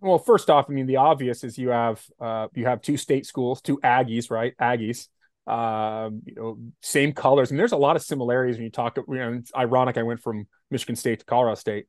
well, 0.00 0.18
first 0.18 0.50
off, 0.50 0.66
I 0.68 0.74
mean 0.74 0.86
the 0.86 0.96
obvious 0.96 1.42
is 1.42 1.56
you 1.56 1.70
have 1.70 2.04
uh, 2.20 2.48
you 2.54 2.66
have 2.66 2.82
two 2.82 2.98
state 2.98 3.24
schools, 3.24 3.62
two 3.62 3.78
Aggies, 3.78 4.30
right? 4.30 4.52
Aggies, 4.60 5.08
um, 5.46 6.22
you 6.24 6.34
know, 6.34 6.58
same 6.82 7.12
colors. 7.12 7.50
I 7.50 7.52
and 7.52 7.60
there's 7.60 7.72
a 7.72 7.76
lot 7.76 7.96
of 7.96 8.02
similarities 8.02 8.56
when 8.56 8.64
you 8.64 8.70
talk. 8.70 8.96
You 8.96 9.04
know, 9.14 9.32
it's 9.34 9.52
ironic 9.54 9.96
I 9.96 10.02
went 10.02 10.20
from 10.20 10.46
Michigan 10.70 10.96
State 10.96 11.20
to 11.20 11.24
Colorado 11.24 11.54
State, 11.54 11.86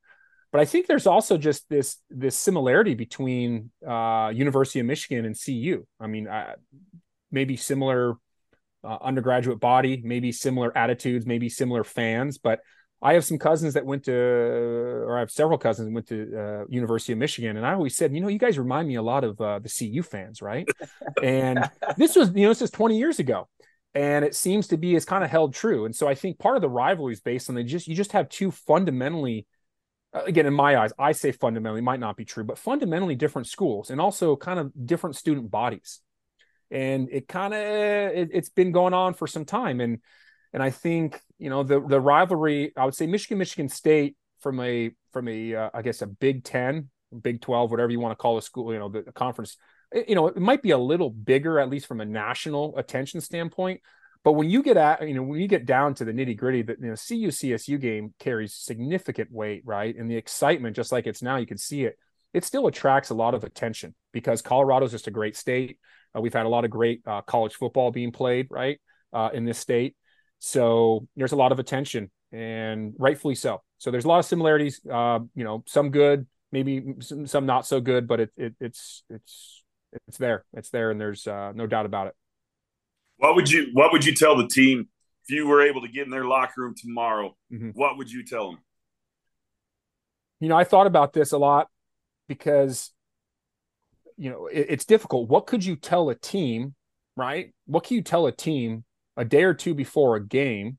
but 0.52 0.60
I 0.60 0.64
think 0.64 0.86
there's 0.86 1.06
also 1.06 1.36
just 1.36 1.68
this 1.68 1.96
this 2.08 2.36
similarity 2.36 2.94
between 2.94 3.70
uh, 3.86 4.30
University 4.34 4.80
of 4.80 4.86
Michigan 4.86 5.24
and 5.24 5.36
CU. 5.38 5.86
I 6.00 6.06
mean, 6.06 6.28
uh, 6.28 6.54
maybe 7.30 7.56
similar 7.56 8.14
uh, 8.84 8.98
undergraduate 9.00 9.60
body, 9.60 10.00
maybe 10.04 10.32
similar 10.32 10.76
attitudes, 10.76 11.26
maybe 11.26 11.48
similar 11.48 11.84
fans. 11.84 12.38
But 12.38 12.60
I 13.00 13.14
have 13.14 13.24
some 13.24 13.38
cousins 13.38 13.74
that 13.74 13.86
went 13.86 14.04
to, 14.04 14.12
or 14.12 15.16
I 15.16 15.20
have 15.20 15.30
several 15.30 15.58
cousins 15.58 15.88
that 15.88 15.94
went 15.94 16.08
to 16.08 16.36
uh, 16.36 16.64
University 16.68 17.12
of 17.12 17.18
Michigan, 17.18 17.56
and 17.56 17.64
I 17.64 17.74
always 17.74 17.96
said, 17.96 18.12
you 18.12 18.20
know, 18.20 18.28
you 18.28 18.38
guys 18.38 18.58
remind 18.58 18.88
me 18.88 18.96
a 18.96 19.02
lot 19.02 19.22
of 19.24 19.40
uh, 19.40 19.60
the 19.60 19.68
CU 19.68 20.02
fans, 20.02 20.42
right? 20.42 20.68
and 21.22 21.70
this 21.96 22.16
was, 22.16 22.32
you 22.34 22.42
know, 22.42 22.48
this 22.48 22.62
is 22.62 22.70
20 22.70 22.98
years 22.98 23.18
ago 23.18 23.48
and 23.94 24.24
it 24.24 24.34
seems 24.34 24.68
to 24.68 24.76
be 24.76 24.94
is 24.94 25.06
kind 25.06 25.24
of 25.24 25.30
held 25.30 25.54
true. 25.54 25.86
And 25.86 25.96
so 25.96 26.06
I 26.06 26.14
think 26.14 26.38
part 26.38 26.56
of 26.56 26.62
the 26.62 26.68
rivalry 26.68 27.14
is 27.14 27.20
based 27.20 27.48
on 27.48 27.54
they 27.54 27.64
just 27.64 27.88
you 27.88 27.94
just 27.94 28.12
have 28.12 28.28
two 28.28 28.50
fundamentally 28.50 29.46
uh, 30.14 30.22
again 30.26 30.46
in 30.46 30.54
my 30.54 30.76
eyes 30.78 30.90
i 30.98 31.12
say 31.12 31.32
fundamentally 31.32 31.82
might 31.82 32.00
not 32.00 32.16
be 32.16 32.24
true 32.24 32.42
but 32.42 32.56
fundamentally 32.58 33.14
different 33.14 33.46
schools 33.46 33.90
and 33.90 34.00
also 34.00 34.36
kind 34.36 34.58
of 34.58 34.72
different 34.86 35.16
student 35.16 35.50
bodies 35.50 36.00
and 36.70 37.08
it 37.10 37.28
kind 37.28 37.52
of 37.52 37.60
it, 37.60 38.34
has 38.34 38.48
been 38.48 38.72
going 38.72 38.94
on 38.94 39.12
for 39.12 39.26
some 39.26 39.44
time 39.44 39.80
and 39.80 39.98
and 40.52 40.62
i 40.62 40.70
think 40.70 41.20
you 41.38 41.50
know 41.50 41.62
the 41.62 41.80
the 41.80 42.00
rivalry 42.00 42.72
i 42.76 42.84
would 42.84 42.94
say 42.94 43.06
michigan 43.06 43.38
michigan 43.38 43.68
state 43.68 44.16
from 44.40 44.60
a 44.60 44.90
from 45.12 45.26
a 45.28 45.54
uh, 45.54 45.70
I 45.74 45.82
guess 45.82 46.02
a 46.02 46.06
big 46.06 46.44
10 46.44 46.90
big 47.22 47.40
12 47.40 47.70
whatever 47.70 47.90
you 47.90 48.00
want 48.00 48.12
to 48.12 48.16
call 48.16 48.38
a 48.38 48.42
school 48.42 48.72
you 48.72 48.78
know 48.78 48.88
the, 48.88 49.02
the 49.02 49.12
conference 49.12 49.56
you 50.06 50.14
know 50.14 50.28
it 50.28 50.36
might 50.36 50.62
be 50.62 50.70
a 50.70 50.78
little 50.78 51.10
bigger 51.10 51.58
at 51.58 51.70
least 51.70 51.86
from 51.86 52.00
a 52.00 52.04
national 52.04 52.76
attention 52.76 53.20
standpoint 53.20 53.80
but 54.24 54.32
when 54.32 54.50
you 54.50 54.62
get 54.62 54.76
at, 54.76 55.06
you 55.06 55.14
know, 55.14 55.22
when 55.22 55.40
you 55.40 55.48
get 55.48 55.64
down 55.64 55.94
to 55.94 56.04
the 56.04 56.12
nitty 56.12 56.36
gritty, 56.36 56.62
that 56.62 56.80
you 56.80 56.88
know, 56.88 56.94
CU 56.94 57.28
CSU 57.28 57.80
game 57.80 58.14
carries 58.18 58.54
significant 58.54 59.30
weight, 59.30 59.62
right? 59.64 59.94
And 59.96 60.10
the 60.10 60.16
excitement, 60.16 60.76
just 60.76 60.92
like 60.92 61.06
it's 61.06 61.22
now, 61.22 61.36
you 61.36 61.46
can 61.46 61.58
see 61.58 61.84
it. 61.84 61.96
it 62.34 62.44
still 62.44 62.66
attracts 62.66 63.10
a 63.10 63.14
lot 63.14 63.34
of 63.34 63.44
attention 63.44 63.94
because 64.12 64.42
Colorado's 64.42 64.90
just 64.90 65.06
a 65.06 65.12
great 65.12 65.36
state. 65.36 65.78
Uh, 66.14 66.20
we've 66.20 66.34
had 66.34 66.46
a 66.46 66.48
lot 66.48 66.64
of 66.64 66.70
great 66.70 67.00
uh, 67.06 67.22
college 67.22 67.54
football 67.54 67.90
being 67.90 68.12
played 68.12 68.48
right 68.50 68.80
uh, 69.12 69.30
in 69.32 69.44
this 69.44 69.58
state, 69.58 69.96
so 70.38 71.06
there's 71.16 71.32
a 71.32 71.36
lot 71.36 71.52
of 71.52 71.58
attention, 71.58 72.10
and 72.32 72.94
rightfully 72.98 73.34
so. 73.34 73.62
So 73.78 73.90
there's 73.90 74.04
a 74.04 74.08
lot 74.08 74.18
of 74.18 74.24
similarities. 74.24 74.80
Uh, 74.90 75.20
you 75.34 75.44
know, 75.44 75.64
some 75.66 75.90
good, 75.90 76.26
maybe 76.52 76.94
some, 77.00 77.26
some 77.26 77.46
not 77.46 77.66
so 77.66 77.80
good, 77.80 78.06
but 78.06 78.20
it, 78.20 78.30
it, 78.36 78.54
it's 78.60 79.04
it's 79.10 79.64
it's 80.06 80.18
there. 80.18 80.44
It's 80.54 80.70
there, 80.70 80.90
and 80.90 81.00
there's 81.00 81.26
uh, 81.26 81.52
no 81.54 81.66
doubt 81.66 81.86
about 81.86 82.08
it. 82.08 82.14
What 83.16 83.34
would 83.34 83.50
you 83.50 83.68
What 83.72 83.92
would 83.92 84.04
you 84.04 84.14
tell 84.14 84.36
the 84.36 84.46
team 84.46 84.88
if 85.24 85.34
you 85.34 85.46
were 85.46 85.62
able 85.62 85.82
to 85.82 85.88
get 85.88 86.04
in 86.04 86.10
their 86.10 86.24
locker 86.24 86.62
room 86.62 86.74
tomorrow? 86.76 87.36
Mm-hmm. 87.52 87.70
What 87.70 87.98
would 87.98 88.10
you 88.10 88.24
tell 88.24 88.50
them? 88.50 88.60
You 90.40 90.48
know, 90.48 90.56
I 90.56 90.64
thought 90.64 90.86
about 90.86 91.12
this 91.12 91.32
a 91.32 91.38
lot 91.38 91.68
because 92.28 92.92
you 94.16 94.30
know 94.30 94.46
it, 94.46 94.66
it's 94.70 94.84
difficult. 94.84 95.28
What 95.28 95.46
could 95.46 95.64
you 95.64 95.74
tell 95.74 96.10
a 96.10 96.14
team, 96.14 96.74
right? 97.16 97.52
What 97.66 97.84
can 97.84 97.96
you 97.96 98.02
tell 98.02 98.26
a 98.26 98.32
team 98.32 98.84
a 99.18 99.24
day 99.24 99.42
or 99.42 99.52
two 99.52 99.74
before 99.74 100.16
a 100.16 100.24
game 100.24 100.78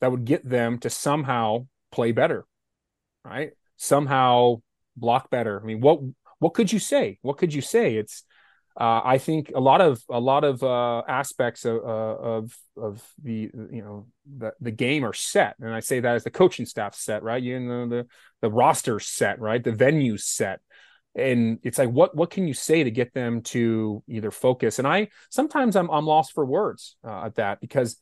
that 0.00 0.10
would 0.10 0.24
get 0.24 0.46
them 0.46 0.78
to 0.78 0.90
somehow 0.90 1.66
play 1.90 2.12
better, 2.12 2.44
right? 3.24 3.52
Somehow 3.76 4.56
block 4.96 5.30
better. 5.30 5.60
I 5.60 5.64
mean, 5.64 5.80
what 5.80 6.00
what 6.40 6.54
could 6.54 6.72
you 6.72 6.78
say? 6.78 7.18
What 7.22 7.38
could 7.38 7.54
you 7.54 7.62
say? 7.62 7.96
It's 7.96 8.24
uh, 8.78 9.00
I 9.04 9.18
think 9.18 9.52
a 9.54 9.60
lot 9.60 9.80
of 9.80 10.00
a 10.08 10.20
lot 10.20 10.44
of 10.44 10.62
uh, 10.62 11.02
aspects 11.08 11.64
of, 11.64 11.78
uh, 11.78 12.16
of 12.34 12.56
of 12.76 13.02
the 13.22 13.50
you 13.72 13.82
know 13.82 14.06
the 14.36 14.52
the 14.60 14.70
game 14.70 15.04
are 15.04 15.12
set, 15.12 15.56
and 15.60 15.72
I 15.72 15.80
say 15.80 16.00
that 16.00 16.14
as 16.14 16.24
the 16.24 16.30
coaching 16.30 16.66
staff 16.66 16.94
set, 16.94 17.22
right? 17.22 17.42
You 17.42 17.58
know 17.60 17.88
the 17.88 18.06
the 18.40 18.50
roster 18.50 19.00
set, 19.00 19.40
right? 19.40 19.62
The 19.62 19.72
venue 19.72 20.16
set, 20.16 20.60
and 21.18 21.58
it's 21.62 21.78
like 21.78 21.90
what 21.90 22.14
what 22.16 22.30
can 22.30 22.46
you 22.46 22.54
say 22.54 22.84
to 22.84 22.90
get 22.90 23.12
them 23.12 23.42
to 23.42 24.02
either 24.08 24.30
focus? 24.30 24.78
And 24.78 24.88
I 24.88 25.08
sometimes 25.30 25.76
I'm 25.76 25.90
I'm 25.90 26.06
lost 26.06 26.32
for 26.32 26.44
words 26.44 26.96
uh, 27.04 27.24
at 27.24 27.36
that 27.36 27.60
because 27.60 28.00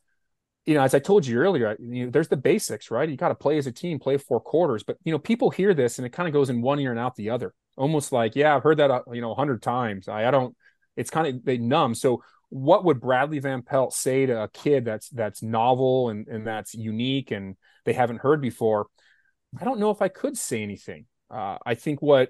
you 0.67 0.73
know, 0.73 0.81
as 0.81 0.93
I 0.93 0.99
told 0.99 1.25
you 1.25 1.37
earlier, 1.39 1.77
you 1.79 2.05
know, 2.05 2.11
there's 2.11 2.27
the 2.27 2.35
basics, 2.35 2.91
right? 2.91 3.07
You 3.09 3.15
got 3.15 3.29
to 3.29 3.35
play 3.35 3.57
as 3.57 3.67
a 3.67 3.71
team, 3.71 3.99
play 3.99 4.17
four 4.17 4.41
quarters. 4.41 4.83
But 4.83 4.97
you 5.05 5.13
know, 5.13 5.17
people 5.17 5.49
hear 5.49 5.73
this 5.73 5.97
and 5.97 6.05
it 6.05 6.11
kind 6.11 6.27
of 6.27 6.33
goes 6.33 6.49
in 6.49 6.61
one 6.61 6.79
ear 6.79 6.91
and 6.91 6.99
out 6.99 7.15
the 7.15 7.29
other. 7.29 7.53
Almost 7.77 8.11
like, 8.11 8.35
yeah, 8.35 8.53
I've 8.53 8.63
heard 8.63 8.77
that, 8.77 8.91
uh, 8.91 9.01
you 9.13 9.21
know, 9.21 9.31
a 9.31 9.35
hundred 9.35 9.61
times. 9.61 10.09
I, 10.09 10.27
I 10.27 10.31
don't. 10.31 10.55
It's 10.97 11.09
kind 11.09 11.27
of 11.27 11.45
they 11.45 11.57
numb. 11.57 11.95
So, 11.95 12.21
what 12.49 12.83
would 12.83 12.99
Bradlee 12.99 13.41
Van 13.41 13.61
Pelt 13.61 13.93
say 13.93 14.25
to 14.25 14.43
a 14.43 14.49
kid 14.49 14.83
that's 14.83 15.09
that's 15.09 15.41
novel 15.41 16.09
and 16.09 16.27
and 16.27 16.45
that's 16.45 16.73
unique 16.73 17.31
and 17.31 17.55
they 17.85 17.93
haven't 17.93 18.19
heard 18.19 18.41
before? 18.41 18.87
I 19.59 19.63
don't 19.63 19.79
know 19.79 19.91
if 19.91 20.01
I 20.01 20.09
could 20.09 20.37
say 20.37 20.63
anything. 20.63 21.05
Uh, 21.29 21.59
I 21.65 21.75
think 21.75 22.01
what 22.01 22.29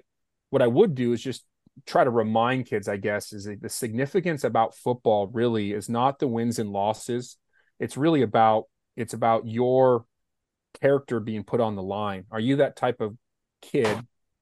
what 0.50 0.62
I 0.62 0.66
would 0.66 0.94
do 0.94 1.12
is 1.12 1.22
just 1.22 1.44
try 1.86 2.04
to 2.04 2.10
remind 2.10 2.66
kids, 2.66 2.88
I 2.88 2.96
guess, 2.96 3.32
is 3.32 3.48
the 3.60 3.68
significance 3.68 4.44
about 4.44 4.74
football 4.74 5.28
really 5.28 5.72
is 5.72 5.88
not 5.88 6.18
the 6.18 6.28
wins 6.28 6.58
and 6.58 6.70
losses 6.70 7.36
it's 7.78 7.96
really 7.96 8.22
about 8.22 8.64
it's 8.96 9.14
about 9.14 9.46
your 9.46 10.04
character 10.80 11.20
being 11.20 11.44
put 11.44 11.60
on 11.60 11.76
the 11.76 11.82
line. 11.82 12.24
Are 12.30 12.40
you 12.40 12.56
that 12.56 12.76
type 12.76 13.00
of 13.00 13.16
kid 13.62 13.98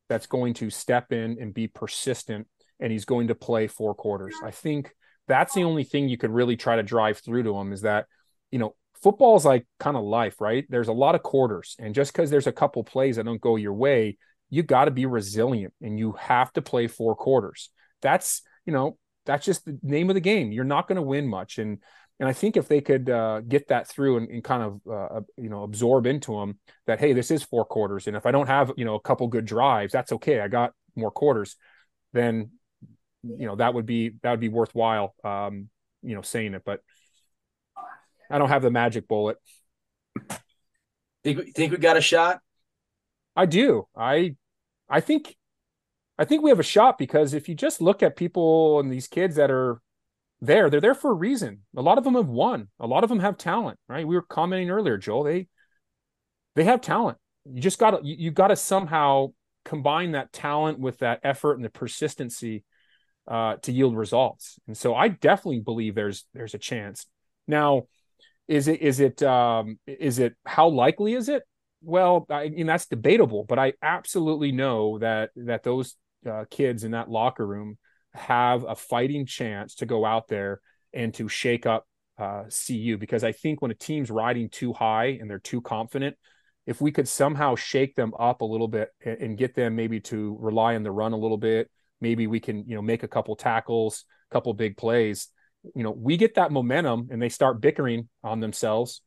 that's 0.09 0.27
going 0.27 0.55
to 0.55 0.71
step 0.71 1.13
in 1.13 1.37
and 1.41 1.53
be 1.53 1.69
persistent 1.69 2.47
and 2.81 2.91
he's 2.91 3.05
going 3.05 3.29
to 3.29 3.35
play 3.35 3.67
four 3.67 3.95
quarters? 3.95 4.35
I 4.43 4.51
think 4.51 4.95
that's 5.29 5.55
the 5.55 5.65
only 5.65 5.85
thing 5.85 6.09
you 6.09 6.17
could 6.17 6.31
really 6.31 6.57
try 6.57 6.77
to 6.77 6.83
drive 6.83 7.19
through 7.19 7.43
to 7.43 7.57
him 7.57 7.73
is 7.73 7.83
that, 7.83 8.07
you 8.51 8.59
know, 8.59 8.75
football 9.03 9.37
is 9.37 9.45
like 9.45 9.67
kind 9.79 9.97
of 9.97 10.05
life, 10.05 10.41
right? 10.41 10.65
There's 10.69 10.89
a 10.89 10.93
lot 10.93 11.15
of 11.15 11.23
quarters. 11.23 11.77
And 11.79 11.95
just 11.95 12.13
because 12.13 12.31
there's 12.31 12.47
a 12.47 12.53
couple 12.53 12.83
plays 12.83 13.17
that 13.17 13.27
don't 13.27 13.41
go 13.41 13.57
your 13.57 13.75
way, 13.75 14.17
you 14.51 14.63
got 14.63 14.87
to 14.87 14.91
be 14.91 15.07
resilient 15.07 15.75
and 15.83 15.99
you 15.99 16.13
have 16.13 16.53
to 16.55 16.63
play 16.63 16.87
four 16.87 17.15
quarters. 17.15 17.71
That's, 18.03 18.43
you 18.65 18.73
know, 18.73 18.99
that's 19.25 19.45
just 19.45 19.65
the 19.65 19.79
name 19.83 20.09
of 20.09 20.15
the 20.15 20.21
game. 20.21 20.53
You're 20.53 20.65
not 20.65 20.89
going 20.89 20.97
to 20.97 21.03
win 21.03 21.27
much. 21.27 21.59
And 21.59 21.79
and 22.19 22.29
I 22.29 22.33
think 22.33 22.57
if 22.57 22.67
they 22.67 22.81
could 22.81 23.11
uh, 23.11 23.43
get 23.43 23.69
that 23.69 23.89
through 23.89 24.17
and, 24.19 24.31
and 24.31 24.43
kind 24.43 24.63
of 24.63 24.81
uh, 24.91 25.21
you 25.37 25.51
know 25.51 25.65
absorb 25.65 26.07
into 26.07 26.33
them 26.33 26.59
that 26.87 26.99
hey, 26.99 27.13
this 27.13 27.31
is 27.31 27.43
four 27.43 27.65
quarters, 27.65 28.07
and 28.07 28.17
if 28.17 28.25
I 28.25 28.31
don't 28.31 28.47
have 28.47 28.73
you 28.77 28.87
know 28.87 28.95
a 28.95 29.01
couple 29.01 29.27
good 29.29 29.45
drives, 29.45 29.93
that's 29.93 30.13
okay. 30.13 30.41
I 30.41 30.49
got 30.49 30.73
more 30.95 31.11
quarters. 31.11 31.57
Then 32.15 32.53
you 33.23 33.47
know 33.47 33.57
that 33.57 33.75
would 33.75 33.85
be 33.85 34.13
that 34.23 34.31
would 34.31 34.41
be 34.41 34.49
worthwhile. 34.49 35.15
Um, 35.25 35.69
you 36.03 36.15
know, 36.15 36.23
saying 36.23 36.55
it, 36.55 36.63
but 36.65 36.81
I 38.31 38.39
don't 38.39 38.49
have 38.49 38.63
the 38.63 38.71
magic 38.71 39.09
bullet. 39.09 39.37
Think 41.23 41.55
think 41.55 41.73
we 41.73 41.79
got 41.79 41.99
a 41.99 42.01
shot? 42.01 42.41
I 43.37 43.47
do. 43.47 43.87
I 43.97 44.37
I 44.89 45.01
think 45.01 45.37
I 46.19 46.25
think 46.25 46.43
we 46.43 46.51
have 46.51 46.61
a 46.61 46.65
shot 46.65 46.99
because 46.99 47.35
if 47.35 47.49
you 47.49 47.55
just 47.55 47.81
look 47.81 48.03
at 48.03 48.17
people 48.17 48.81
and 48.81 48.91
these 48.91 49.07
kids 49.07 49.37
that 49.37 49.51
are 49.51 49.81
there. 50.41 50.71
They're 50.71 50.81
there 50.81 50.95
for 50.95 51.11
a 51.11 51.15
reason. 51.15 51.63
A 51.77 51.83
lot 51.83 51.99
of 51.99 52.05
them 52.05 52.15
have 52.15 52.29
won. 52.29 52.69
A 52.79 52.87
lot 52.87 53.05
of 53.05 53.11
them 53.11 53.21
have 53.21 53.37
talent, 53.37 53.79
right? 53.89 54.07
We 54.07 54.15
were 54.15 54.23
commenting 54.23 54.71
earlier, 54.71 54.99
Joel. 54.99 55.25
They 55.25 55.49
they 56.55 56.65
have 56.65 56.81
talent. 56.81 57.19
You 57.45 57.61
just 57.61 57.79
got 57.79 57.93
to 57.93 58.07
you, 58.07 58.17
you 58.19 58.31
got 58.31 58.49
to 58.49 58.57
somehow 58.57 59.29
combine 59.65 60.13
that 60.13 60.33
talent 60.33 60.79
with 60.79 60.99
that 60.99 61.21
effort 61.23 61.55
and 61.55 61.65
the 61.65 61.71
persistency 61.71 62.65
uh, 63.27 63.57
to 63.57 63.73
yield 63.73 63.97
results. 63.97 64.59
And 64.67 64.77
so 64.77 64.95
I 64.95 65.09
definitely 65.09 65.61
believe 65.61 65.95
there's 65.95 66.25
there's 66.35 66.55
a 66.55 66.59
chance. 66.59 67.07
Now, 67.49 67.85
is 68.49 68.69
it 68.69 68.81
is 68.83 69.01
it 69.01 69.23
um, 69.23 69.79
is 69.87 70.19
it 70.19 70.35
how 70.45 70.69
likely 70.69 71.15
is 71.15 71.29
it? 71.29 71.43
Well, 71.83 72.27
I 72.31 72.49
mean 72.49 72.67
that's 72.67 72.87
debatable, 72.87 73.45
but 73.45 73.59
I 73.59 73.75
absolutely 73.83 74.53
know 74.53 74.99
that 74.99 75.31
that 75.37 75.63
those 75.63 75.95
uh, 76.29 76.45
kids 76.51 76.85
in 76.85 76.93
that 76.93 77.11
locker 77.11 77.47
room 77.47 77.79
have 78.15 78.65
a 78.65 78.75
fighting 78.75 79.27
chance 79.27 79.77
to 79.77 79.87
go 79.87 80.05
out 80.05 80.27
there 80.29 80.61
and 80.93 81.13
to 81.15 81.29
shake 81.29 81.67
up 81.67 81.87
uh, 82.19 82.45
CU 82.49 82.97
because 82.97 83.23
I 83.23 83.33
think 83.33 83.61
when 83.61 83.71
a 83.71 83.75
team's 83.75 84.11
riding 84.11 84.49
too 84.49 84.73
high 84.73 85.19
and 85.21 85.29
they're 85.31 85.39
too 85.39 85.61
confident, 85.61 86.17
if 86.67 86.81
we 86.81 86.91
could 86.91 87.07
somehow 87.07 87.55
shake 87.55 87.95
them 87.95 88.13
up 88.19 88.41
a 88.41 88.45
little 88.45 88.69
bit 88.69 88.89
and, 89.05 89.19
and 89.21 89.39
get 89.39 89.55
them 89.55 89.77
maybe 89.77 90.01
to 90.01 90.37
rely 90.41 90.75
on 90.75 90.83
the 90.83 90.91
run 90.91 91.13
a 91.13 91.17
little 91.17 91.37
bit, 91.39 91.71
maybe 92.01 92.27
we 92.27 92.41
can 92.41 92.65
you 92.67 92.75
know 92.75 92.83
make 92.83 93.03
a 93.03 93.09
couple 93.09 93.37
tackles, 93.37 94.05
a 94.31 94.35
couple 94.35 94.53
big 94.55 94.77
plays. 94.77 95.29
You 95.75 95.83
know, 95.85 95.91
we 95.91 96.17
get 96.17 96.35
that 96.37 96.53
momentum 96.53 97.09
and 97.11 97.21
they 97.21 97.29
start 97.29 97.61
bickering 97.61 98.09
on 98.25 98.41
themselves. 98.41 99.03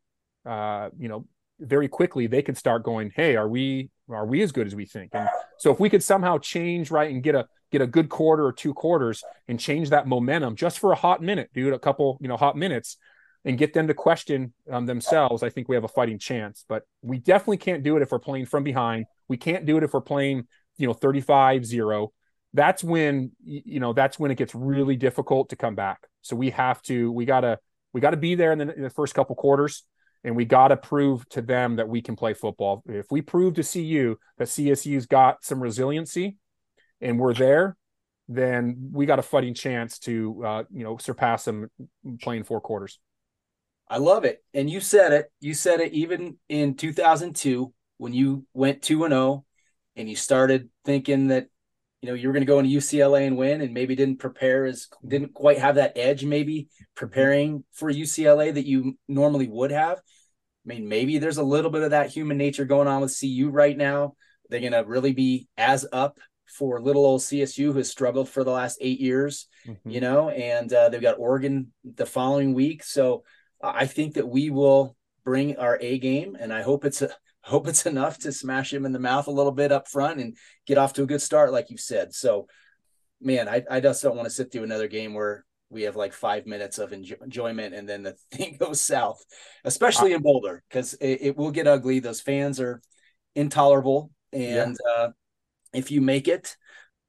Uh, 0.46 0.90
you 0.98 1.10
know, 1.10 1.26
very 1.60 1.88
quickly 1.88 2.28
they 2.28 2.42
can 2.42 2.56
start 2.56 2.84
going, 2.84 3.12
"Hey, 3.16 3.36
are 3.36 3.48
we 3.48 3.90
are 4.10 4.26
we 4.26 4.42
as 4.42 4.52
good 4.52 4.68
as 4.68 4.76
we 4.76 4.86
think?" 4.86 5.12
And 5.14 5.30
so 5.58 5.72
if 5.72 5.80
we 5.80 5.90
could 5.90 6.04
somehow 6.04 6.38
change 6.38 6.92
right 6.92 7.12
and 7.12 7.22
get 7.22 7.36
a 7.36 7.48
get 7.72 7.82
a 7.82 7.88
good 7.88 8.10
quarter 8.10 8.46
or 8.46 8.54
two 8.54 8.74
quarters 8.74 9.24
and 9.48 9.60
change 9.60 9.90
that 9.90 10.08
momentum 10.08 10.56
just 10.56 10.80
for 10.80 10.92
a 10.92 10.96
hot 10.96 11.22
minute, 11.22 11.50
dude, 11.54 11.74
a 11.74 11.80
couple, 11.80 12.18
you 12.22 12.28
know, 12.28 12.38
hot 12.38 12.58
minutes 12.58 12.98
and 13.46 13.58
get 13.58 13.74
them 13.74 13.88
to 13.88 13.94
question 13.94 14.54
um, 14.70 14.86
themselves, 14.86 15.44
I 15.44 15.50
think 15.50 15.70
we 15.70 15.76
have 15.76 15.84
a 15.84 15.90
fighting 15.90 16.20
chance. 16.20 16.66
But 16.68 16.84
we 17.02 17.20
definitely 17.20 17.58
can't 17.58 17.84
do 17.84 17.96
it 17.96 18.02
if 18.02 18.12
we're 18.12 18.20
playing 18.20 18.48
from 18.48 18.64
behind. 18.64 19.06
We 19.28 19.38
can't 19.38 19.66
do 19.66 19.78
it 19.78 19.84
if 19.84 19.94
we're 19.94 20.02
playing, 20.02 20.48
you 20.78 20.88
know, 20.88 20.94
35 20.94 21.66
0. 21.66 22.12
That's 22.54 22.84
when, 22.84 23.32
you 23.44 23.80
know, 23.80 23.94
that's 23.94 24.18
when 24.18 24.32
it 24.32 24.36
gets 24.36 24.56
really 24.56 24.96
difficult 24.96 25.50
to 25.50 25.56
come 25.56 25.76
back. 25.76 26.00
So 26.22 26.36
we 26.36 26.50
have 26.50 26.82
to, 26.84 27.12
we 27.12 27.26
got 27.26 27.42
to, 27.42 27.60
we 27.94 28.02
got 28.02 28.12
to 28.12 28.18
be 28.18 28.36
there 28.36 28.52
in 28.52 28.58
the, 28.58 28.74
in 28.76 28.82
the 28.82 28.90
first 28.90 29.14
couple 29.14 29.36
quarters 29.36 29.84
and 30.24 30.36
we 30.36 30.46
got 30.46 30.70
to 30.70 30.78
prove 30.78 31.28
to 31.30 31.42
them 31.42 31.78
that 31.78 31.88
we 31.88 32.02
can 32.02 32.16
play 32.16 32.34
football. 32.34 32.84
If 32.88 33.08
we 33.12 33.22
prove 33.22 33.56
to 33.56 33.64
CU 33.64 34.18
that 34.38 34.48
CSU's 34.48 35.06
got 35.06 35.44
some 35.44 35.62
resiliency, 35.62 36.38
and 37.02 37.18
we're 37.20 37.34
there, 37.34 37.78
then 38.28 38.90
we 38.92 39.06
got 39.06 39.20
a 39.20 39.24
fighting 39.24 39.54
chance 39.54 40.00
to 40.00 40.44
uh, 40.46 40.64
you 40.72 40.84
know 40.84 40.98
surpass 40.98 41.46
them 41.46 41.70
playing 42.22 42.44
four 42.44 42.62
quarters. 42.62 43.00
I 43.88 43.98
love 43.98 44.26
it, 44.26 44.44
and 44.54 44.70
you 44.70 44.82
said 44.82 45.14
it. 45.14 45.32
You 45.40 45.54
said 45.54 45.80
it 45.80 45.94
even 45.94 46.38
in 46.48 46.76
2002 46.76 47.74
when 47.98 48.14
you 48.14 48.46
went 48.54 48.82
two 48.82 49.04
and 49.04 49.12
zero, 49.12 49.22
oh 49.22 49.46
and 49.96 50.10
you 50.10 50.16
started 50.16 50.70
thinking 50.86 51.28
that 51.28 51.48
you 52.02 52.08
know 52.08 52.16
you 52.16 52.28
were 52.28 52.34
going 52.34 52.46
to 52.46 52.52
go 52.52 52.60
into 52.60 52.76
UCLA 52.76 53.28
and 53.28 53.38
win, 53.38 53.62
and 53.62 53.74
maybe 53.74 53.96
didn't 53.96 54.20
prepare 54.20 54.66
as 54.66 54.88
didn't 55.06 55.34
quite 55.34 55.60
have 55.60 55.76
that 55.76 55.98
edge, 55.98 56.24
maybe 56.24 56.68
preparing 56.96 57.64
for 57.74 57.92
UCLA 57.92 58.54
that 58.54 58.66
you 58.66 58.98
normally 59.08 59.48
would 59.48 59.72
have. 59.72 59.98
I 59.98 60.74
mean, 60.74 60.88
maybe 60.88 61.18
there's 61.18 61.38
a 61.38 61.44
little 61.44 61.72
bit 61.72 61.84
of 61.84 61.92
that 61.92 62.10
human 62.10 62.38
nature 62.38 62.66
going 62.66 62.88
on 62.88 63.02
with 63.02 63.18
CU 63.18 63.50
right 63.50 63.78
now. 63.78 64.16
They're 64.50 64.60
going 64.60 64.74
to 64.74 64.84
really 64.86 65.14
be 65.14 65.48
as 65.58 65.86
up 65.92 66.20
for 66.48 66.82
little 66.82 67.06
old 67.06 67.22
CSU 67.22 67.66
who 67.66 67.78
has 67.78 67.90
struggled 67.90 68.28
for 68.28 68.44
the 68.44 68.52
last 68.52 68.78
eight 68.82 69.00
years, 69.00 69.48
mm-hmm. 69.68 69.90
you 69.90 70.02
know, 70.02 70.30
and 70.30 70.72
uh, 70.74 70.90
they've 70.90 71.02
got 71.02 71.20
Oregon 71.20 71.72
the 71.84 72.06
following 72.06 72.54
week. 72.54 72.84
So 72.84 73.24
uh, 73.64 73.72
I 73.74 73.86
think 73.86 74.16
that 74.16 74.28
we 74.28 74.50
will 74.50 74.96
bring 75.24 75.58
our 75.58 75.78
A 75.80 76.00
game, 76.00 76.36
and 76.40 76.52
I 76.52 76.62
hope 76.62 76.86
it's 76.86 77.02
a 77.02 77.10
hope 77.50 77.68
it's 77.68 77.86
enough 77.86 78.20
to 78.20 78.32
smash 78.32 78.72
him 78.72 78.86
in 78.86 78.92
the 78.92 79.00
mouth 79.00 79.28
a 79.28 79.32
little 79.32 79.52
bit 79.52 79.72
up 79.72 79.88
front 79.88 80.20
and 80.20 80.38
get 80.66 80.78
off 80.78 80.94
to 80.94 81.04
a 81.04 81.08
good 81.08 81.22
start, 81.22 81.52
like 81.52 81.70
you 81.70 81.78
said. 81.78 82.14
So, 82.14 82.48
man, 83.20 83.50
I, 83.50 83.64
I 83.70 83.80
just 83.80 84.04
don't 84.04 84.16
want 84.16 84.28
to 84.28 84.34
sit 84.34 84.52
through 84.52 84.64
another 84.64 84.88
game 84.88 85.14
where 85.14 85.46
we 85.70 85.84
have 85.84 85.96
like 85.96 86.14
five 86.14 86.46
minutes 86.46 86.80
of 86.80 86.94
enjoy- 86.94 87.18
enjoyment 87.24 87.74
and 87.74 87.88
then 87.88 88.04
the 88.04 88.16
thing 88.32 88.58
goes 88.60 88.82
south, 88.82 89.24
especially 89.64 90.14
in 90.14 90.22
Boulder, 90.22 90.64
because 90.70 90.94
it, 90.96 91.20
it, 91.22 91.38
will 91.38 91.52
get 91.52 91.68
ugly. 91.68 92.00
Those 92.00 92.22
fans 92.22 92.60
are 92.60 92.82
intolerable, 93.36 94.12
and 94.32 94.78
yeah. 94.86 95.04
uh, 95.04 95.10
if 95.74 95.92
you 95.92 96.02
make 96.02 96.28
it, 96.28 96.56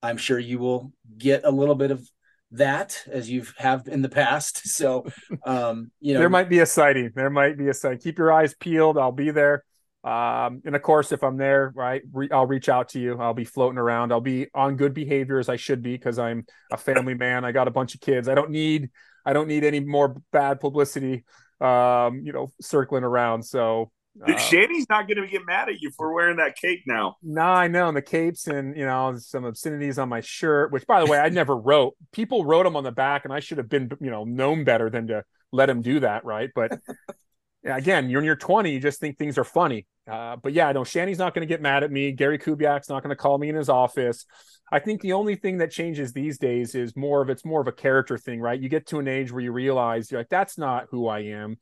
I'm 0.02 0.16
sure 0.16 0.38
you 0.38 0.58
will 0.58 0.92
get 1.16 1.44
a 1.44 1.50
little 1.50 1.74
bit 1.74 1.90
of 1.90 2.08
that 2.52 3.04
as 3.06 3.30
you've 3.30 3.54
have 3.58 3.86
in 3.86 4.02
the 4.02 4.08
past. 4.08 4.62
So, 4.70 5.04
um, 5.44 5.90
you 6.00 6.14
know, 6.14 6.20
there 6.20 6.30
might 6.30 6.48
be 6.48 6.60
a 6.60 6.66
sighting. 6.66 7.10
There 7.14 7.28
might 7.28 7.58
be 7.58 7.68
a 7.68 7.74
sighting. 7.74 7.98
Keep 7.98 8.18
your 8.18 8.32
eyes 8.32 8.54
peeled. 8.54 8.96
I'll 8.96 9.12
be 9.12 9.30
there. 9.30 9.64
Um, 10.02 10.62
and 10.64 10.74
of 10.74 10.82
course, 10.82 11.12
if 11.12 11.22
I'm 11.22 11.36
there, 11.36 11.72
right, 11.74 12.02
re- 12.12 12.30
I'll 12.30 12.46
reach 12.46 12.68
out 12.68 12.90
to 12.90 13.00
you. 13.00 13.18
I'll 13.20 13.34
be 13.34 13.44
floating 13.44 13.78
around. 13.78 14.12
I'll 14.12 14.20
be 14.20 14.46
on 14.54 14.76
good 14.76 14.94
behavior 14.94 15.38
as 15.38 15.48
I 15.48 15.56
should 15.56 15.82
be 15.82 15.92
because 15.92 16.18
I'm 16.18 16.46
a 16.72 16.78
family 16.78 17.14
man. 17.14 17.44
I 17.44 17.52
got 17.52 17.68
a 17.68 17.70
bunch 17.70 17.94
of 17.94 18.00
kids. 18.00 18.28
I 18.28 18.34
don't 18.34 18.50
need, 18.50 18.90
I 19.26 19.34
don't 19.34 19.46
need 19.46 19.62
any 19.62 19.80
more 19.80 20.16
bad 20.32 20.58
publicity, 20.58 21.24
um, 21.60 22.22
you 22.24 22.32
know, 22.32 22.50
circling 22.62 23.04
around. 23.04 23.42
So 23.42 23.92
uh, 24.26 24.38
Shanny's 24.38 24.86
not 24.88 25.06
going 25.06 25.18
to 25.18 25.26
get 25.26 25.42
mad 25.46 25.68
at 25.68 25.80
you 25.80 25.90
for 25.90 26.14
wearing 26.14 26.38
that 26.38 26.56
cape 26.56 26.84
now. 26.86 27.16
No, 27.22 27.42
nah, 27.42 27.52
I 27.52 27.68
know. 27.68 27.88
And 27.88 27.96
the 27.96 28.02
capes 28.02 28.46
and, 28.46 28.74
you 28.76 28.86
know, 28.86 29.14
some 29.18 29.44
obscenities 29.44 29.98
on 29.98 30.08
my 30.08 30.22
shirt, 30.22 30.72
which 30.72 30.86
by 30.86 31.04
the 31.04 31.10
way, 31.10 31.18
I 31.18 31.28
never 31.28 31.54
wrote. 31.54 31.94
People 32.10 32.46
wrote 32.46 32.64
them 32.64 32.74
on 32.74 32.84
the 32.84 32.90
back 32.90 33.26
and 33.26 33.34
I 33.34 33.40
should 33.40 33.58
have 33.58 33.68
been, 33.68 33.90
you 34.00 34.10
know, 34.10 34.24
known 34.24 34.64
better 34.64 34.88
than 34.88 35.08
to 35.08 35.24
let 35.52 35.66
them 35.66 35.82
do 35.82 36.00
that. 36.00 36.24
Right. 36.24 36.48
But 36.54 36.80
again, 37.64 38.10
you're 38.10 38.20
in 38.20 38.26
your 38.26 38.36
20, 38.36 38.72
you 38.72 38.80
just 38.80 39.00
think 39.00 39.18
things 39.18 39.38
are 39.38 39.44
funny. 39.44 39.86
Uh, 40.10 40.36
but 40.36 40.52
yeah, 40.52 40.72
know 40.72 40.82
Shanny's 40.82 41.18
not 41.18 41.34
going 41.34 41.46
to 41.46 41.52
get 41.52 41.62
mad 41.62 41.84
at 41.84 41.90
me. 41.90 42.12
Gary 42.12 42.38
Kubiak's 42.38 42.88
not 42.88 43.02
going 43.02 43.10
to 43.10 43.16
call 43.16 43.38
me 43.38 43.48
in 43.48 43.54
his 43.54 43.68
office. 43.68 44.26
I 44.72 44.78
think 44.78 45.00
the 45.00 45.12
only 45.12 45.36
thing 45.36 45.58
that 45.58 45.70
changes 45.70 46.12
these 46.12 46.38
days 46.38 46.74
is 46.74 46.96
more 46.96 47.22
of 47.22 47.30
it's 47.30 47.44
more 47.44 47.60
of 47.60 47.68
a 47.68 47.72
character 47.72 48.18
thing, 48.18 48.40
right? 48.40 48.60
You 48.60 48.68
get 48.68 48.86
to 48.88 48.98
an 48.98 49.08
age 49.08 49.30
where 49.30 49.42
you 49.42 49.52
realize 49.52 50.10
you're 50.10 50.20
like, 50.20 50.28
that's 50.28 50.58
not 50.58 50.86
who 50.90 51.06
I 51.06 51.20
am 51.20 51.58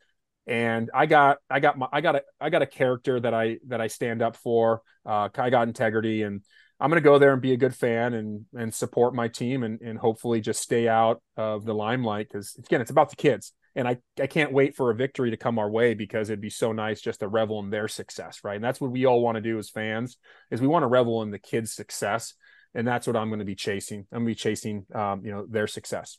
and 0.49 0.91
I 0.95 1.07
got 1.07 1.39
I 1.51 1.61
got 1.61 1.79
my 1.79 1.87
I 1.93 2.01
got 2.01 2.17
a 2.17 2.23
I 2.41 2.49
got 2.49 2.63
a 2.63 2.67
character 2.67 3.21
that 3.21 3.35
I 3.35 3.59
that 3.69 3.81
I 3.81 3.87
stand 3.87 4.23
up 4.23 4.35
for. 4.35 4.81
Uh, 5.05 5.29
I 5.37 5.51
got 5.51 5.69
integrity, 5.69 6.23
and 6.23 6.43
I'm 6.81 6.91
going 6.91 7.01
to 7.01 7.07
go 7.07 7.19
there 7.19 7.35
and 7.35 7.43
be 7.43 7.53
a 7.53 7.59
good 7.59 7.75
fan 7.75 8.15
and 8.15 8.47
and 8.57 8.75
support 8.75 9.15
my 9.15 9.29
team 9.29 9.63
and 9.63 9.81
and 9.83 9.99
hopefully 9.99 10.41
just 10.41 10.63
stay 10.63 10.89
out 10.89 11.23
of 11.37 11.67
the 11.67 11.75
limelight 11.75 12.29
because 12.33 12.57
again 12.59 12.81
it's 12.81 12.91
about 12.91 13.11
the 13.11 13.17
kids 13.17 13.53
and 13.75 13.87
I 13.87 13.99
I 14.21 14.27
can't 14.27 14.53
wait 14.53 14.77
for 14.77 14.91
a 14.91 14.95
victory 14.95 15.31
to 15.31 15.37
come 15.37 15.59
our 15.59 15.71
way 15.71 15.95
because 15.95 16.31
it'd 16.31 16.41
be 16.41 16.51
so 16.51 16.73
nice 16.73 17.01
just 17.01 17.21
to 17.21 17.29
revel 17.29 17.61
in 17.61 17.71
their 17.71 17.89
success, 17.89 18.41
right? 18.45 18.57
And 18.57 18.65
that's 18.65 18.81
what 18.81 18.91
we 18.91 19.07
all 19.07 19.23
want 19.23 19.37
to 19.37 19.43
do 19.43 19.59
as 19.59 19.71
fans 19.71 20.17
is 20.51 20.61
we 20.61 20.67
want 20.67 20.83
to 20.83 20.89
revel 20.89 21.23
in 21.23 21.31
the 21.31 21.39
kids' 21.39 21.73
success, 21.73 22.35
and 22.75 22.87
that's 22.87 23.07
what 23.07 23.17
I'm 23.17 23.29
going 23.29 23.41
to 23.41 23.45
be 23.45 23.55
chasing. 23.55 24.07
I'm 24.13 24.25
going 24.25 24.27
to 24.27 24.31
be 24.31 24.35
chasing 24.35 24.87
um, 24.95 25.23
you 25.25 25.31
know 25.31 25.47
their 25.49 25.67
success. 25.67 26.19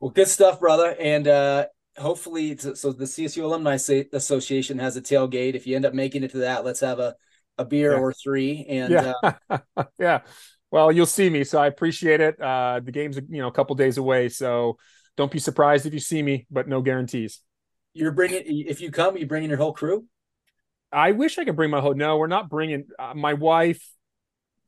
Well, 0.00 0.10
good 0.10 0.28
stuff, 0.28 0.60
brother. 0.60 0.96
And 0.98 1.28
uh, 1.28 1.66
hopefully, 1.98 2.56
so 2.56 2.92
the 2.92 3.04
CSU 3.04 3.42
Alumni 3.42 3.74
Association 4.12 4.78
has 4.78 4.96
a 4.96 5.02
tailgate. 5.02 5.54
If 5.54 5.66
you 5.66 5.76
end 5.76 5.84
up 5.84 5.92
making 5.92 6.22
it 6.22 6.30
to 6.32 6.38
that, 6.38 6.64
let's 6.64 6.80
have 6.80 6.98
a, 6.98 7.14
a 7.58 7.66
beer 7.66 7.92
yeah. 7.92 7.98
or 7.98 8.12
three. 8.14 8.64
And 8.66 8.90
yeah. 8.90 9.12
Uh, 9.50 9.58
yeah. 9.98 10.20
Well, 10.70 10.90
you'll 10.92 11.06
see 11.06 11.28
me, 11.28 11.44
so 11.44 11.58
I 11.58 11.66
appreciate 11.66 12.20
it. 12.20 12.40
Uh, 12.40 12.80
the 12.82 12.92
game's 12.92 13.16
you 13.16 13.42
know 13.42 13.48
a 13.48 13.52
couple 13.52 13.74
days 13.74 13.98
away, 13.98 14.28
so 14.28 14.78
don't 15.16 15.30
be 15.30 15.38
surprised 15.38 15.86
if 15.86 15.94
you 15.94 16.00
see 16.00 16.22
me, 16.22 16.46
but 16.50 16.68
no 16.68 16.80
guarantees. 16.82 17.40
You're 17.92 18.12
bringing 18.12 18.42
if 18.46 18.80
you 18.80 18.90
come, 18.90 19.16
you 19.16 19.26
bringing 19.26 19.50
your 19.50 19.58
whole 19.58 19.72
crew. 19.72 20.06
I 20.92 21.12
wish 21.12 21.38
I 21.38 21.44
could 21.44 21.56
bring 21.56 21.70
my 21.70 21.80
whole. 21.80 21.94
No, 21.94 22.18
we're 22.18 22.26
not 22.26 22.48
bringing. 22.48 22.84
Uh, 22.98 23.14
my 23.14 23.34
wife 23.34 23.84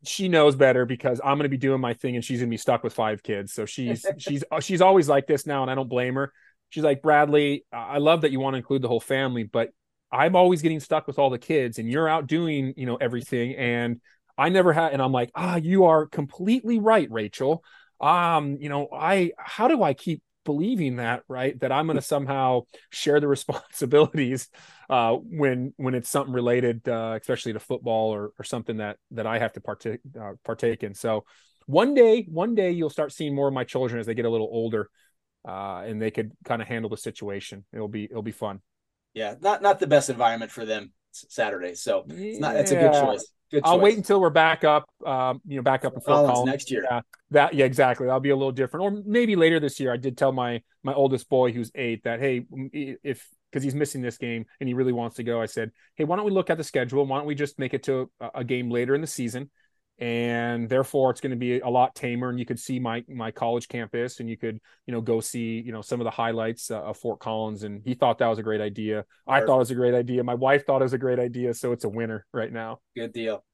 she 0.05 0.27
knows 0.27 0.57
better 0.57 0.85
because 0.85 1.21
I'm 1.23 1.39
going 1.39 1.45
to 1.45 1.49
be 1.49 1.57
doing 1.57 1.81
my 1.81 1.95
thing 1.95 2.17
and 2.17 2.25
she's 2.25 2.41
going 2.41 2.49
to 2.49 2.53
be 2.53 2.57
stuck 2.57 2.83
with 2.83 2.93
five 2.93 3.23
kids. 3.23 3.53
So 3.53 3.67
she's 3.67 4.05
she's 4.19 4.43
she's 4.61 4.81
always 4.81 5.09
like 5.09 5.29
this 5.29 5.47
now, 5.47 5.63
and 5.63 5.71
I 5.71 5.77
don't 5.77 5.89
blame 5.89 6.15
her 6.15 6.33
she's 6.73 6.83
like, 6.83 7.03
Bradlee, 7.03 7.65
I 7.71 7.99
love 7.99 8.23
that 8.23 8.33
you 8.33 8.41
want 8.41 8.55
to 8.55 8.57
include 8.57 8.81
the 8.81 8.89
whole 8.89 8.99
family, 8.99 9.43
but 9.43 9.69
I'm 10.11 10.35
always 10.35 10.63
getting 10.63 10.81
stuck 10.81 11.07
with 11.07 11.19
all 11.19 11.29
the 11.29 11.39
kids 11.39 11.79
and 11.79 11.89
you're 11.89 12.09
out 12.09 12.27
doing, 12.27 12.73
you 12.79 12.87
know, 12.87 12.97
everything. 12.97 13.55
And 13.57 14.01
I 14.39 14.49
never 14.49 14.73
had, 14.73 14.95
and 14.95 15.03
I'm 15.03 15.13
like, 15.13 15.31
ah, 15.35 15.57
you 15.57 15.85
are 15.85 16.07
completely 16.07 16.79
right, 16.79 17.09
Rachel. 17.11 17.63
Um, 18.01 18.57
you 18.59 18.71
know, 18.71 18.89
I, 18.91 19.33
how 19.37 19.69
do 19.69 19.83
I 19.83 19.93
keep 19.93 20.23
believing 20.45 20.97
that, 20.97 21.23
right? 21.29 21.59
That 21.61 21.73
I'm 21.73 21.87
going 21.87 21.97
to 21.97 22.03
somehow 22.03 22.63
share 22.91 23.21
the 23.21 23.29
responsibilities, 23.37 24.49
uh, 24.91 25.15
when, 25.15 25.73
when 25.77 25.95
it's 25.95 26.09
something 26.09 26.35
related, 26.35 26.89
uh, 26.89 27.19
especially 27.21 27.53
to 27.53 27.61
football 27.61 28.11
or, 28.15 28.33
or 28.39 28.45
something 28.45 28.79
that, 28.79 28.99
that 29.13 29.27
I 29.27 29.39
have 29.39 29.53
to 29.55 29.61
partake, 29.61 30.01
uh, 30.21 30.33
partake 30.45 30.83
in. 30.83 30.95
So 30.95 31.25
one 31.67 31.95
day, 31.95 32.27
one 32.29 32.55
day 32.55 32.73
you'll 32.73 32.91
start 32.91 33.13
seeing 33.13 33.35
more 33.35 33.49
of 33.49 33.55
my 33.55 33.65
children 33.65 34.01
as 34.01 34.07
they 34.07 34.15
get 34.15 34.25
a 34.25 34.31
little 34.31 34.49
older 34.51 34.91
uh, 35.47 35.83
and 35.87 36.01
they 36.01 36.11
could 36.11 36.33
kind 36.45 36.63
of 36.63 36.69
handle 36.69 36.91
the 36.91 36.97
situation. 36.97 37.65
It'll 37.73 37.89
be 37.89 38.05
it'll 38.05 38.23
be 38.23 38.33
fun. 38.33 38.61
Yeah, 39.15 39.35
not 39.41 39.63
not 39.63 39.81
the 39.81 39.87
best 39.87 40.11
environment 40.11 40.51
for 40.51 40.65
them 40.65 40.93
Saturday, 41.11 41.75
so 41.75 42.05
it's 42.09 42.39
not. 42.39 42.57
It's 42.57 42.71
a 42.71 42.77
good 42.77 42.93
choice. 42.93 43.27
Good 43.53 43.63
I'll 43.67 43.79
wait 43.79 43.99
until 43.99 44.19
we're 44.19 44.31
back 44.31 44.65
up. 44.65 44.89
Um, 45.05 45.43
you 45.47 45.57
know, 45.57 45.63
back 45.63 45.85
up 45.85 45.93
in 45.93 46.01
Fort 46.01 46.27
Collins 46.27 46.47
next 46.47 46.71
year. 46.71 46.87
Yeah, 46.91 47.01
that 47.33 47.53
yeah, 47.53 47.67
exactly. 47.67 48.07
That'll 48.07 48.19
be 48.19 48.31
a 48.31 48.37
little 48.37 48.51
different, 48.51 48.85
or 48.85 49.03
maybe 49.05 49.37
later 49.37 49.61
this 49.61 49.79
year. 49.79 49.93
I 49.93 49.99
did 49.99 50.17
tell 50.17 50.33
my 50.33 50.63
my 50.83 50.95
oldest 50.95 51.29
boy, 51.29 51.53
who's 51.53 51.71
eight, 51.75 52.03
that 52.05 52.19
hey, 52.19 52.47
if 52.73 53.29
because 53.51 53.63
he's 53.63 53.75
missing 53.75 54.01
this 54.01 54.17
game 54.17 54.47
and 54.59 54.69
he 54.69 54.73
really 54.73 54.93
wants 54.93 55.17
to 55.17 55.23
go, 55.23 55.43
I 55.43 55.45
said, 55.45 55.71
hey, 55.97 56.05
why 56.05 56.17
don't 56.17 56.25
we 56.25 56.31
look 56.31 56.49
at 56.49 56.57
the 56.57 56.65
schedule? 56.65 57.05
Why 57.05 57.19
don't 57.19 57.27
we 57.27 57.35
just 57.35 57.59
make 57.59 57.75
it 57.75 57.83
to 57.83 58.11
a, 58.19 58.31
a 58.37 58.45
game 58.45 58.71
later 58.71 58.95
in 58.95 59.03
the 59.03 59.07
season? 59.07 59.51
And 59.99 60.69
therefore 60.69 61.11
it's 61.11 61.21
going 61.21 61.31
to 61.31 61.37
be 61.37 61.61
a 61.61 61.69
lot 61.69 61.95
tamer 61.95 62.29
and 62.29 62.39
you 62.39 62.47
could 62.47 62.59
see 62.59 62.81
my 62.81 63.05
my 63.09 63.31
college 63.31 63.69
campus 63.69 64.21
and 64.21 64.29
you 64.29 64.37
could 64.37 64.61
you 64.87 64.93
know 64.93 65.01
go 65.01 65.21
see 65.21 65.61
you 65.61 65.71
know 65.71 65.83
some 65.83 66.01
of 66.01 66.05
the 66.05 66.11
highlights 66.11 66.71
uh, 66.71 66.83
of 66.83 66.97
fort 66.97 67.21
collins 67.21 67.63
and 67.63 67.83
he 67.85 67.95
thought 67.95 68.19
that 68.19 68.27
was 68.27 68.39
a 68.39 68.43
great 68.43 68.61
idea. 68.61 69.05
I 69.27 69.41
thought 69.41 69.57
it 69.57 69.59
was 69.59 69.71
a 69.71 69.77
great 69.77 69.95
idea. 69.95 70.25
My 70.25 70.35
wife 70.35 70.67
thought 70.67 70.81
it 70.81 70.85
was 70.85 70.93
a 70.93 70.99
great 70.99 71.19
idea 71.19 71.55
so 71.55 71.73
it's 71.73 71.85
a 71.85 71.89
winner 71.89 72.27
right 72.33 72.53
now. 72.53 72.81
Good 72.97 73.13
deal. 73.13 73.45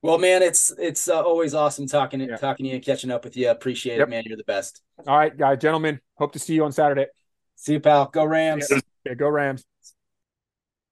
Well 0.00 0.18
man 0.18 0.42
it's 0.42 0.72
it's 0.78 1.08
uh, 1.08 1.22
always 1.22 1.54
awesome 1.54 1.86
talking 1.86 2.20
yeah. 2.20 2.36
talking 2.36 2.64
to 2.64 2.70
you 2.70 2.76
and 2.76 2.84
catching 2.84 3.10
up 3.10 3.24
with 3.24 3.36
you. 3.36 3.50
Appreciate 3.50 3.98
yep. 3.98 4.08
it 4.08 4.10
man. 4.10 4.22
You're 4.26 4.36
the 4.36 4.44
best. 4.44 4.80
All 5.06 5.18
right 5.18 5.36
guys 5.36 5.58
gentlemen 5.58 6.00
hope 6.14 6.32
to 6.32 6.38
see 6.38 6.54
you 6.54 6.64
on 6.64 6.72
saturday. 6.72 7.06
See 7.56 7.74
you 7.74 7.80
pal. 7.80 8.06
Go 8.06 8.24
rams. 8.24 8.72
Yeah, 9.04 9.14
go 9.14 9.28
rams 9.28 9.64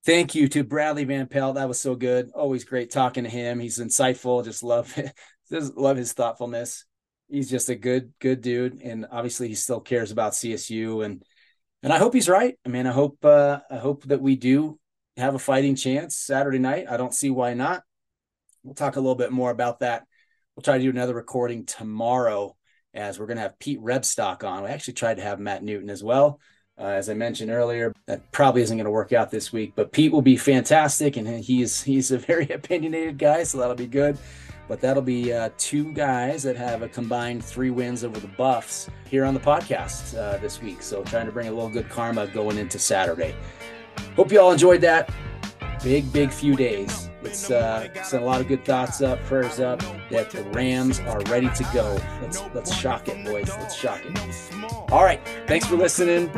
Thank 0.04 0.34
you 0.34 0.48
to 0.48 0.64
Bradlee 0.64 1.06
Van 1.06 1.28
Pelt. 1.28 1.54
That 1.54 1.68
was 1.68 1.80
so 1.80 1.94
good. 1.94 2.32
Always 2.34 2.64
great 2.64 2.90
talking 2.90 3.22
to 3.22 3.30
him. 3.30 3.60
He's 3.60 3.78
insightful. 3.78 4.44
Just 4.44 4.64
love. 4.64 4.92
Just 5.50 5.76
love 5.76 5.96
his 5.96 6.12
thoughtfulness. 6.12 6.84
He's 7.28 7.50
just 7.50 7.68
a 7.68 7.74
good, 7.74 8.12
good 8.20 8.40
dude. 8.40 8.80
And 8.82 9.06
obviously 9.10 9.48
he 9.48 9.54
still 9.54 9.80
cares 9.80 10.10
about 10.10 10.32
CSU. 10.32 11.04
And 11.04 11.22
and 11.82 11.92
I 11.92 11.98
hope 11.98 12.14
he's 12.14 12.28
right. 12.28 12.58
I 12.64 12.68
mean, 12.68 12.86
I 12.86 12.92
hope 12.92 13.24
uh 13.24 13.60
I 13.70 13.76
hope 13.76 14.04
that 14.04 14.20
we 14.20 14.36
do 14.36 14.78
have 15.16 15.34
a 15.34 15.38
fighting 15.38 15.76
chance 15.76 16.16
Saturday 16.16 16.58
night. 16.58 16.86
I 16.88 16.96
don't 16.96 17.14
see 17.14 17.30
why 17.30 17.54
not. 17.54 17.82
We'll 18.62 18.74
talk 18.74 18.96
a 18.96 19.00
little 19.00 19.14
bit 19.14 19.32
more 19.32 19.50
about 19.50 19.80
that. 19.80 20.04
We'll 20.56 20.62
try 20.62 20.78
to 20.78 20.84
do 20.84 20.90
another 20.90 21.14
recording 21.14 21.66
tomorrow 21.66 22.56
as 22.94 23.18
we're 23.18 23.26
gonna 23.26 23.40
have 23.40 23.58
Pete 23.58 23.80
Rebstock 23.80 24.42
on. 24.44 24.64
We 24.64 24.70
actually 24.70 24.94
tried 24.94 25.16
to 25.16 25.22
have 25.22 25.38
Matt 25.38 25.62
Newton 25.62 25.90
as 25.90 26.02
well. 26.02 26.40
Uh, 26.78 26.86
as 26.86 27.08
I 27.08 27.14
mentioned 27.14 27.50
earlier, 27.50 27.92
that 28.06 28.30
probably 28.32 28.62
isn't 28.62 28.76
going 28.76 28.86
to 28.86 28.90
work 28.90 29.12
out 29.12 29.30
this 29.30 29.52
week, 29.52 29.72
but 29.76 29.92
Pete 29.92 30.10
will 30.10 30.22
be 30.22 30.36
fantastic, 30.36 31.16
and 31.16 31.28
he's 31.28 31.82
he's 31.82 32.10
a 32.10 32.18
very 32.18 32.48
opinionated 32.50 33.18
guy, 33.18 33.42
so 33.42 33.58
that'll 33.58 33.74
be 33.74 33.86
good. 33.86 34.18
But 34.68 34.80
that'll 34.80 35.02
be 35.02 35.32
uh, 35.32 35.50
two 35.58 35.92
guys 35.92 36.42
that 36.44 36.56
have 36.56 36.82
a 36.82 36.88
combined 36.88 37.44
three 37.44 37.70
wins 37.70 38.04
over 38.04 38.18
the 38.18 38.28
Buffs 38.28 38.88
here 39.10 39.24
on 39.24 39.34
the 39.34 39.40
podcast 39.40 40.16
uh, 40.16 40.38
this 40.38 40.62
week. 40.62 40.82
So 40.82 41.02
trying 41.02 41.26
to 41.26 41.32
bring 41.32 41.48
a 41.48 41.52
little 41.52 41.68
good 41.68 41.90
karma 41.90 42.26
going 42.28 42.56
into 42.56 42.78
Saturday. 42.78 43.34
Hope 44.16 44.32
you 44.32 44.40
all 44.40 44.52
enjoyed 44.52 44.80
that 44.80 45.12
big, 45.82 46.10
big 46.12 46.30
few 46.30 46.56
days. 46.56 47.10
Let's 47.22 47.50
uh, 47.50 47.88
send 48.02 48.22
a 48.22 48.26
lot 48.26 48.40
of 48.40 48.48
good 48.48 48.64
thoughts 48.64 49.00
up, 49.00 49.22
prayers 49.24 49.60
up 49.60 49.80
that 50.10 50.30
the 50.30 50.42
Rams 50.50 51.00
are 51.00 51.20
ready 51.22 51.48
to 51.50 51.64
go. 51.72 51.98
Let's 52.20 52.42
let's 52.54 52.74
shock 52.74 53.08
it, 53.08 53.24
boys. 53.24 53.48
Let's 53.48 53.74
shock 53.76 54.00
it. 54.04 54.18
All 54.90 55.04
right. 55.04 55.20
Thanks 55.46 55.66
for 55.66 55.76
listening. 55.76 56.30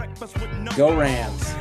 Go 0.76 0.96
Rams. 0.96 1.54